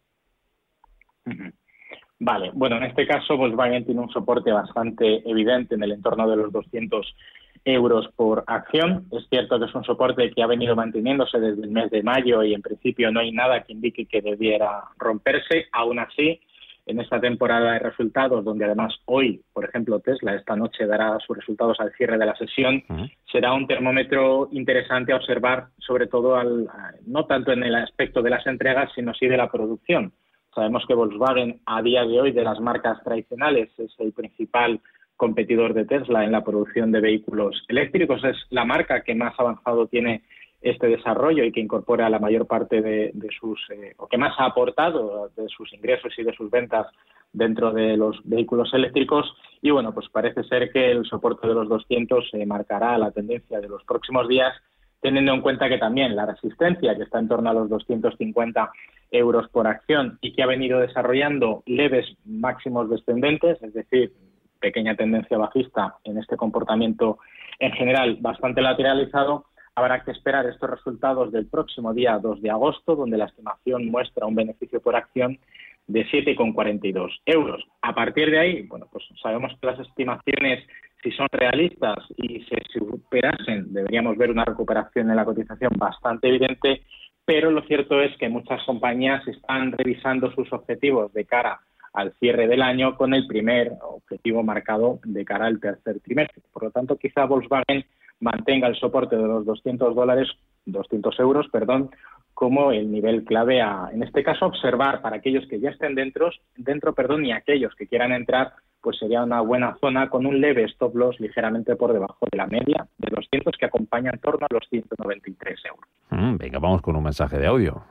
Vale, 2.18 2.50
bueno, 2.52 2.76
en 2.76 2.84
este 2.84 3.06
caso 3.06 3.36
Volkswagen 3.36 3.86
tiene 3.86 4.02
un 4.02 4.10
soporte 4.10 4.52
bastante 4.52 5.22
evidente 5.28 5.74
en 5.74 5.82
el 5.82 5.92
entorno 5.92 6.28
de 6.28 6.36
los 6.36 6.52
200 6.52 7.16
euros 7.64 8.08
por 8.14 8.44
acción. 8.46 9.06
Es 9.12 9.26
cierto 9.28 9.58
que 9.58 9.66
es 9.66 9.74
un 9.74 9.84
soporte 9.84 10.30
que 10.30 10.42
ha 10.42 10.46
venido 10.46 10.76
manteniéndose 10.76 11.40
desde 11.40 11.62
el 11.62 11.70
mes 11.70 11.90
de 11.90 12.02
mayo 12.02 12.42
y 12.42 12.54
en 12.54 12.62
principio 12.62 13.10
no 13.10 13.20
hay 13.20 13.32
nada 13.32 13.62
que 13.62 13.72
indique 13.72 14.06
que 14.06 14.20
debiera 14.20 14.84
romperse. 14.98 15.66
Aún 15.72 15.98
así, 15.98 16.40
en 16.86 17.00
esta 17.00 17.20
temporada 17.20 17.72
de 17.72 17.78
resultados, 17.78 18.44
donde 18.44 18.64
además 18.64 18.94
hoy, 19.06 19.42
por 19.52 19.64
ejemplo, 19.64 20.00
Tesla 20.00 20.34
esta 20.34 20.56
noche 20.56 20.86
dará 20.86 21.18
sus 21.20 21.36
resultados 21.36 21.78
al 21.80 21.92
cierre 21.92 22.18
de 22.18 22.26
la 22.26 22.36
sesión, 22.36 22.82
será 23.30 23.52
un 23.52 23.66
termómetro 23.66 24.48
interesante 24.52 25.12
a 25.12 25.16
observar, 25.16 25.68
sobre 25.78 26.06
todo 26.06 26.36
al, 26.36 26.68
no 27.06 27.26
tanto 27.26 27.52
en 27.52 27.62
el 27.62 27.74
aspecto 27.76 28.22
de 28.22 28.30
las 28.30 28.46
entregas, 28.46 28.90
sino 28.94 29.14
sí 29.14 29.26
de 29.26 29.36
la 29.36 29.50
producción. 29.50 30.12
Sabemos 30.55 30.84
que 30.86 30.94
Volkswagen, 30.94 31.61
a 31.66 31.82
día 31.82 32.05
de 32.05 32.20
hoy, 32.20 32.32
de 32.32 32.42
las 32.42 32.61
marcas 32.61 33.03
tradicionales, 33.05 33.70
es 33.78 33.94
el 33.98 34.12
principal 34.12 34.80
competidor 35.16 35.74
de 35.74 35.84
Tesla 35.84 36.24
en 36.24 36.32
la 36.32 36.42
producción 36.42 36.90
de 36.90 37.01
vehículos 37.01 37.64
eléctricos. 37.68 38.24
Es 38.24 38.36
la 38.51 38.64
marca 38.64 39.03
que 39.03 39.14
más 39.14 39.38
avanzado 39.38 39.86
tiene 39.86 40.22
este 40.61 40.88
desarrollo 40.88 41.44
y 41.44 41.53
que 41.53 41.61
incorpora 41.61 42.11
la 42.11 42.18
mayor 42.18 42.46
parte 42.46 42.82
de, 42.82 43.12
sus, 43.38 43.59
eh, 43.70 43.94
o 43.96 44.07
que 44.07 44.18
más 44.18 44.34
ha 44.38 44.46
aportado 44.46 45.30
de 45.36 45.48
sus 45.48 45.72
ingresos 45.72 46.12
y 46.18 46.22
de 46.22 46.34
sus 46.34 46.51
ventas 46.51 46.86
dentro 47.32 47.72
de 47.72 47.96
los 47.96 48.20
vehículos 48.24 48.72
eléctricos. 48.74 49.32
Y 49.62 49.70
bueno, 49.70 49.92
pues 49.92 50.09
parece 50.09 50.42
ser 50.44 50.70
que 50.72 50.90
el 50.90 51.05
soporte 51.05 51.46
de 51.46 51.55
los 51.55 51.68
200 51.68 52.30
eh, 52.32 52.46
marcará 52.46 52.98
la 52.98 53.11
tendencia 53.11 53.61
de 53.61 53.68
los 53.68 53.84
próximos 53.84 54.28
días, 54.28 54.55
teniendo 55.01 55.32
en 55.32 55.40
cuenta 55.40 55.68
que 55.68 55.78
también 55.78 56.14
la 56.16 56.26
resistencia, 56.26 56.96
que 56.96 57.05
está 57.05 57.18
en 57.18 57.28
torno 57.28 57.51
a 57.51 57.55
los 57.55 57.68
250 57.68 58.70
euros 59.11 59.48
por 59.51 59.66
acción 59.66 60.18
y 60.20 60.32
que 60.32 60.42
ha 60.42 60.46
venido 60.46 60.80
desarrollando 60.80 61.62
leves 61.66 62.07
máximos 62.24 62.88
descendentes, 62.90 63.62
es 63.62 63.74
decir, 63.74 64.12
pequeña 64.61 64.94
tendencia 64.94 65.38
bajista 65.38 65.96
en 66.05 66.18
este 66.18 66.36
comportamiento 66.36 67.18
en 67.59 67.72
general 67.72 68.18
bastante 68.20 68.61
lateralizado, 68.61 69.46
Habrá 69.74 70.05
que 70.05 70.11
esperar 70.11 70.46
estos 70.46 70.68
resultados 70.68 71.32
del 71.32 71.46
próximo 71.46 71.94
día 71.94 72.18
2 72.18 72.42
de 72.42 72.51
agosto, 72.51 72.96
donde 72.96 73.16
la 73.16 73.26
estimación 73.26 73.86
muestra 73.86 74.26
un 74.26 74.34
beneficio 74.34 74.80
por 74.80 74.96
acción 74.96 75.38
de 75.86 76.07
7,42 76.07 77.20
euros. 77.24 77.64
A 77.80 77.94
partir 77.94 78.30
de 78.30 78.38
ahí, 78.38 78.62
bueno, 78.62 78.88
pues 78.92 79.05
sabemos 79.22 79.53
que 79.59 79.66
las 79.66 79.80
estimaciones, 79.80 80.66
si 81.03 81.11
son 81.12 81.28
realistas 81.32 81.98
y 82.16 82.40
se 82.44 82.57
superasen, 82.72 83.72
deberíamos 83.72 84.16
ver 84.16 84.30
una 84.30 84.44
recuperación 84.44 85.11
en 85.11 85.16
la 85.16 85.24
cotización 85.24 85.72
bastante 85.76 86.28
evidente, 86.28 86.82
pero 87.24 87.51
lo 87.51 87.62
cierto 87.62 88.01
es 88.01 88.16
que 88.18 88.28
muchas 88.28 88.62
compañías 88.64 89.26
están 89.26 89.72
revisando 89.72 90.32
sus 90.32 90.53
objetivos 90.53 91.12
de 91.12 91.24
cara 91.24 91.61
al 91.92 92.12
cierre 92.20 92.46
del 92.46 92.62
año 92.62 92.96
con 92.96 93.14
el 93.14 93.26
primer 93.26 93.72
objetivo 93.82 94.42
marcado 94.42 95.01
de 95.05 95.24
cara 95.24 95.46
al 95.46 95.61
tercer 95.61 96.01
trimestre. 96.01 96.42
Por 96.53 96.64
lo 96.64 96.70
tanto, 96.70 96.96
quizá 96.96 97.24
Volkswagen 97.24 97.84
mantenga 98.20 98.68
el 98.68 98.76
soporte 98.76 99.16
de 99.16 99.26
los 99.26 99.44
200 99.44 99.94
dólares, 99.94 100.28
200 100.66 101.18
euros, 101.20 101.48
perdón, 101.51 101.90
como 102.34 102.72
el 102.72 102.90
nivel 102.90 103.24
clave 103.24 103.60
a, 103.60 103.90
en 103.92 104.02
este 104.02 104.22
caso, 104.22 104.46
observar 104.46 105.02
para 105.02 105.16
aquellos 105.16 105.46
que 105.48 105.60
ya 105.60 105.70
estén 105.70 105.94
dentro, 105.94 106.30
dentro, 106.56 106.94
perdón, 106.94 107.24
y 107.24 107.32
aquellos 107.32 107.74
que 107.74 107.86
quieran 107.86 108.12
entrar, 108.12 108.52
pues 108.80 108.98
sería 108.98 109.22
una 109.22 109.40
buena 109.40 109.76
zona 109.80 110.08
con 110.08 110.26
un 110.26 110.40
leve 110.40 110.64
stop 110.64 110.94
loss 110.96 111.20
ligeramente 111.20 111.76
por 111.76 111.92
debajo 111.92 112.26
de 112.30 112.38
la 112.38 112.46
media 112.46 112.86
de 112.98 113.10
los 113.10 113.26
cientos 113.28 113.54
que 113.58 113.66
acompaña 113.66 114.10
en 114.12 114.20
torno 114.20 114.46
a 114.48 114.54
los 114.54 114.66
193 114.68 115.60
euros. 115.66 115.88
Mm, 116.10 116.36
venga, 116.36 116.58
vamos 116.58 116.80
con 116.80 116.96
un 116.96 117.04
mensaje 117.04 117.38
de 117.38 117.46
audio. 117.46 117.82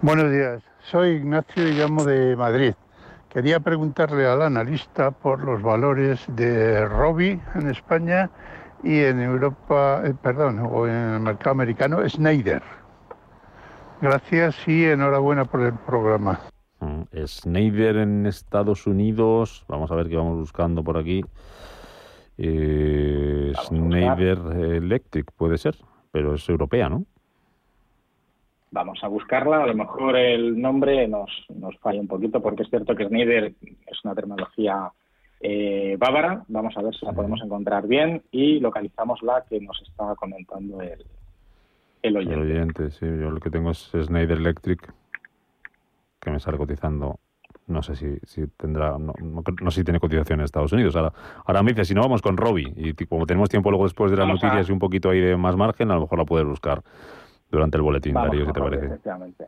Buenos 0.00 0.32
días, 0.32 0.64
soy 0.80 1.10
Ignacio 1.10 1.68
y 1.68 1.72
llamo 1.72 2.04
de 2.04 2.34
Madrid. 2.34 2.74
Quería 3.32 3.60
preguntarle 3.60 4.26
al 4.26 4.42
analista 4.42 5.12
por 5.12 5.44
los 5.44 5.62
valores 5.62 6.26
de 6.34 6.84
Robi 6.86 7.40
en 7.54 7.70
España 7.70 8.30
y 8.82 8.98
en 9.00 9.20
Europa, 9.20 10.02
eh, 10.04 10.14
perdón, 10.20 10.58
o 10.60 10.86
en 10.86 10.94
el 10.94 11.20
mercado 11.20 11.50
americano, 11.50 12.06
Schneider. 12.08 12.62
Gracias 14.00 14.66
y 14.66 14.84
enhorabuena 14.84 15.44
por 15.44 15.62
el 15.62 15.74
programa. 15.74 16.40
Mm, 16.80 17.02
Schneider 17.24 17.96
en 17.96 18.26
Estados 18.26 18.86
Unidos, 18.86 19.64
vamos 19.68 19.90
a 19.90 19.94
ver 19.94 20.08
qué 20.08 20.16
vamos 20.16 20.38
buscando 20.38 20.82
por 20.82 20.98
aquí. 20.98 21.24
Eh, 22.38 23.52
Schneider 23.64 24.38
Electric 24.56 25.30
puede 25.32 25.58
ser, 25.58 25.76
pero 26.10 26.34
es 26.34 26.48
europea, 26.48 26.88
¿no? 26.88 27.04
vamos 28.72 28.98
a 29.04 29.08
buscarla. 29.08 29.62
A 29.62 29.66
lo 29.66 29.74
mejor 29.74 30.16
el 30.16 30.60
nombre 30.60 31.06
nos, 31.06 31.30
nos 31.54 31.78
falla 31.78 32.00
un 32.00 32.08
poquito 32.08 32.42
porque 32.42 32.64
es 32.64 32.70
cierto 32.70 32.96
que 32.96 33.06
Schneider 33.06 33.54
es 33.86 34.04
una 34.04 34.14
terminología 34.14 34.90
eh, 35.42 35.96
bávara. 35.98 36.44
Vamos 36.48 36.76
a 36.76 36.82
ver 36.82 36.94
si 36.94 37.04
la 37.04 37.12
podemos 37.12 37.40
encontrar 37.42 37.86
bien 37.86 38.22
y 38.30 38.60
localizamos 38.60 39.22
la 39.22 39.44
que 39.48 39.60
nos 39.60 39.80
está 39.82 40.14
comentando 40.14 40.80
el, 40.80 41.04
el 42.02 42.16
oyente. 42.16 42.34
El 42.34 42.40
oyente, 42.40 42.90
sí. 42.92 43.06
Yo 43.06 43.30
lo 43.30 43.40
que 43.40 43.50
tengo 43.50 43.72
es 43.72 43.90
Schneider 43.92 44.38
Electric, 44.38 44.92
que 46.20 46.30
me 46.30 46.38
sale 46.38 46.56
cotizando. 46.56 47.18
No 47.66 47.82
sé 47.82 47.96
si, 47.96 48.18
si 48.24 48.46
tendrá, 48.48 48.98
no, 48.98 49.14
no, 49.20 49.70
sé 49.70 49.80
si 49.80 49.84
tiene 49.84 50.00
cotización 50.00 50.40
en 50.40 50.44
Estados 50.44 50.72
Unidos. 50.72 50.94
Ahora, 50.96 51.12
ahora 51.44 51.62
me 51.62 51.72
dice, 51.72 51.84
si 51.84 51.94
no 51.94 52.02
vamos 52.02 52.22
con 52.22 52.36
Robbie, 52.36 52.72
y 52.76 52.92
como 53.06 53.26
tenemos 53.26 53.48
tiempo 53.48 53.70
luego 53.70 53.84
después 53.84 54.10
de 54.10 54.16
las 54.16 54.26
noticias 54.26 54.68
y 54.68 54.72
un 54.72 54.78
poquito 54.78 55.10
ahí 55.10 55.20
de 55.20 55.36
más 55.36 55.56
margen, 55.56 55.90
a 55.90 55.94
lo 55.94 56.02
mejor 56.02 56.18
la 56.18 56.24
puedes 56.24 56.46
buscar 56.46 56.82
durante 57.50 57.76
el 57.76 57.82
boletín, 57.82 58.14
Darío, 58.14 58.46
si 58.46 58.52
te 58.52 58.60
parece. 58.60 58.86
Efectivamente. 58.86 59.46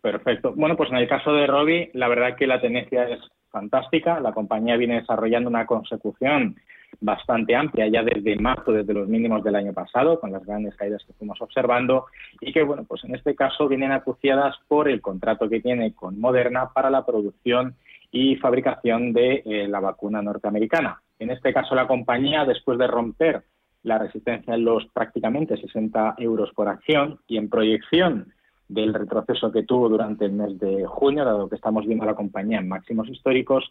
Perfecto. 0.00 0.54
Bueno, 0.56 0.76
pues 0.76 0.90
en 0.90 0.96
el 0.96 1.08
caso 1.08 1.32
de 1.32 1.46
Robi, 1.46 1.90
la 1.92 2.08
verdad 2.08 2.36
que 2.36 2.46
la 2.46 2.60
tendencia 2.60 3.04
es 3.08 3.20
fantástica. 3.50 4.20
La 4.20 4.32
compañía 4.32 4.76
viene 4.76 5.00
desarrollando 5.00 5.50
una 5.50 5.66
consecución 5.66 6.56
bastante 7.00 7.54
amplia 7.54 7.86
ya 7.88 8.02
desde 8.02 8.36
marzo, 8.36 8.72
desde 8.72 8.94
los 8.94 9.08
mínimos 9.08 9.44
del 9.44 9.56
año 9.56 9.72
pasado, 9.72 10.18
con 10.18 10.32
las 10.32 10.44
grandes 10.44 10.74
caídas 10.76 11.04
que 11.06 11.12
fuimos 11.12 11.40
observando 11.40 12.06
y 12.40 12.52
que, 12.52 12.62
bueno, 12.62 12.84
pues 12.84 13.04
en 13.04 13.14
este 13.14 13.34
caso 13.34 13.68
vienen 13.68 13.92
acuciadas 13.92 14.56
por 14.68 14.88
el 14.88 15.00
contrato 15.00 15.48
que 15.48 15.60
tiene 15.60 15.94
con 15.94 16.18
Moderna 16.18 16.70
para 16.74 16.90
la 16.90 17.04
producción 17.04 17.76
y 18.10 18.36
fabricación 18.36 19.12
de 19.12 19.42
eh, 19.44 19.68
la 19.68 19.80
vacuna 19.80 20.20
norteamericana. 20.20 21.00
En 21.18 21.30
este 21.30 21.52
caso, 21.52 21.74
la 21.74 21.86
compañía, 21.86 22.44
después 22.44 22.78
de 22.78 22.86
romper 22.86 23.42
la 23.82 23.98
resistencia 23.98 24.54
en 24.54 24.64
los 24.64 24.86
prácticamente 24.92 25.56
60 25.56 26.16
euros 26.18 26.50
por 26.54 26.68
acción 26.68 27.20
y 27.26 27.36
en 27.36 27.48
proyección 27.48 28.32
del 28.70 28.94
retroceso 28.94 29.50
que 29.50 29.64
tuvo 29.64 29.88
durante 29.88 30.24
el 30.24 30.32
mes 30.32 30.58
de 30.58 30.86
junio, 30.86 31.24
dado 31.24 31.48
que 31.48 31.56
estamos 31.56 31.84
viendo 31.86 32.04
a 32.04 32.08
la 32.08 32.14
compañía 32.14 32.58
en 32.58 32.68
máximos 32.68 33.08
históricos. 33.08 33.70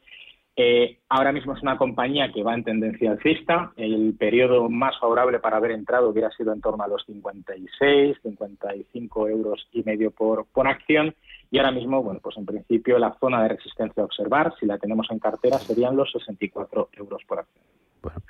Eh, 0.57 0.97
ahora 1.07 1.31
mismo 1.31 1.53
es 1.53 1.61
una 1.61 1.77
compañía 1.77 2.33
que 2.33 2.43
va 2.43 2.53
en 2.53 2.65
tendencia 2.65 3.11
alcista. 3.11 3.71
El 3.77 4.13
periodo 4.19 4.69
más 4.69 4.99
favorable 4.99 5.39
para 5.39 5.55
haber 5.55 5.71
entrado 5.71 6.09
hubiera 6.09 6.29
sido 6.31 6.51
en 6.51 6.59
torno 6.59 6.83
a 6.83 6.87
los 6.89 7.05
56, 7.05 8.17
55 8.21 9.29
euros 9.29 9.67
y 9.71 9.83
medio 9.83 10.11
por, 10.11 10.45
por 10.47 10.67
acción. 10.67 11.15
Y 11.49 11.59
ahora 11.59 11.71
mismo, 11.71 12.03
bueno, 12.03 12.19
pues 12.21 12.35
en 12.35 12.45
principio 12.45 12.99
la 12.99 13.15
zona 13.21 13.41
de 13.43 13.49
resistencia 13.49 14.03
a 14.03 14.05
observar, 14.05 14.53
si 14.59 14.65
la 14.65 14.77
tenemos 14.77 15.07
en 15.11 15.19
cartera, 15.19 15.59
serían 15.59 15.95
los 15.95 16.11
64 16.11 16.89
euros 16.97 17.23
por 17.25 17.39
acción. 17.39 17.63
Bueno, 18.01 18.21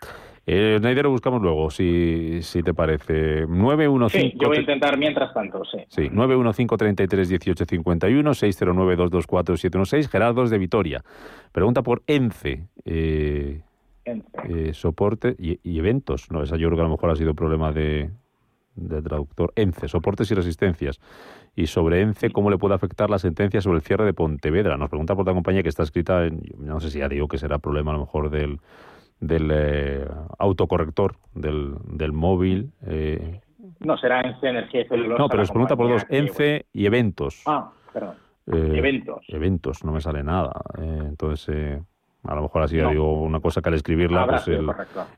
eh, 0.52 0.78
Schneider 0.80 1.04
lo 1.04 1.12
buscamos 1.12 1.42
luego, 1.42 1.70
si, 1.70 2.40
si 2.42 2.64
te 2.64 2.74
parece. 2.74 3.46
915... 3.48 4.20
Sí, 4.20 4.34
yo 4.42 4.48
voy 4.48 4.58
a 4.58 4.62
intentar 4.62 4.98
mientras 4.98 5.32
tanto, 5.34 5.64
sí. 5.66 5.78
Sí, 5.90 6.10
915-33-1851, 6.10 8.34
609-224-716, 8.34 10.10
Gerardo 10.10 10.48
de 10.48 10.58
Vitoria. 10.58 11.04
Pregunta 11.52 11.84
por 11.84 12.02
ENCE. 12.08 12.64
Eh, 12.86 13.62
eh, 14.06 14.74
soporte 14.74 15.36
y, 15.38 15.60
eventos. 15.78 16.32
No, 16.32 16.42
esa 16.42 16.58
yo 16.58 16.70
creo 16.70 16.78
que 16.78 16.82
a 16.82 16.86
lo 16.86 16.92
mejor 16.92 17.12
ha 17.12 17.16
sido 17.16 17.36
problema 17.36 17.72
de, 17.72 18.10
de 18.76 19.02
traductor. 19.04 19.54
ENCE, 19.56 19.88
soportes 19.88 20.32
y 20.32 20.34
resistencias. 20.34 21.00
Y 21.56 21.68
sobre 21.68 22.02
ENCE, 22.02 22.32
¿cómo 22.32 22.50
le 22.50 22.58
puede 22.58 22.74
afectar 22.74 23.08
la 23.10 23.20
sentencia 23.20 23.62
sobre 23.62 23.78
el 23.78 23.84
cierre 23.84 24.06
de 24.06 24.14
Pontevedra? 24.14 24.78
Nos 24.78 24.90
pregunta 24.90 25.16
por 25.16 25.28
la 25.28 25.34
compañía 25.34 25.62
que 25.62 25.70
está 25.70 25.84
escrita 25.84 26.26
en, 26.26 26.42
no 26.58 26.80
sé 26.80 26.90
si 26.90 26.98
ya 27.00 27.08
digo 27.08 27.28
que 27.28 27.38
será 27.38 27.60
problema 27.60 27.92
a 27.92 27.96
lo 27.96 28.00
mejor 28.00 28.32
del 28.32 28.60
del 29.20 29.50
eh, 29.54 30.08
autocorrector 30.38 31.16
del, 31.34 31.76
del 31.86 32.14
móvil. 32.14 32.72
Eh. 32.86 33.42
No, 33.80 33.98
será 33.98 34.22
ENCE 34.22 34.50
Energía 34.50 34.82
y 34.82 35.08
No, 35.08 35.30
pero 35.30 35.44
os 35.44 35.52
pregunta 35.52 35.76
por 35.76 35.90
dos, 35.90 36.06
ENCE 36.10 36.66
y 36.74 36.86
eventos. 36.86 37.44
Ah, 37.46 37.72
perdón. 37.94 38.16
Eh, 38.48 38.74
eventos. 38.78 39.26
Eventos, 39.28 39.84
no 39.84 39.92
me 39.92 40.02
sale 40.02 40.24
nada. 40.24 40.52
Eh, 40.80 41.04
entonces, 41.08 41.82
a 42.24 42.36
lo 42.36 42.42
mejor 42.42 42.64
así 42.64 42.78
ya 42.78 42.90
digo 42.90 43.22
una 43.22 43.40
cosa 43.40 43.62
que 43.62 43.70
al 43.70 43.76
escribirla, 43.76 44.26
pues 44.26 44.48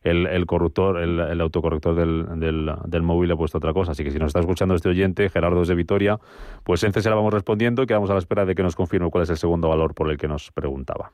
el, 0.04 0.28
el, 0.28 0.46
corruptor, 0.46 1.00
el, 1.00 1.20
el 1.20 1.42
autocorrector 1.42 1.96
del, 1.96 2.40
del, 2.40 2.72
del, 2.86 3.02
móvil 3.02 3.32
ha 3.32 3.36
puesto 3.38 3.58
otra 3.58 3.74
cosa. 3.74 3.92
Así 3.92 4.04
que 4.04 4.12
si 4.12 4.20
nos 4.20 4.28
está 4.28 4.42
escuchando 4.42 4.76
este 4.76 4.90
oyente, 4.90 5.30
Gerardo 5.30 5.64
de 5.64 5.76
Vitoria, 5.76 6.20
pues 6.64 6.84
ENCE 6.84 7.02
se 7.02 7.10
la 7.10 7.16
vamos 7.16 7.34
respondiendo 7.34 7.84
y 7.84 7.88
quedamos 7.88 8.10
a 8.10 8.14
la 8.14 8.20
espera 8.20 8.46
de 8.46 8.54
que 8.54 8.64
nos 8.64 8.76
confirme 8.76 9.10
cuál 9.10 9.24
es 9.24 9.30
el 9.30 9.38
segundo 9.38 9.70
valor 9.70 9.96
por 9.96 10.12
el 10.12 10.18
que 10.18 10.28
nos 10.28 10.52
preguntaba. 10.52 11.12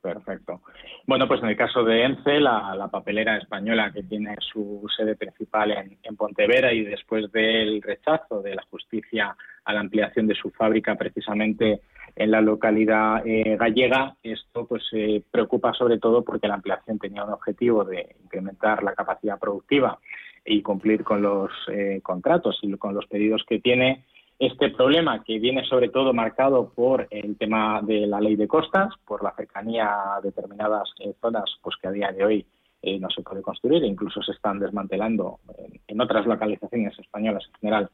Perfecto. 0.00 0.62
Bueno, 1.06 1.26
pues 1.26 1.42
en 1.42 1.48
el 1.48 1.56
caso 1.56 1.82
de 1.82 2.04
ENCE, 2.04 2.40
la, 2.40 2.88
papelera 2.90 3.36
española 3.36 3.92
que 3.92 4.02
tiene 4.02 4.36
su 4.40 4.86
sede 4.96 5.16
principal 5.16 5.72
en, 5.72 5.98
en, 6.02 6.16
Pontevedra 6.16 6.72
y 6.72 6.84
después 6.84 7.30
del 7.32 7.82
rechazo 7.82 8.42
de 8.42 8.54
la 8.54 8.62
justicia 8.70 9.36
a 9.64 9.72
la 9.72 9.80
ampliación 9.80 10.26
de 10.26 10.34
su 10.34 10.50
fábrica 10.50 10.94
precisamente 10.96 11.80
en 12.16 12.30
la 12.30 12.40
localidad 12.40 13.26
eh, 13.26 13.56
gallega, 13.58 14.16
esto 14.22 14.66
pues 14.66 14.82
eh, 14.92 15.22
preocupa 15.30 15.72
sobre 15.72 15.98
todo 15.98 16.22
porque 16.24 16.48
la 16.48 16.54
ampliación 16.54 16.98
tenía 16.98 17.24
un 17.24 17.32
objetivo 17.32 17.84
de 17.84 18.16
incrementar 18.22 18.82
la 18.82 18.94
capacidad 18.94 19.38
productiva 19.38 19.98
y 20.44 20.62
cumplir 20.62 21.04
con 21.04 21.22
los 21.22 21.50
eh, 21.68 22.00
contratos 22.02 22.58
y 22.62 22.72
con 22.76 22.94
los 22.94 23.06
pedidos 23.06 23.44
que 23.48 23.60
tiene 23.60 24.04
este 24.40 24.70
problema 24.70 25.22
que 25.22 25.38
viene 25.38 25.66
sobre 25.66 25.90
todo 25.90 26.14
marcado 26.14 26.70
por 26.70 27.06
el 27.10 27.36
tema 27.36 27.82
de 27.82 28.06
la 28.06 28.20
ley 28.20 28.36
de 28.36 28.48
costas, 28.48 28.94
por 29.04 29.22
la 29.22 29.34
cercanía 29.36 30.16
a 30.16 30.20
determinadas 30.22 30.88
eh, 30.98 31.12
zonas 31.20 31.44
pues 31.62 31.76
que 31.76 31.88
a 31.88 31.92
día 31.92 32.10
de 32.10 32.24
hoy 32.24 32.46
eh, 32.80 32.98
no 32.98 33.10
se 33.10 33.20
puede 33.20 33.42
construir 33.42 33.84
e 33.84 33.86
incluso 33.86 34.22
se 34.22 34.32
están 34.32 34.58
desmantelando 34.58 35.40
en, 35.86 36.00
otras 36.00 36.24
localizaciones 36.24 36.98
españolas 36.98 37.44
en 37.48 37.60
general 37.60 37.90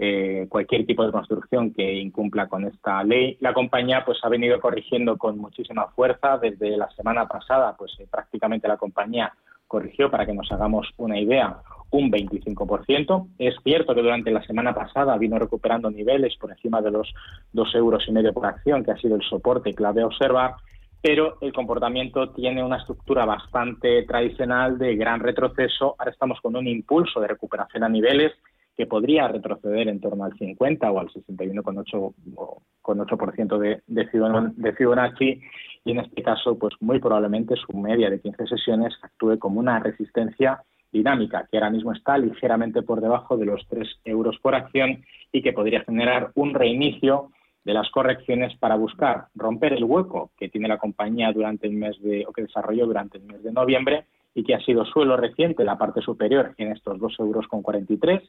eh, 0.00 0.48
cualquier 0.48 0.84
tipo 0.84 1.06
de 1.06 1.12
construcción 1.12 1.72
que 1.72 1.92
incumpla 1.92 2.48
con 2.48 2.64
esta 2.64 3.04
ley. 3.04 3.36
La 3.38 3.54
compañía 3.54 4.04
pues 4.04 4.18
ha 4.24 4.28
venido 4.28 4.60
corrigiendo 4.60 5.16
con 5.16 5.38
muchísima 5.38 5.86
fuerza 5.90 6.38
desde 6.38 6.76
la 6.76 6.90
semana 6.90 7.28
pasada, 7.28 7.76
pues 7.78 7.92
prácticamente 8.10 8.66
la 8.66 8.78
compañía 8.78 9.32
corrigió 9.74 10.08
para 10.08 10.24
que 10.24 10.32
nos 10.32 10.52
hagamos 10.52 10.88
una 10.98 11.18
idea 11.18 11.56
un 11.90 12.08
25%. 12.08 13.26
Es 13.38 13.56
cierto 13.64 13.92
que 13.92 14.02
durante 14.02 14.30
la 14.30 14.44
semana 14.44 14.72
pasada 14.72 15.18
vino 15.18 15.36
recuperando 15.36 15.90
niveles 15.90 16.36
por 16.36 16.52
encima 16.52 16.80
de 16.80 16.92
los 16.92 17.12
dos 17.52 17.74
euros 17.74 18.04
y 18.06 18.12
medio 18.12 18.32
por 18.32 18.46
acción, 18.46 18.84
que 18.84 18.92
ha 18.92 18.96
sido 18.96 19.16
el 19.16 19.22
soporte 19.22 19.74
clave 19.74 20.02
a 20.02 20.06
observar, 20.06 20.54
pero 21.02 21.38
el 21.40 21.52
comportamiento 21.52 22.30
tiene 22.30 22.62
una 22.62 22.76
estructura 22.76 23.24
bastante 23.24 24.04
tradicional 24.04 24.78
de 24.78 24.94
gran 24.94 25.18
retroceso. 25.18 25.96
Ahora 25.98 26.12
estamos 26.12 26.40
con 26.40 26.54
un 26.54 26.68
impulso 26.68 27.18
de 27.18 27.26
recuperación 27.26 27.82
a 27.82 27.88
niveles 27.88 28.32
que 28.76 28.86
podría 28.86 29.28
retroceder 29.28 29.86
en 29.88 30.00
torno 30.00 30.24
al 30.24 30.36
50 30.36 30.90
o 30.90 30.98
al 30.98 31.08
61,8% 31.08 33.58
de, 33.58 33.82
de 33.86 34.72
Fibonacci. 34.72 35.40
Y 35.84 35.90
en 35.90 36.00
este 36.00 36.22
caso, 36.22 36.58
pues 36.58 36.74
muy 36.80 36.98
probablemente 36.98 37.54
su 37.56 37.76
media 37.76 38.08
de 38.10 38.20
15 38.20 38.46
sesiones 38.46 38.94
actúe 39.02 39.38
como 39.38 39.60
una 39.60 39.78
resistencia 39.78 40.62
dinámica, 40.90 41.46
que 41.50 41.58
ahora 41.58 41.70
mismo 41.70 41.92
está 41.92 42.18
ligeramente 42.18 42.82
por 42.82 43.00
debajo 43.00 43.36
de 43.36 43.46
los 43.46 43.66
3 43.68 44.00
euros 44.04 44.38
por 44.40 44.54
acción 44.54 45.04
y 45.32 45.42
que 45.42 45.52
podría 45.52 45.80
generar 45.82 46.30
un 46.34 46.54
reinicio 46.54 47.30
de 47.64 47.74
las 47.74 47.90
correcciones 47.90 48.56
para 48.58 48.76
buscar 48.76 49.26
romper 49.34 49.72
el 49.72 49.84
hueco 49.84 50.30
que 50.36 50.48
tiene 50.48 50.68
la 50.68 50.78
compañía 50.78 51.32
durante 51.32 51.66
el 51.66 51.72
mes 51.72 52.00
de 52.00 52.24
o 52.26 52.32
que 52.32 52.42
desarrolló 52.42 52.86
durante 52.86 53.18
el 53.18 53.24
mes 53.24 53.42
de 53.42 53.52
noviembre 53.52 54.04
y 54.34 54.44
que 54.44 54.54
ha 54.54 54.60
sido 54.60 54.84
suelo 54.84 55.16
reciente 55.16 55.64
la 55.64 55.78
parte 55.78 56.00
superior 56.00 56.54
en 56.58 56.72
estos 56.72 56.98
2 56.98 57.20
euros 57.20 57.46
con 57.48 57.62
43 57.62 58.22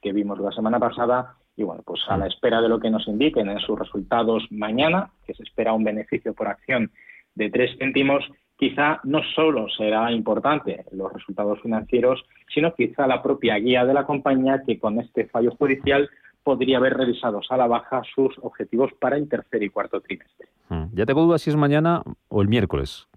que 0.00 0.12
vimos 0.12 0.38
la 0.38 0.52
semana 0.52 0.78
pasada 0.78 1.34
y 1.56 1.62
bueno 1.62 1.82
pues 1.84 2.00
a 2.08 2.16
la 2.16 2.26
espera 2.26 2.60
de 2.60 2.68
lo 2.68 2.80
que 2.80 2.90
nos 2.90 3.06
indiquen 3.08 3.48
en 3.50 3.58
sus 3.60 3.78
resultados 3.78 4.46
mañana 4.50 5.10
que 5.26 5.34
se 5.34 5.42
espera 5.42 5.72
un 5.72 5.84
beneficio 5.84 6.34
por 6.34 6.48
acción 6.48 6.90
de 7.34 7.50
3 7.50 7.78
céntimos 7.78 8.24
quizá 8.60 9.00
no 9.04 9.22
solo 9.34 9.68
será 9.70 10.12
importante 10.12 10.84
los 10.92 11.10
resultados 11.10 11.60
financieros, 11.62 12.22
sino 12.54 12.74
quizá 12.74 13.06
la 13.06 13.22
propia 13.22 13.56
guía 13.56 13.86
de 13.86 13.94
la 13.94 14.04
compañía 14.04 14.62
que 14.66 14.78
con 14.78 15.00
este 15.00 15.24
fallo 15.24 15.52
judicial 15.52 16.10
podría 16.44 16.76
haber 16.76 16.94
revisado 16.94 17.40
a 17.48 17.56
la 17.56 17.66
baja 17.66 18.02
sus 18.14 18.36
objetivos 18.42 18.90
para 19.00 19.16
el 19.16 19.28
tercer 19.30 19.62
y 19.62 19.70
cuarto 19.70 20.02
trimestre. 20.02 20.48
Mm. 20.68 20.84
Ya 20.92 21.06
tengo 21.06 21.22
dudas 21.22 21.40
si 21.40 21.48
es 21.48 21.56
mañana 21.56 22.02
o 22.28 22.42
el 22.42 22.48
miércoles. 22.48 23.08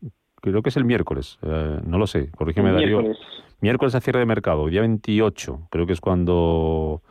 Creo 0.42 0.62
que 0.62 0.70
es 0.70 0.78
el 0.78 0.86
miércoles, 0.86 1.40
eh, 1.42 1.80
no 1.86 1.98
lo 1.98 2.08
sé, 2.08 2.32
corrígeme 2.32 2.72
Darío. 2.72 3.02
Miércoles. 3.02 3.43
Miércoles 3.64 3.96
a 3.96 4.02
cierre 4.02 4.20
de 4.20 4.26
mercado, 4.26 4.68
día 4.68 4.82
28, 4.82 5.68
creo 5.70 5.88
que 5.88 5.94
es 5.94 6.02
cuando... 6.02 7.02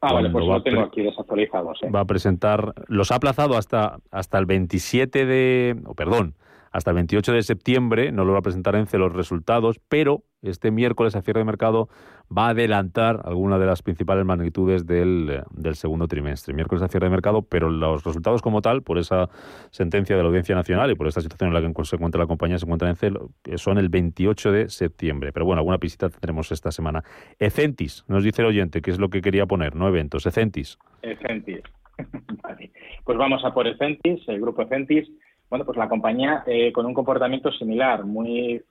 Ah, 0.00 0.14
vale, 0.14 0.30
pues 0.30 0.46
lo 0.46 0.62
tengo 0.62 0.80
aquí 0.80 1.02
desactualizado. 1.02 1.72
Va 1.94 2.00
a 2.00 2.04
presentar, 2.06 2.72
los 2.86 3.12
ha 3.12 3.16
aplazado 3.16 3.58
hasta, 3.58 3.98
hasta 4.10 4.38
el 4.38 4.46
27 4.46 5.26
de, 5.26 5.76
oh, 5.84 5.94
perdón, 5.94 6.34
hasta 6.72 6.90
el 6.90 6.96
28 6.96 7.32
de 7.32 7.42
septiembre 7.42 8.12
no 8.12 8.24
lo 8.24 8.32
va 8.32 8.40
a 8.40 8.42
presentar 8.42 8.74
ENCE 8.76 8.98
los 8.98 9.12
resultados, 9.12 9.80
pero 9.88 10.24
este 10.42 10.70
miércoles 10.70 11.16
a 11.16 11.22
cierre 11.22 11.40
de 11.40 11.44
mercado 11.44 11.88
va 12.36 12.46
a 12.46 12.50
adelantar 12.50 13.22
alguna 13.24 13.58
de 13.58 13.66
las 13.66 13.82
principales 13.82 14.24
magnitudes 14.24 14.86
del, 14.86 15.42
segundo 15.72 16.06
trimestre. 16.06 16.54
Miércoles 16.54 16.82
a 16.82 16.88
cierre 16.88 17.06
de 17.06 17.10
mercado, 17.10 17.42
pero 17.42 17.70
los 17.70 18.04
resultados 18.04 18.42
como 18.42 18.62
tal, 18.62 18.82
por 18.82 18.98
esa 18.98 19.28
sentencia 19.70 20.16
de 20.16 20.22
la 20.22 20.28
Audiencia 20.28 20.54
Nacional 20.54 20.90
y 20.90 20.94
por 20.94 21.08
esta 21.08 21.20
situación 21.20 21.48
en 21.48 21.54
la 21.54 21.60
que 21.60 21.84
se 21.84 21.96
encuentra 21.96 22.20
la 22.20 22.26
compañía, 22.26 22.58
se 22.58 22.66
encuentra 22.66 22.88
ENCE, 22.88 23.12
son 23.56 23.78
el 23.78 23.88
28 23.88 24.52
de 24.52 24.68
septiembre. 24.68 25.32
Pero 25.32 25.46
bueno, 25.46 25.60
alguna 25.60 25.78
visita 25.78 26.08
tendremos 26.08 26.52
esta 26.52 26.70
semana. 26.70 27.02
Ecentis, 27.38 28.04
nos 28.08 28.22
dice 28.22 28.42
el 28.42 28.48
oyente, 28.48 28.80
que 28.82 28.90
es 28.90 28.98
lo 28.98 29.08
que 29.08 29.20
quería 29.20 29.46
poner, 29.46 29.74
no 29.74 29.88
eventos. 29.88 30.26
Ecentis. 30.26 30.78
Ecentis. 31.02 31.62
vale. 32.42 32.70
Pues 33.04 33.18
vamos 33.18 33.44
a 33.44 33.52
por 33.52 33.66
Ecentis, 33.66 34.28
el 34.28 34.40
grupo 34.40 34.62
Ecentis 34.62 35.08
bueno, 35.50 35.64
pues 35.64 35.78
la 35.78 35.88
compañía 35.88 36.42
eh, 36.46 36.72
con 36.72 36.86
un 36.86 36.94
comportamiento 36.94 37.50
similar, 37.52 38.04
muy, 38.04 38.62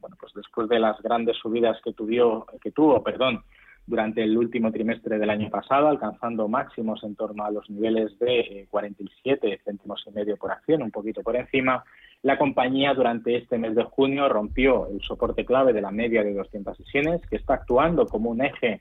bueno, 0.00 0.16
pues 0.18 0.32
después 0.34 0.68
de 0.68 0.80
las 0.80 1.00
grandes 1.02 1.36
subidas 1.36 1.78
que, 1.84 1.92
tuvo, 1.92 2.46
que 2.60 2.70
tuvo, 2.70 3.02
perdón, 3.02 3.42
durante 3.86 4.22
el 4.22 4.36
último 4.36 4.70
trimestre 4.70 5.18
del 5.18 5.30
año 5.30 5.50
pasado, 5.50 5.88
alcanzando 5.88 6.48
máximos 6.48 7.02
en 7.04 7.16
torno 7.16 7.44
a 7.44 7.50
los 7.50 7.68
niveles 7.68 8.18
de 8.18 8.66
47 8.70 9.52
eh, 9.52 9.60
céntimos 9.64 10.04
y 10.06 10.10
medio 10.12 10.36
por 10.36 10.52
acción, 10.52 10.82
un 10.82 10.90
poquito 10.90 11.22
por 11.22 11.36
encima. 11.36 11.84
La 12.22 12.38
compañía 12.38 12.94
durante 12.94 13.36
este 13.36 13.58
mes 13.58 13.74
de 13.74 13.82
junio 13.82 14.28
rompió 14.28 14.86
el 14.86 15.00
soporte 15.00 15.44
clave 15.44 15.72
de 15.72 15.82
la 15.82 15.90
media 15.90 16.22
de 16.22 16.32
200 16.32 16.76
sesiones, 16.76 17.20
que 17.28 17.36
está 17.36 17.54
actuando 17.54 18.06
como 18.06 18.30
un 18.30 18.42
eje 18.44 18.80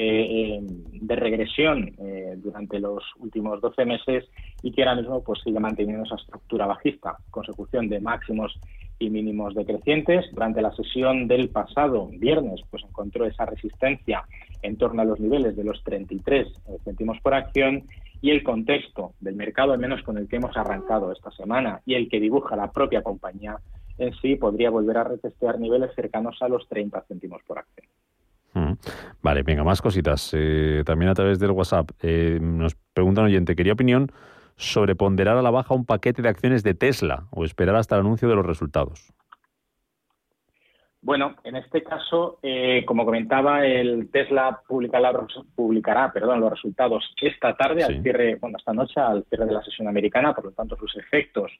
eh, 0.00 0.60
de 0.62 1.16
regresión 1.16 1.92
eh, 1.98 2.34
durante 2.36 2.78
los 2.78 3.02
últimos 3.18 3.60
12 3.60 3.84
meses 3.84 4.24
y 4.62 4.70
que 4.70 4.82
ahora 4.82 4.94
mismo 4.94 5.24
pues 5.24 5.40
sigue 5.42 5.58
manteniendo 5.58 6.04
esa 6.04 6.14
estructura 6.14 6.66
bajista, 6.66 7.16
consecución 7.32 7.88
de 7.88 7.98
máximos 7.98 8.60
y 9.00 9.10
mínimos 9.10 9.56
decrecientes. 9.56 10.26
Durante 10.32 10.62
la 10.62 10.70
sesión 10.70 11.26
del 11.26 11.48
pasado 11.48 12.08
viernes 12.12 12.60
pues 12.70 12.84
encontró 12.84 13.26
esa 13.26 13.44
resistencia 13.44 14.24
en 14.62 14.76
torno 14.76 15.02
a 15.02 15.04
los 15.04 15.18
niveles 15.18 15.56
de 15.56 15.64
los 15.64 15.82
33 15.82 16.46
céntimos 16.84 17.18
por 17.20 17.34
acción 17.34 17.82
y 18.20 18.30
el 18.30 18.44
contexto 18.44 19.14
del 19.18 19.34
mercado, 19.34 19.72
al 19.72 19.80
menos 19.80 20.02
con 20.02 20.16
el 20.16 20.28
que 20.28 20.36
hemos 20.36 20.56
arrancado 20.56 21.10
esta 21.10 21.32
semana 21.32 21.80
y 21.84 21.94
el 21.94 22.08
que 22.08 22.20
dibuja 22.20 22.54
la 22.54 22.70
propia 22.70 23.02
compañía 23.02 23.56
en 23.98 24.14
sí, 24.22 24.36
podría 24.36 24.70
volver 24.70 24.96
a 24.98 25.04
retestear 25.04 25.58
niveles 25.58 25.92
cercanos 25.96 26.40
a 26.40 26.48
los 26.48 26.68
30 26.68 27.04
céntimos 27.08 27.42
por 27.42 27.58
acción. 27.58 27.88
Vale, 29.22 29.42
venga, 29.42 29.64
más 29.64 29.80
cositas. 29.80 30.30
Eh, 30.32 30.82
también 30.84 31.10
a 31.10 31.14
través 31.14 31.38
del 31.38 31.52
WhatsApp 31.52 31.90
eh, 32.00 32.38
nos 32.40 32.76
pregunta 32.92 33.20
un 33.20 33.28
oyente, 33.28 33.54
quería 33.54 33.72
opinión 33.72 34.10
sobre 34.56 34.96
ponderar 34.96 35.36
a 35.36 35.42
la 35.42 35.50
baja 35.50 35.74
un 35.74 35.84
paquete 35.84 36.22
de 36.22 36.28
acciones 36.28 36.62
de 36.62 36.74
Tesla 36.74 37.28
o 37.30 37.44
esperar 37.44 37.76
hasta 37.76 37.94
el 37.94 38.00
anuncio 38.00 38.28
de 38.28 38.34
los 38.34 38.44
resultados. 38.44 39.12
Bueno, 41.00 41.36
en 41.44 41.54
este 41.56 41.82
caso, 41.82 42.38
eh, 42.42 42.84
como 42.84 43.04
comentaba, 43.04 43.64
el 43.64 44.10
Tesla 44.10 44.60
publicará, 44.66 45.12
publicará 45.54 46.12
perdón, 46.12 46.40
los 46.40 46.50
resultados 46.50 47.14
esta 47.20 47.56
tarde, 47.56 47.84
al 47.84 48.02
cierre, 48.02 48.34
bueno, 48.40 48.58
esta 48.58 48.72
noche, 48.72 49.00
al 49.00 49.24
cierre 49.24 49.46
de 49.46 49.52
la 49.52 49.62
sesión 49.62 49.86
americana, 49.86 50.34
por 50.34 50.46
lo 50.46 50.52
tanto, 50.52 50.76
sus 50.76 50.96
efectos 50.96 51.52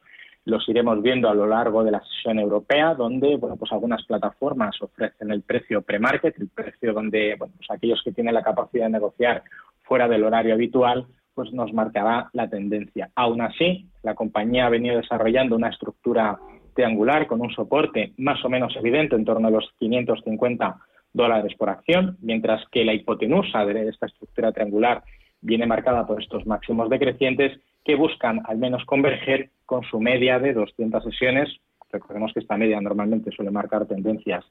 los 0.45 0.67
iremos 0.69 1.03
viendo 1.03 1.29
a 1.29 1.35
lo 1.35 1.47
largo 1.47 1.85
de 1.85 1.91
la 1.91 2.01
sesión 2.01 2.39
europea, 2.39 2.95
donde 2.95 3.37
bueno, 3.37 3.57
pues 3.57 3.71
algunas 3.71 4.05
plataformas 4.07 4.81
ofrecen 4.81 5.31
el 5.31 5.43
precio 5.43 5.83
pre-market, 5.83 6.35
el 6.41 6.49
precio 6.49 6.95
donde 6.95 7.37
bueno, 7.39 7.53
pues 7.57 7.71
aquellos 7.71 8.03
que 8.03 8.13
tienen 8.13 8.35
la 8.35 8.43
capacidad 8.43 8.87
de 8.87 8.93
negociar 8.93 9.43
fuera 9.83 10.09
del 10.09 10.25
horario 10.25 10.55
habitual, 10.55 11.07
pues 11.35 11.53
nos 11.53 11.73
marcará 11.73 12.31
la 12.33 12.49
tendencia. 12.49 13.11
Aún 13.15 13.43
así, 13.43 13.89
la 14.03 14.15
compañía 14.15 14.67
ha 14.67 14.71
venido 14.71 14.97
desarrollando 14.97 15.55
una 15.55 15.69
estructura 15.69 16.39
triangular 16.79 17.27
con 17.27 17.41
un 17.41 17.51
soporte 17.51 18.13
más 18.19 18.45
o 18.45 18.49
menos 18.49 18.77
evidente 18.77 19.17
en 19.17 19.25
torno 19.25 19.49
a 19.49 19.51
los 19.51 19.69
550 19.81 20.77
dólares 21.13 21.53
por 21.59 21.71
acción, 21.71 22.17
mientras 22.21 22.63
que 22.71 22.85
la 22.85 22.95
hipotenusa 22.95 23.67
de 23.67 23.89
esta 23.89 24.07
estructura 24.07 24.53
triangular 24.53 25.03
viene 25.41 25.67
marcada 25.67 26.07
por 26.07 26.23
estos 26.23 26.47
máximos 26.47 26.89
decrecientes 26.89 27.59
que 27.85 27.97
buscan 27.97 28.43
al 28.45 28.59
menos 28.59 28.85
converger 28.85 29.51
con 29.67 29.83
su 29.83 29.99
media 29.99 30.39
de 30.39 30.53
200 30.53 31.03
sesiones. 31.03 31.49
Recordemos 31.91 32.33
que 32.33 32.39
esta 32.39 32.57
media 32.57 32.81
normalmente 32.81 33.33
suele 33.33 33.51
marcar 33.51 33.87
tendencias 33.87 34.45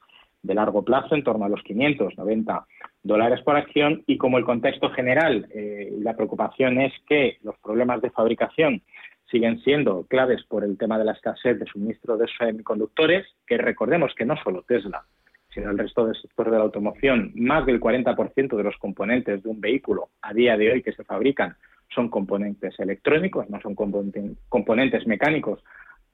de 0.43 0.53
largo 0.53 0.84
plazo, 0.84 1.15
en 1.15 1.23
torno 1.23 1.45
a 1.45 1.49
los 1.49 1.63
590 1.63 2.65
dólares 3.03 3.39
por 3.45 3.55
acción, 3.55 4.03
y 4.05 4.17
como 4.17 4.38
el 4.38 4.43
contexto 4.43 4.89
general 4.89 5.47
eh, 5.53 5.95
y 5.97 6.03
la 6.03 6.13
preocupación 6.13 6.82
es 6.82 6.91
que 7.07 7.38
los 7.43 7.57
problemas 7.59 8.01
de 8.01 8.09
fabricación 8.09 8.82
siguen 9.30 9.59
siendo 9.61 10.03
claves 10.03 10.43
por 10.47 10.63
el 10.63 10.78
tema 10.78 10.97
de 10.97 11.05
la 11.05 11.13
escasez 11.13 11.59
de 11.59 11.65
suministro 11.65 12.17
de 12.17 12.28
semiconductores, 12.38 13.25
que 13.45 13.57
recordemos 13.57 14.13
que 14.15 14.25
no 14.25 14.36
solo 14.43 14.63
Tesla, 14.63 15.03
sino 15.53 15.71
el 15.71 15.78
resto 15.78 16.05
del 16.05 16.15
sector 16.15 16.49
de 16.51 16.57
la 16.57 16.63
automoción, 16.63 17.32
más 17.36 17.65
del 17.65 17.80
40% 17.80 18.55
de 18.55 18.63
los 18.63 18.78
componentes 18.78 19.43
de 19.43 19.49
un 19.49 19.59
vehículo 19.59 20.09
a 20.21 20.34
día 20.34 20.55
de 20.57 20.71
hoy 20.71 20.84
que 20.84 20.93
se 20.93 21.03
fabrican 21.03 21.55
son 21.93 22.09
componentes 22.09 22.78
electrónicos, 22.80 23.49
no 23.49 23.59
son 23.61 23.73
componentes 23.73 25.07
mecánicos, 25.07 25.63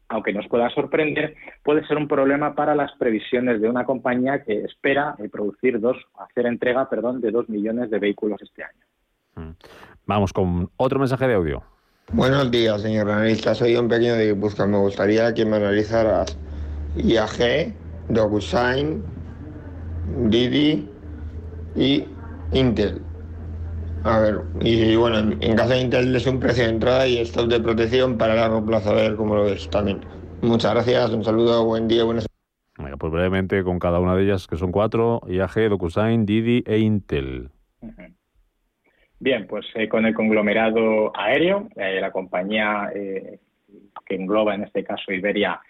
aunque 0.07 0.33
nos 0.33 0.47
pueda 0.47 0.69
sorprender, 0.69 1.35
puede 1.63 1.85
ser 1.87 1.97
un 1.97 2.07
problema 2.07 2.53
para 2.53 2.75
las 2.75 2.91
previsiones 2.93 3.59
de 3.59 3.69
una 3.69 3.85
compañía 3.85 4.43
que 4.43 4.63
espera 4.63 5.15
eh, 5.17 5.29
producir 5.29 5.79
dos, 5.79 5.97
hacer 6.19 6.45
entrega, 6.45 6.89
perdón, 6.89 7.19
de 7.21 7.31
dos 7.31 7.49
millones 7.49 7.89
de 7.89 7.99
vehículos 7.99 8.41
este 8.41 8.63
año. 8.63 8.85
Mm. 9.35 9.55
Vamos 10.05 10.31
con 10.31 10.69
otro 10.77 10.99
mensaje 10.99 11.27
de 11.27 11.33
audio. 11.33 11.72
Buenos 12.11 12.51
días, 12.51 12.81
señor 12.81 13.09
analista. 13.09 13.55
Soy 13.55 13.75
un 13.75 13.87
pequeño 13.87 14.13
de 14.13 14.33
Busca. 14.33 14.67
Me 14.67 14.77
gustaría 14.77 15.33
que 15.33 15.45
me 15.45 15.55
analizaras 15.55 16.37
IAG, 16.95 17.73
DocuSign, 18.09 19.03
Didi 20.27 20.87
y 21.75 22.05
Intel. 22.51 23.01
A 24.03 24.19
ver, 24.19 24.41
y 24.61 24.95
bueno, 24.95 25.35
en 25.39 25.55
caso 25.55 25.69
de 25.71 25.81
Intel 25.81 26.15
es 26.15 26.27
un 26.27 26.39
precio 26.39 26.65
de 26.65 26.69
entrada 26.69 27.07
y 27.07 27.17
stop 27.19 27.47
de 27.47 27.59
protección 27.59 28.17
para 28.17 28.35
largo 28.35 28.63
plazo, 28.63 28.91
a 28.91 28.93
ver 28.93 29.15
cómo 29.15 29.35
lo 29.35 29.45
ves 29.45 29.67
también. 29.71 30.01
Muchas 30.41 30.73
gracias, 30.73 31.09
un 31.11 31.23
saludo, 31.23 31.65
buen 31.65 31.87
día, 31.87 32.03
buenas 32.03 32.27
Venga, 32.77 32.97
pues 32.97 33.11
brevemente 33.11 33.63
con 33.63 33.79
cada 33.79 33.99
una 33.99 34.15
de 34.15 34.25
ellas, 34.25 34.45
que 34.45 34.57
son 34.57 34.71
cuatro, 34.71 35.21
IAG, 35.27 35.69
DocuSign, 35.69 36.27
Didi 36.27 36.63
e 36.67 36.77
Intel. 36.77 37.49
Bien, 39.23 39.47
pues 39.47 39.65
eh, 39.75 39.87
con 39.87 40.05
el 40.05 40.13
conglomerado 40.13 41.13
aéreo, 41.15 41.69
eh, 41.77 42.01
la 42.01 42.11
compañía 42.11 42.91
eh, 42.93 43.39
que 44.05 44.15
engloba 44.15 44.53
en 44.53 44.63
este 44.63 44.83
caso 44.83 45.13
Iberia 45.13 45.61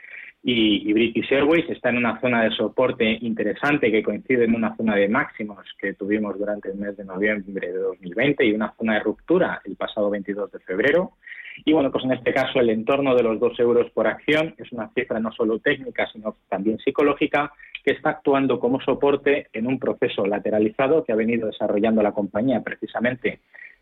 y, 0.41 0.91
British 0.91 1.31
Airways 1.31 1.69
está 1.69 1.89
en 1.89 1.97
una 1.97 2.19
zona 2.19 2.43
de 2.43 2.49
soporte 2.49 3.05
interesante 3.21 3.91
que 3.91 4.01
coincide 4.01 4.45
en 4.45 4.55
una 4.55 4.75
zona 4.75 4.95
de 4.95 5.07
máximos 5.07 5.59
que 5.77 5.93
tuvimos 5.93 6.35
durante 6.39 6.71
el 6.71 6.79
mes 6.79 6.97
de 6.97 7.05
noviembre 7.05 7.71
de 7.71 7.77
2020 7.77 8.43
y 8.43 8.53
una 8.53 8.73
zona 8.75 8.95
de 8.95 9.01
ruptura 9.01 9.61
el 9.65 9.75
pasado 9.75 10.09
22 10.09 10.51
de 10.51 10.59
febrero. 10.59 11.11
Y 11.63 11.73
bueno, 11.73 11.91
pues 11.91 12.05
en 12.05 12.13
este 12.13 12.33
caso 12.33 12.59
el 12.59 12.71
entorno 12.71 13.13
de 13.13 13.21
los 13.21 13.39
dos 13.39 13.59
euros 13.59 13.87
por 13.91 14.07
acción 14.07 14.55
es 14.57 14.71
una 14.71 14.89
cifra 14.95 15.19
no 15.19 15.31
solo 15.31 15.59
técnica, 15.59 16.09
sino 16.11 16.37
también 16.49 16.79
psicológica, 16.79 17.53
que 17.83 17.91
está 17.91 18.11
actuando 18.11 18.59
como 18.59 18.79
soporte 18.81 19.47
en 19.53 19.67
un 19.67 19.77
proceso 19.77 20.25
lateralizado 20.25 21.03
que 21.03 21.11
ha 21.11 21.15
venido 21.15 21.47
desarrollando 21.47 22.01
la 22.01 22.13
compañía 22.13 22.61
precisamente 22.61 23.39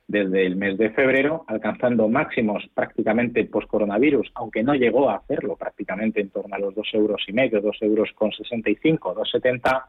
desde 0.08 0.46
el 0.46 0.58
mes 0.58 0.78
de 0.78 0.90
febrero, 0.90 1.46
alcanzando 1.48 2.10
máximos 2.10 2.68
prácticamente 2.74 3.46
post-coronavirus, 3.46 4.32
aunque 4.36 4.64
no 4.64 4.74
llegó 4.74 5.10
a 5.10 5.16
hacerlo 5.16 5.56
prácticamente 5.56 6.20
en 6.20 6.30
torno 6.30 6.54
a 6.54 6.60
los 6.60 6.76
dos 6.76 6.90
euros 6.94 7.24
y 7.28 7.34
medio, 7.34 7.62
dos 7.62 7.78
euros 7.82 8.10
con 8.16 8.32
65, 8.32 9.16
2,70. 9.16 9.86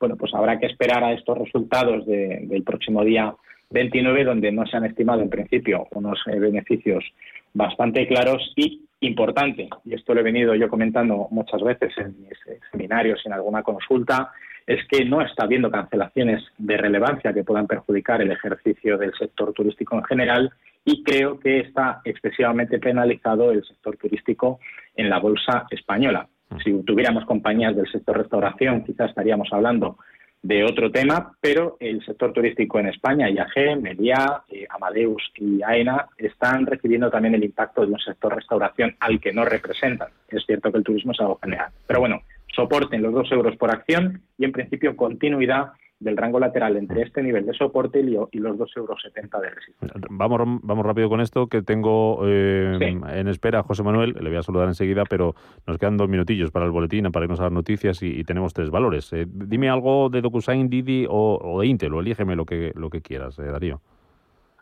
Bueno, 0.00 0.16
pues 0.16 0.32
habrá 0.34 0.58
que 0.58 0.66
esperar 0.66 1.04
a 1.04 1.12
estos 1.12 1.36
resultados 1.36 2.06
del 2.06 2.62
próximo 2.62 3.04
día 3.04 3.34
29, 3.70 4.24
donde 4.24 4.52
no 4.52 4.66
se 4.66 4.76
han 4.76 4.84
estimado 4.84 5.22
en 5.22 5.30
principio 5.30 5.88
unos 5.92 6.18
eh, 6.26 6.38
beneficios 6.38 7.04
bastante 7.52 8.06
claros 8.06 8.52
y 8.56 8.85
importante, 9.00 9.68
y 9.84 9.94
esto 9.94 10.14
lo 10.14 10.20
he 10.20 10.24
venido 10.24 10.54
yo 10.54 10.68
comentando 10.68 11.28
muchas 11.30 11.62
veces 11.62 11.92
en 11.98 12.20
mis 12.20 12.38
seminarios 12.70 13.20
y 13.24 13.28
en 13.28 13.34
alguna 13.34 13.62
consulta, 13.62 14.32
es 14.66 14.80
que 14.88 15.04
no 15.04 15.22
está 15.22 15.44
habiendo 15.44 15.70
cancelaciones 15.70 16.42
de 16.58 16.76
relevancia 16.76 17.32
que 17.32 17.44
puedan 17.44 17.66
perjudicar 17.66 18.20
el 18.20 18.32
ejercicio 18.32 18.98
del 18.98 19.12
sector 19.14 19.52
turístico 19.52 19.96
en 19.96 20.04
general 20.04 20.50
y 20.84 21.04
creo 21.04 21.38
que 21.38 21.60
está 21.60 22.00
excesivamente 22.04 22.78
penalizado 22.78 23.52
el 23.52 23.64
sector 23.64 23.96
turístico 23.96 24.58
en 24.96 25.08
la 25.08 25.18
bolsa 25.18 25.66
española. 25.70 26.28
Mm. 26.50 26.58
Si 26.58 26.82
tuviéramos 26.84 27.24
compañías 27.26 27.76
del 27.76 27.90
sector 27.90 28.18
restauración, 28.18 28.84
quizás 28.84 29.10
estaríamos 29.10 29.48
hablando 29.52 29.98
de 30.46 30.62
otro 30.62 30.92
tema, 30.92 31.32
pero 31.40 31.76
el 31.80 32.04
sector 32.04 32.32
turístico 32.32 32.78
en 32.78 32.86
España, 32.86 33.28
IAG, 33.28 33.80
Meliá, 33.80 34.44
eh, 34.48 34.64
Amadeus 34.70 35.32
y 35.34 35.60
AENA, 35.60 36.06
están 36.16 36.66
recibiendo 36.66 37.10
también 37.10 37.34
el 37.34 37.42
impacto 37.42 37.84
de 37.84 37.92
un 37.92 37.98
sector 37.98 38.34
restauración 38.34 38.94
al 39.00 39.20
que 39.20 39.32
no 39.32 39.44
representan. 39.44 40.08
Es 40.28 40.44
cierto 40.46 40.70
que 40.70 40.78
el 40.78 40.84
turismo 40.84 41.12
es 41.12 41.20
algo 41.20 41.40
general. 41.42 41.72
Pero 41.86 41.98
bueno, 41.98 42.22
soporten 42.54 43.02
los 43.02 43.12
dos 43.12 43.30
euros 43.32 43.56
por 43.56 43.72
acción 43.72 44.22
y 44.38 44.44
en 44.44 44.52
principio 44.52 44.94
continuidad 44.94 45.72
del 45.98 46.16
rango 46.16 46.38
lateral 46.38 46.76
entre 46.76 47.02
este 47.02 47.22
nivel 47.22 47.46
de 47.46 47.54
soporte 47.54 48.00
y 48.00 48.04
los 48.38 48.56
2,70 48.56 48.76
euros 48.76 48.98
de 49.02 49.50
resistencia. 49.50 50.00
Vamos, 50.10 50.60
vamos 50.62 50.84
rápido 50.84 51.08
con 51.08 51.20
esto, 51.20 51.46
que 51.46 51.62
tengo 51.62 52.20
eh, 52.26 52.78
en 52.80 53.28
espera 53.28 53.60
a 53.60 53.62
José 53.62 53.82
Manuel, 53.82 54.14
le 54.20 54.28
voy 54.28 54.38
a 54.38 54.42
saludar 54.42 54.68
enseguida, 54.68 55.04
pero 55.08 55.34
nos 55.66 55.78
quedan 55.78 55.96
dos 55.96 56.08
minutillos 56.08 56.50
para 56.50 56.66
el 56.66 56.70
boletín, 56.70 57.10
para 57.12 57.24
irnos 57.24 57.40
a 57.40 57.44
las 57.44 57.52
noticias 57.52 58.02
y, 58.02 58.24
tenemos 58.24 58.52
tres 58.52 58.70
valores. 58.70 59.12
Eh, 59.12 59.24
dime 59.28 59.70
algo 59.70 60.10
de 60.10 60.20
DocuSign, 60.20 60.68
Didi 60.68 61.06
o, 61.08 61.60
de 61.60 61.66
Intel, 61.66 61.94
o 61.94 62.00
elígeme 62.00 62.34
lo 62.34 62.44
que, 62.44 62.72
lo 62.74 62.90
que 62.90 63.00
quieras, 63.00 63.38
eh, 63.38 63.44
Darío. 63.44 63.80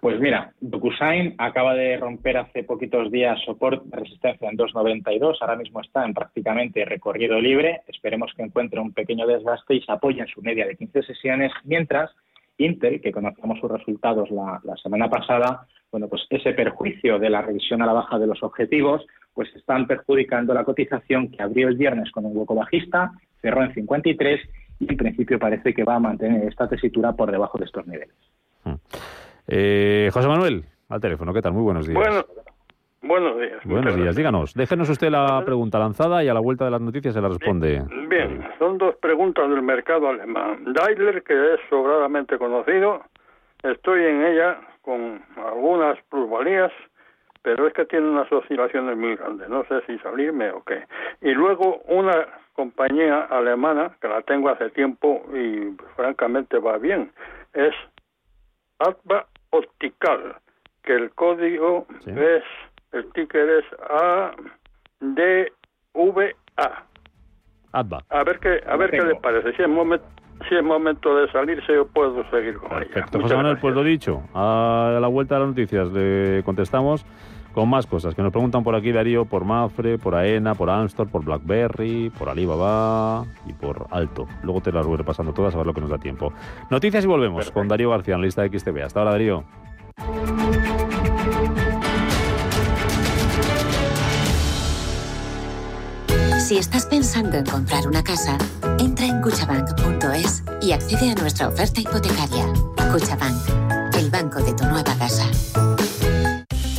Pues 0.04 0.20
mira, 0.20 0.52
DocuSign 0.60 1.36
acaba 1.38 1.72
de 1.72 1.96
romper 1.96 2.36
hace 2.36 2.62
poquitos 2.62 3.10
días 3.10 3.40
soporte 3.42 3.88
de 3.88 3.96
resistencia 3.96 4.50
en 4.50 4.58
2.92, 4.58 5.38
ahora 5.40 5.56
mismo 5.56 5.80
está 5.80 6.04
en 6.04 6.12
prácticamente 6.12 6.84
recorrido 6.84 7.40
libre, 7.40 7.80
esperemos 7.88 8.30
que 8.36 8.42
encuentre 8.42 8.80
un 8.80 8.92
pequeño 8.92 9.26
desgaste 9.26 9.76
y 9.76 9.80
se 9.80 9.90
apoye 9.90 10.20
en 10.20 10.26
su 10.26 10.42
media 10.42 10.66
de 10.66 10.76
15 10.76 11.04
sesiones, 11.04 11.52
mientras 11.64 12.10
Intel, 12.58 13.00
que 13.00 13.12
conocemos 13.12 13.58
sus 13.58 13.70
resultados 13.70 14.28
la, 14.30 14.60
semana 14.82 15.08
pasada, 15.08 15.66
bueno, 15.90 16.06
pues 16.08 16.26
ese 16.28 16.52
perjuicio 16.52 17.18
de 17.18 17.30
la 17.30 17.40
revisión 17.40 17.80
a 17.80 17.86
la 17.86 17.94
baja 17.94 18.18
de 18.18 18.26
los 18.26 18.42
objetivos, 18.42 19.06
pues 19.32 19.48
están 19.56 19.86
perjudicando 19.86 20.52
la 20.52 20.64
cotización 20.64 21.30
que 21.30 21.42
abrió 21.42 21.68
el 21.68 21.78
viernes 21.78 22.10
con 22.10 22.26
un 22.26 22.36
hueco 22.36 22.54
bajista, 22.54 23.12
cerró 23.40 23.62
en 23.62 23.72
53 23.72 24.40
y 24.80 24.86
en 24.86 24.98
principio 24.98 25.38
parece 25.38 25.72
que 25.72 25.82
va 25.82 25.94
a 25.94 26.00
mantener 26.00 26.46
esta 26.46 26.68
tesitura 26.68 27.14
por 27.14 27.30
debajo 27.30 27.56
de 27.56 27.64
estos 27.64 27.86
niveles. 27.86 28.14
Hmm. 28.64 28.74
Eh, 29.46 30.10
José 30.12 30.28
Manuel, 30.28 30.64
al 30.88 31.00
teléfono, 31.00 31.32
¿qué 31.32 31.42
tal? 31.42 31.52
Muy 31.52 31.62
buenos 31.62 31.86
días. 31.86 31.98
Bueno, 31.98 32.24
buenos 33.02 33.38
días. 33.38 33.60
Buenos 33.64 33.96
días, 33.96 34.16
díganos. 34.16 34.54
Déjenos 34.54 34.88
usted 34.88 35.10
la 35.10 35.42
pregunta 35.44 35.78
lanzada 35.78 36.24
y 36.24 36.28
a 36.28 36.34
la 36.34 36.40
vuelta 36.40 36.64
de 36.64 36.70
las 36.70 36.80
noticias 36.80 37.14
se 37.14 37.20
la 37.20 37.28
responde. 37.28 37.82
Bien, 38.08 38.46
son 38.58 38.78
dos 38.78 38.96
preguntas 38.96 39.48
del 39.50 39.62
mercado 39.62 40.08
alemán. 40.08 40.64
Daimler, 40.72 41.22
que 41.22 41.54
es 41.54 41.60
sobradamente 41.68 42.38
conocido, 42.38 43.02
estoy 43.62 44.04
en 44.04 44.24
ella 44.24 44.58
con 44.82 45.22
algunas 45.36 45.98
plusvalías, 46.10 46.72
pero 47.42 47.66
es 47.66 47.74
que 47.74 47.84
tiene 47.84 48.08
unas 48.08 48.30
oscilaciones 48.32 48.96
muy 48.96 49.16
grandes. 49.16 49.48
No 49.48 49.64
sé 49.64 49.82
si 49.86 49.98
salirme 49.98 50.50
o 50.50 50.62
qué. 50.64 50.84
Y 51.20 51.32
luego 51.32 51.82
una 51.88 52.26
compañía 52.54 53.22
alemana, 53.22 53.96
que 54.00 54.08
la 54.08 54.22
tengo 54.22 54.48
hace 54.48 54.70
tiempo 54.70 55.22
y 55.34 55.76
francamente 55.96 56.58
va 56.58 56.78
bien, 56.78 57.10
es 57.52 57.74
ADVA 58.78 59.26
Optical, 59.56 60.36
que 60.82 60.94
el 60.94 61.10
código 61.12 61.86
es, 62.06 62.42
el 62.92 63.12
ticker 63.12 63.48
es 63.48 63.64
ADVA. 65.00 65.54
ADVA. 67.72 68.04
A 68.08 68.24
ver 68.24 68.38
qué, 68.40 68.60
a 68.66 68.76
ver 68.76 68.90
qué 68.90 69.02
les 69.02 69.18
parece. 69.20 69.52
Si 69.56 69.62
es 69.62 69.68
momento 69.68 70.06
si 70.48 70.54
es 70.56 70.62
momento 70.62 71.16
de 71.16 71.30
salirse, 71.30 71.72
yo 71.72 71.86
puedo 71.86 72.28
seguir 72.30 72.56
con 72.58 72.68
Perfecto. 72.70 73.20
José 73.20 73.36
Manuel, 73.36 73.58
pues 73.58 73.74
lo 73.74 73.82
dicho, 73.82 74.22
a 74.34 74.98
la 75.00 75.08
vuelta 75.08 75.36
de 75.36 75.40
las 75.40 75.48
noticias 75.50 75.88
le 75.92 76.42
contestamos 76.44 77.06
con 77.54 77.70
más 77.70 77.86
cosas 77.86 78.14
que 78.14 78.22
nos 78.22 78.32
preguntan 78.32 78.64
por 78.64 78.74
aquí 78.74 78.92
Darío, 78.92 79.24
por 79.24 79.44
Mafre, 79.44 79.96
por 79.96 80.14
AENA, 80.14 80.54
por 80.54 80.68
Amstor, 80.68 81.08
por 81.08 81.24
BlackBerry, 81.24 82.10
por 82.10 82.28
Alibaba 82.28 83.24
y 83.46 83.52
por 83.52 83.86
Alto. 83.90 84.26
Luego 84.42 84.60
te 84.60 84.72
las 84.72 84.84
voy 84.86 84.96
repasando 84.96 85.32
todas 85.32 85.54
a 85.54 85.58
ver 85.58 85.66
lo 85.66 85.72
que 85.74 85.80
nos 85.80 85.90
da 85.90 85.98
tiempo. 85.98 86.32
Noticias 86.70 87.04
y 87.04 87.06
volvemos 87.06 87.50
con 87.50 87.68
Darío 87.68 87.90
García, 87.90 88.18
lista 88.18 88.42
de 88.42 88.58
XTV. 88.58 88.82
Hasta 88.82 89.00
ahora, 89.00 89.12
Darío. 89.12 89.44
Si 96.40 96.58
estás 96.58 96.84
pensando 96.84 97.38
en 97.38 97.46
comprar 97.46 97.86
una 97.86 98.02
casa, 98.02 98.36
entra 98.78 99.06
en 99.06 99.22
cuchabank.es 99.22 100.44
y 100.60 100.72
accede 100.72 101.12
a 101.12 101.14
nuestra 101.14 101.48
oferta 101.48 101.80
hipotecaria. 101.80 102.44
Cuchabank, 102.92 103.94
el 103.96 104.10
banco 104.10 104.42
de 104.42 104.52
tu 104.52 104.64
nueva. 104.64 104.93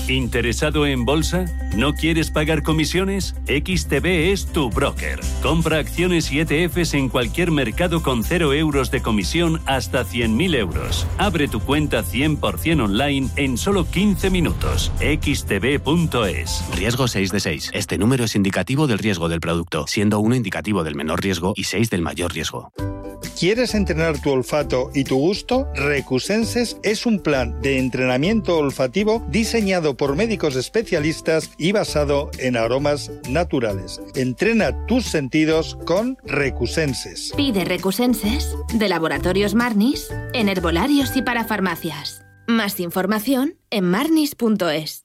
¿Interesado 0.08 0.86
en 0.86 1.04
bolsa? 1.04 1.46
¿No 1.76 1.94
quieres 1.94 2.30
pagar 2.30 2.62
comisiones? 2.62 3.36
XTB 3.48 4.06
es 4.32 4.46
tu 4.46 4.70
broker. 4.70 5.20
Compra 5.42 5.80
acciones 5.80 6.32
y 6.32 6.42
ETFs 6.42 6.94
en 6.94 7.10
cualquier 7.10 7.50
mercado 7.50 8.04
con 8.04 8.24
0 8.24 8.54
euros 8.54 8.92
de 8.92 9.02
comisión 9.02 9.62
hasta 9.66 10.06
100.000 10.06 10.56
euros. 10.56 11.08
Abre 11.18 11.48
tu 11.48 11.60
cuenta 11.60 12.04
100% 12.04 12.84
online 12.84 13.30
en 13.36 13.58
solo 13.58 13.90
15 13.90 14.30
minutos. 14.30 14.92
xtb.es. 15.00 16.64
Riesgo 16.76 17.08
6 17.08 17.32
de 17.32 17.40
6. 17.40 17.72
Este 17.74 17.98
número 17.98 18.26
es 18.26 18.36
indicativo 18.36 18.86
del 18.86 19.00
riesgo 19.00 19.28
del 19.28 19.40
producto, 19.40 19.88
siendo 19.88 20.20
1 20.20 20.36
indicativo 20.36 20.84
del 20.84 20.94
menor 20.94 21.24
riesgo 21.24 21.54
y 21.56 21.64
6 21.64 21.90
del 21.90 22.04
mayor 22.04 22.32
riesgo. 22.32 22.72
¿Quieres 23.38 23.76
entrenar 23.76 24.22
tu 24.22 24.32
olfato 24.32 24.92
y 24.94 25.04
tu 25.04 25.18
gusto? 25.18 25.68
Recusenses 25.76 26.78
es 26.84 27.06
un 27.06 27.20
plan 27.20 27.62
de 27.62 27.80
entrenamiento 27.80 28.58
olfativo 28.58 29.26
diseñado 29.28 29.98
por 29.98 30.16
médicos 30.16 30.56
especialistas 30.56 31.52
y 31.58 31.74
basado 31.74 32.32
en 32.40 32.56
aromas 32.56 33.12
naturales. 33.30 34.02
Entrena 34.16 34.86
tus 34.86 35.04
sentidos 35.04 35.78
con 35.86 36.18
Recusenses. 36.24 37.34
Pide 37.36 37.66
Recusenses 37.66 38.56
de 38.74 38.88
Laboratorios 38.88 39.54
Marnis 39.54 40.08
en 40.34 40.48
herbolarios 40.48 41.18
y 41.18 41.22
para 41.22 41.44
farmacias. 41.44 42.22
Más 42.48 42.80
información 42.80 43.56
en 43.70 43.84
marnis.es. 43.84 45.05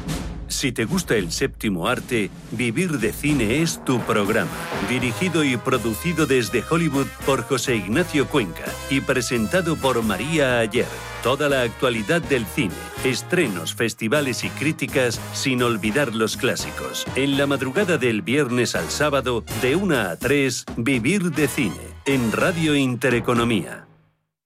Si 0.51 0.73
te 0.73 0.83
gusta 0.83 1.15
el 1.15 1.31
séptimo 1.31 1.87
arte, 1.87 2.29
Vivir 2.51 2.99
de 2.99 3.13
Cine 3.13 3.61
es 3.61 3.83
tu 3.85 4.01
programa. 4.01 4.51
Dirigido 4.89 5.45
y 5.45 5.55
producido 5.55 6.25
desde 6.25 6.61
Hollywood 6.69 7.07
por 7.25 7.43
José 7.43 7.77
Ignacio 7.77 8.27
Cuenca 8.27 8.65
y 8.89 8.99
presentado 8.99 9.77
por 9.77 10.03
María 10.03 10.59
Ayer. 10.59 10.87
Toda 11.23 11.47
la 11.47 11.61
actualidad 11.61 12.21
del 12.21 12.45
cine, 12.45 12.73
estrenos, 13.05 13.73
festivales 13.73 14.43
y 14.43 14.49
críticas, 14.49 15.21
sin 15.33 15.63
olvidar 15.63 16.13
los 16.13 16.35
clásicos. 16.35 17.05
En 17.15 17.37
la 17.37 17.47
madrugada 17.47 17.97
del 17.97 18.21
viernes 18.21 18.75
al 18.75 18.89
sábado, 18.89 19.45
de 19.61 19.77
1 19.77 19.99
a 20.01 20.17
3, 20.17 20.65
Vivir 20.75 21.31
de 21.31 21.47
Cine, 21.47 21.79
en 22.05 22.31
Radio 22.33 22.75
Intereconomía. 22.75 23.87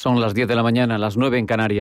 Son 0.00 0.18
las 0.18 0.32
10 0.32 0.48
de 0.48 0.54
la 0.54 0.62
mañana, 0.62 0.96
las 0.96 1.18
9 1.18 1.38
en 1.38 1.44
Canarias. 1.44 1.68